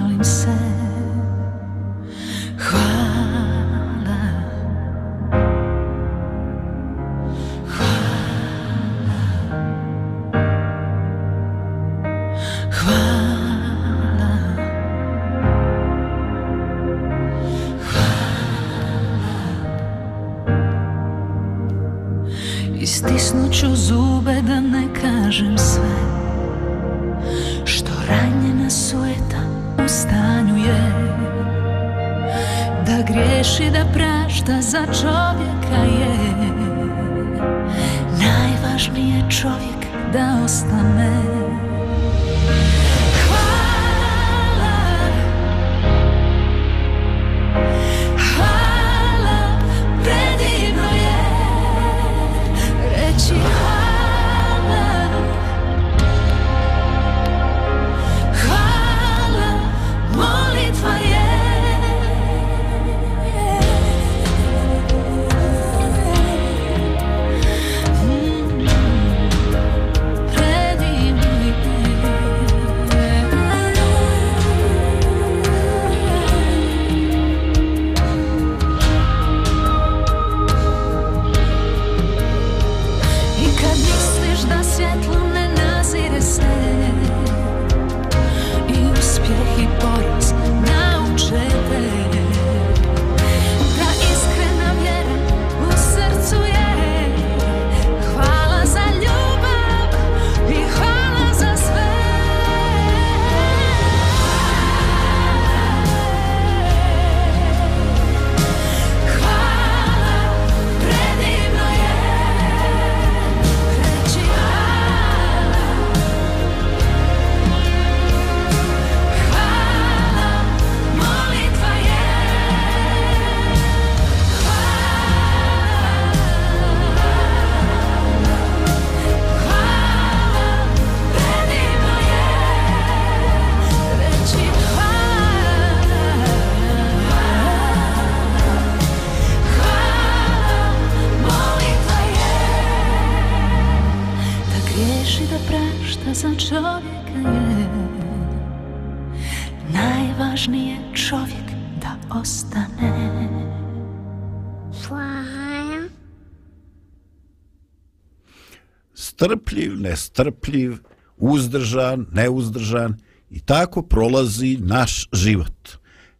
nestrpljiv, 159.88 160.76
uzdržan, 161.16 162.06
neuzdržan 162.12 162.96
i 163.30 163.40
tako 163.40 163.82
prolazi 163.82 164.58
naš 164.60 165.08
život. 165.12 165.68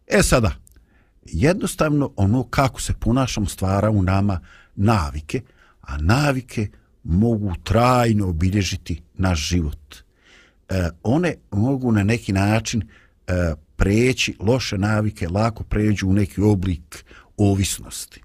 E 0.07 0.23
sada, 0.23 0.51
jednostavno 1.25 2.13
ono 2.15 2.43
kako 2.43 2.81
se 2.81 2.93
ponašamo 2.93 3.45
stvara 3.45 3.89
u 3.89 4.03
nama 4.03 4.39
navike, 4.75 5.41
a 5.81 5.97
navike 5.97 6.67
mogu 7.03 7.53
trajno 7.63 8.29
obilježiti 8.29 9.01
naš 9.17 9.49
život. 9.49 9.95
E, 10.69 10.89
one 11.03 11.35
mogu 11.51 11.91
na 11.91 12.03
neki 12.03 12.33
način 12.33 12.81
e, 12.81 13.53
preći, 13.75 14.35
loše 14.39 14.77
navike 14.77 15.27
lako 15.27 15.63
pređu 15.63 16.07
u 16.07 16.13
neki 16.13 16.41
oblik 16.41 17.05
ovisnosti. 17.37 18.21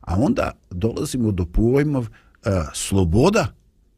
A 0.00 0.14
onda 0.18 0.52
dolazimo 0.70 1.32
do 1.32 1.46
pojmov 1.46 2.06
e, 2.06 2.08
sloboda 2.74 3.56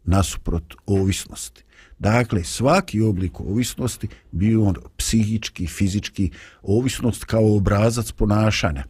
nasuprot 0.08 0.74
ovisnosti. 0.86 1.64
Dakle, 1.98 2.44
svaki 2.44 3.00
oblik 3.00 3.40
ovisnosti, 3.40 4.08
bio 4.30 4.64
on 4.64 4.74
psihički, 4.96 5.66
fizički, 5.66 6.30
ovisnost 6.62 7.24
kao 7.24 7.56
obrazac 7.56 8.12
ponašanja, 8.12 8.84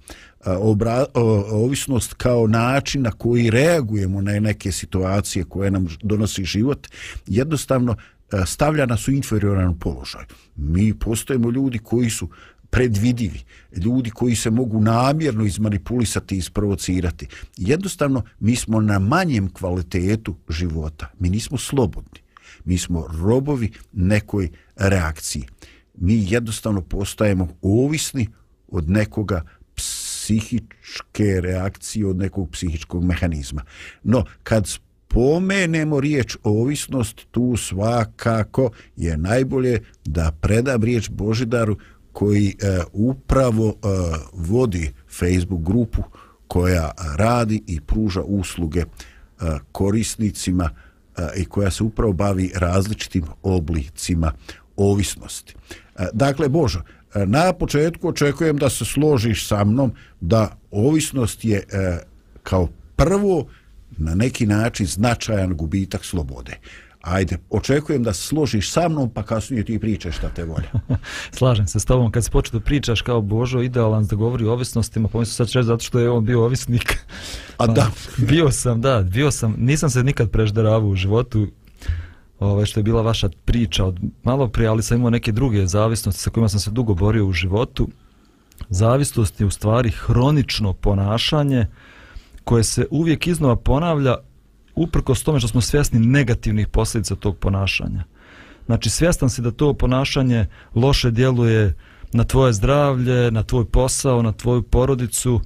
obra, 0.47 1.07
ovisnost 1.53 2.15
kao 2.15 2.47
način 2.47 3.03
na 3.03 3.11
koji 3.11 3.51
reagujemo 3.51 4.21
na 4.21 4.41
neke 4.41 4.73
situacije 4.73 5.45
koje 5.45 5.71
nam 5.71 5.87
donosi 6.03 6.45
život, 6.45 6.89
jednostavno 7.27 7.97
stavlja 8.47 8.87
nas 8.87 9.09
u 9.09 9.13
inferioran 9.13 9.79
položaj. 9.79 10.25
Mi 10.57 10.95
postojimo 10.99 11.51
ljudi 11.51 11.79
koji 11.79 12.11
su 12.11 12.29
predvidivi, 12.71 13.41
ljudi 13.77 14.11
koji 14.11 14.37
se 14.37 14.51
mogu 14.51 14.81
namjerno 14.81 15.45
izmanipulisati 15.45 16.35
i 16.35 16.39
isprovocirati. 16.39 17.27
Jednostavno, 17.57 18.23
mi 18.41 18.57
smo 18.57 18.81
na 18.81 18.99
manjem 18.99 19.49
kvalitetu 19.53 20.37
života. 20.49 21.11
Mi 21.19 21.31
nismo 21.31 21.59
slobodni. 21.59 22.21
Mi 22.65 22.79
smo 22.79 23.07
robovi 23.23 23.71
nekoj 23.93 24.49
reakciji. 24.77 25.45
Mi 25.95 26.27
jednostavno 26.29 26.81
postajemo 26.81 27.49
ovisni 27.63 28.29
od 28.69 28.91
nekoga 28.91 29.43
psihičke 29.75 31.41
reakcije, 31.41 32.07
od 32.07 32.17
nekog 32.17 32.51
psihičkog 32.51 33.05
mehanizma. 33.05 33.63
No, 34.03 34.25
kad 34.43 34.67
spomenemo 34.67 36.01
riječ 36.01 36.37
ovisnost, 36.43 37.21
tu 37.31 37.57
svakako 37.57 38.71
je 38.97 39.17
najbolje 39.17 39.81
da 40.05 40.33
predam 40.41 40.83
riječ 40.83 41.11
Božidaru 41.11 41.77
koji 42.13 42.49
e, 42.61 42.81
upravo 42.93 43.69
e, 43.69 43.89
vodi 44.33 44.93
Facebook 45.19 45.63
grupu 45.63 46.03
koja 46.49 46.91
radi 47.17 47.63
i 47.67 47.81
pruža 47.81 48.23
usluge 48.23 48.81
e, 48.81 48.87
korisnicima 49.73 50.71
e, 51.19 51.23
i 51.37 51.45
koja 51.45 51.71
se 51.71 51.83
upravo 51.83 52.13
bavi 52.13 52.53
različitim 52.55 53.25
oblicima 53.43 54.33
ovisnosti. 54.77 55.55
E, 55.99 56.07
dakle, 56.13 56.49
Božo, 56.49 56.83
e, 57.15 57.27
Na 57.27 57.53
početku 57.53 58.09
očekujem 58.09 58.57
da 58.57 58.71
se 58.71 58.85
složiš 58.85 59.47
sa 59.47 59.65
mnom 59.65 59.93
da 60.21 60.57
ovisnost 60.71 61.45
je 61.45 61.57
e, 61.59 61.99
kao 62.43 62.69
prvo 62.97 63.47
na 63.99 64.15
neki 64.15 64.47
način 64.47 64.87
značajan 64.87 65.57
gubitak 65.57 66.05
slobode. 66.05 66.59
Ajde, 67.01 67.39
očekujem 67.51 68.03
da 68.03 68.13
se 68.13 68.23
složiš 68.23 68.73
sa 68.73 68.89
mnom, 68.89 69.11
pa 69.11 69.23
kasnije 69.23 69.65
ti 69.65 69.79
pričaš 69.79 70.17
šta 70.17 70.29
te 70.29 70.45
volja. 70.45 70.71
Slažem 71.39 71.67
se 71.67 71.81
s 71.81 71.85
tobom, 71.85 72.11
kad 72.11 72.25
se 72.25 72.31
počeo 72.31 72.59
da 72.59 72.65
pričaš 72.65 73.03
kao 73.03 73.21
Božo 73.21 73.61
idealan 73.61 74.07
da 74.07 74.17
govori 74.17 74.45
o 74.45 74.53
ovisnostima, 74.53 75.09
pomislio 75.09 75.35
sad 75.35 75.49
ću 75.49 75.59
reći 75.59 75.67
zato 75.67 75.85
što 75.85 75.99
je 75.99 76.11
on 76.11 76.25
bio 76.25 76.45
ovisnik. 76.45 76.99
A 77.59 77.67
Pa, 77.67 77.67
da. 77.67 77.91
Bio 78.29 78.51
sam, 78.51 78.81
da, 78.81 79.03
bio 79.03 79.31
sam, 79.31 79.55
nisam 79.59 79.91
se 79.91 80.03
nikad 80.03 80.31
prežderavao 80.31 80.89
u 80.89 80.97
životu, 80.97 81.47
ove, 82.39 82.67
što 82.67 82.81
je 82.81 82.85
bila 82.85 83.03
vaša 83.03 83.29
priča 83.45 83.85
od 83.85 84.01
malo 84.23 84.49
prije, 84.49 84.69
ali 84.69 84.83
sam 84.83 84.99
imao 84.99 85.11
neke 85.11 85.33
druge 85.33 85.67
zavisnosti 85.67 86.23
sa 86.23 86.31
kojima 86.31 86.49
sam 86.49 86.61
se 86.61 86.71
dugo 86.71 86.95
borio 86.95 87.27
u 87.27 87.33
životu. 87.33 87.89
Zavisnost 88.69 89.41
je 89.41 89.47
u 89.47 89.51
stvari 89.51 89.91
hronično 89.91 90.73
ponašanje 90.73 91.67
koje 92.45 92.65
se 92.65 92.87
uvijek 92.91 93.27
iznova 93.27 93.57
ponavlja 93.57 94.17
uprkos 94.79 95.23
tome 95.23 95.39
što 95.39 95.49
smo 95.49 95.61
svjesni 95.61 96.01
negativnih 96.01 96.69
posljedica 96.69 97.15
tog 97.15 97.37
ponašanja. 97.37 98.05
Znači 98.67 98.91
svjestan 98.91 99.31
si 99.31 99.43
da 99.43 99.51
to 99.51 99.75
ponašanje 99.75 100.47
loše 100.75 101.11
djeluje 101.11 101.75
na 102.13 102.25
tvoje 102.25 102.53
zdravlje, 102.53 103.31
na 103.31 103.43
tvoj 103.43 103.65
posao, 103.65 104.23
na 104.23 104.33
tvoju 104.33 104.63
porodicu. 104.63 105.41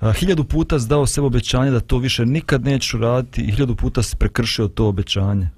A, 0.00 0.12
hiljadu 0.12 0.44
puta 0.44 0.80
si 0.80 0.88
dao 0.88 1.06
sebe 1.06 1.26
obećanje 1.26 1.70
da 1.70 1.80
to 1.80 1.98
više 1.98 2.26
nikad 2.26 2.64
nećeš 2.64 2.92
raditi 3.00 3.40
i 3.42 3.52
hiljadu 3.52 3.76
puta 3.76 4.02
si 4.02 4.16
prekršio 4.16 4.68
to 4.68 4.88
obećanje. 4.88 5.48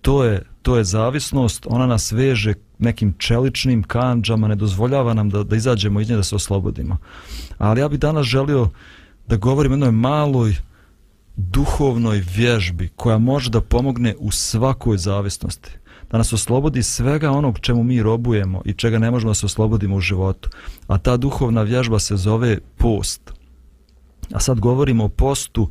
To 0.00 0.24
je, 0.24 0.42
to 0.62 0.76
je 0.76 0.84
zavisnost, 0.84 1.66
ona 1.70 1.86
nas 1.86 2.12
veže 2.12 2.54
nekim 2.78 3.14
čeličnim 3.18 3.82
kanđama, 3.82 4.48
ne 4.48 4.56
dozvoljava 4.56 5.14
nam 5.14 5.30
da, 5.30 5.42
da 5.42 5.56
izađemo 5.56 6.00
iz 6.00 6.08
nje, 6.08 6.16
da 6.16 6.22
se 6.22 6.34
oslobodimo. 6.34 6.96
Ali 7.58 7.80
ja 7.80 7.88
bih 7.88 7.98
danas 7.98 8.26
želio 8.26 8.68
da 9.28 9.36
govorim 9.36 9.72
jednoj 9.72 9.90
maloj 9.90 10.56
duhovnoj 11.36 12.24
vježbi 12.34 12.88
koja 12.96 13.18
može 13.18 13.50
da 13.50 13.60
pomogne 13.60 14.14
u 14.18 14.30
svakoj 14.30 14.98
zavisnosti. 14.98 15.70
Da 16.10 16.18
nas 16.18 16.32
oslobodi 16.32 16.82
svega 16.82 17.30
onog 17.30 17.58
čemu 17.58 17.82
mi 17.82 18.02
robujemo 18.02 18.62
i 18.64 18.72
čega 18.72 18.98
ne 18.98 19.10
možemo 19.10 19.30
da 19.30 19.34
se 19.34 19.46
oslobodimo 19.46 19.96
u 19.96 20.00
životu. 20.00 20.50
A 20.86 20.98
ta 20.98 21.16
duhovna 21.16 21.62
vježba 21.62 21.98
se 21.98 22.16
zove 22.16 22.58
post. 22.76 23.32
A 24.32 24.40
sad 24.40 24.60
govorimo 24.60 25.04
o 25.04 25.08
postu, 25.08 25.70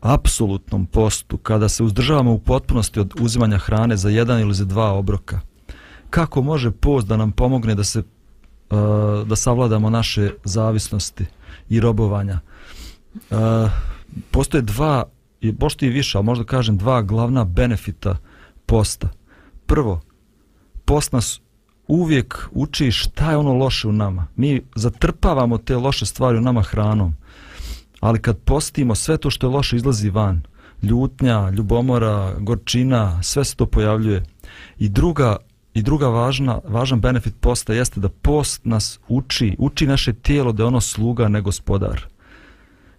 apsolutnom 0.00 0.86
postu, 0.86 1.36
kada 1.36 1.68
se 1.68 1.82
uzdržavamo 1.82 2.32
u 2.32 2.38
potpunosti 2.38 3.00
od 3.00 3.14
uzimanja 3.20 3.58
hrane 3.58 3.96
za 3.96 4.08
jedan 4.08 4.40
ili 4.40 4.54
za 4.54 4.64
dva 4.64 4.92
obroka. 4.92 5.40
Kako 6.10 6.42
može 6.42 6.70
post 6.70 7.06
da 7.06 7.16
nam 7.16 7.32
pomogne 7.32 7.74
da 7.74 7.84
se 7.84 7.98
eh, 7.98 8.04
da 9.26 9.36
savladamo 9.36 9.90
naše 9.90 10.30
zavisnosti 10.44 11.26
i 11.68 11.80
robovanja? 11.80 12.40
Uh, 13.30 13.38
postoje 14.30 14.62
dva, 14.62 15.04
i 15.40 15.54
možda 15.60 15.86
i 15.86 15.88
više, 15.88 16.18
ali 16.18 16.24
možda 16.24 16.44
kažem 16.44 16.76
dva 16.76 17.02
glavna 17.02 17.44
benefita 17.44 18.16
posta. 18.66 19.08
Prvo, 19.66 20.00
post 20.84 21.12
nas 21.12 21.40
uvijek 21.86 22.48
uči 22.52 22.90
šta 22.90 23.30
je 23.30 23.36
ono 23.36 23.52
loše 23.52 23.88
u 23.88 23.92
nama. 23.92 24.26
Mi 24.36 24.62
zatrpavamo 24.74 25.58
te 25.58 25.76
loše 25.76 26.06
stvari 26.06 26.38
u 26.38 26.40
nama 26.40 26.62
hranom. 26.62 27.14
Ali 28.00 28.22
kad 28.22 28.38
postimo, 28.38 28.94
sve 28.94 29.16
to 29.16 29.30
što 29.30 29.46
je 29.46 29.50
loše 29.50 29.76
izlazi 29.76 30.10
van. 30.10 30.42
Ljutnja, 30.82 31.50
ljubomora, 31.50 32.34
gorčina, 32.38 33.22
sve 33.22 33.44
se 33.44 33.56
to 33.56 33.66
pojavljuje. 33.66 34.22
I 34.78 34.88
druga 34.88 35.36
I 35.74 35.82
druga 35.82 36.08
važna, 36.08 36.60
važan 36.64 37.00
benefit 37.00 37.34
posta 37.40 37.74
jeste 37.74 38.00
da 38.00 38.08
post 38.08 38.64
nas 38.64 38.98
uči, 39.08 39.56
uči 39.58 39.86
naše 39.86 40.12
tijelo 40.12 40.52
da 40.52 40.62
je 40.62 40.66
ono 40.66 40.80
sluga, 40.80 41.28
ne 41.28 41.40
gospodar. 41.40 42.06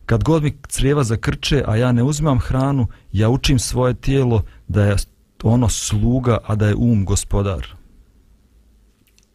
Kad 0.09 0.23
god 0.23 0.43
mi 0.43 0.57
crijeva 0.67 1.03
zakrče, 1.03 1.63
a 1.67 1.75
ja 1.75 1.91
ne 1.91 2.03
uzimam 2.03 2.39
hranu, 2.39 2.87
ja 3.11 3.29
učim 3.29 3.59
svoje 3.59 3.93
tijelo 3.93 4.43
da 4.67 4.83
je 4.83 4.95
ono 5.43 5.69
sluga, 5.69 6.37
a 6.45 6.55
da 6.55 6.67
je 6.67 6.75
um 6.75 7.05
gospodar. 7.05 7.67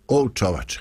O 0.08 0.28
čovače, 0.34 0.80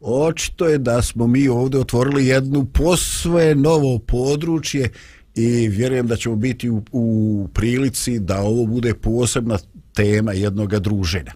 očito 0.00 0.66
je 0.66 0.78
da 0.78 1.02
smo 1.02 1.26
mi 1.26 1.48
ovdje 1.48 1.80
otvorili 1.80 2.26
jednu 2.26 2.64
posve 2.64 3.54
novo 3.54 3.98
područje 3.98 4.90
i 5.34 5.68
vjerujem 5.68 6.06
da 6.06 6.16
ćemo 6.16 6.36
biti 6.36 6.70
u, 6.70 6.82
u 6.92 7.48
prilici 7.54 8.18
da 8.18 8.40
ovo 8.40 8.66
bude 8.66 8.94
posebna 8.94 9.58
tema 9.94 10.32
jednog 10.32 10.78
druženja. 10.78 11.32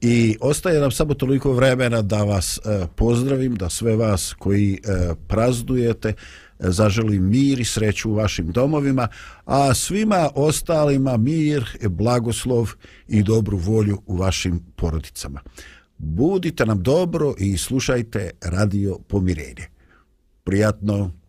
I 0.00 0.36
ostaje 0.40 0.80
nam 0.80 0.90
samo 0.90 1.14
toliko 1.14 1.52
vremena 1.52 2.02
da 2.02 2.24
vas 2.24 2.58
e, 2.58 2.86
pozdravim, 2.96 3.54
da 3.54 3.70
sve 3.70 3.96
vas 3.96 4.34
koji 4.38 4.74
e, 4.74 5.14
prazdujete, 5.28 6.14
zaželim 6.58 7.28
mir 7.28 7.60
i 7.60 7.64
sreću 7.64 8.10
u 8.10 8.14
vašim 8.14 8.52
domovima, 8.52 9.08
a 9.44 9.74
svima 9.74 10.30
ostalima 10.34 11.16
mir, 11.16 11.78
blagoslov 11.88 12.70
i 13.08 13.22
dobru 13.22 13.58
volju 13.58 14.02
u 14.06 14.16
vašim 14.16 14.60
porodicama. 14.76 15.40
Budite 15.98 16.66
nam 16.66 16.82
dobro 16.82 17.34
i 17.38 17.56
slušajte 17.56 18.30
Radio 18.42 18.98
Pomirenje. 19.08 19.66
Prijatno! 20.44 21.25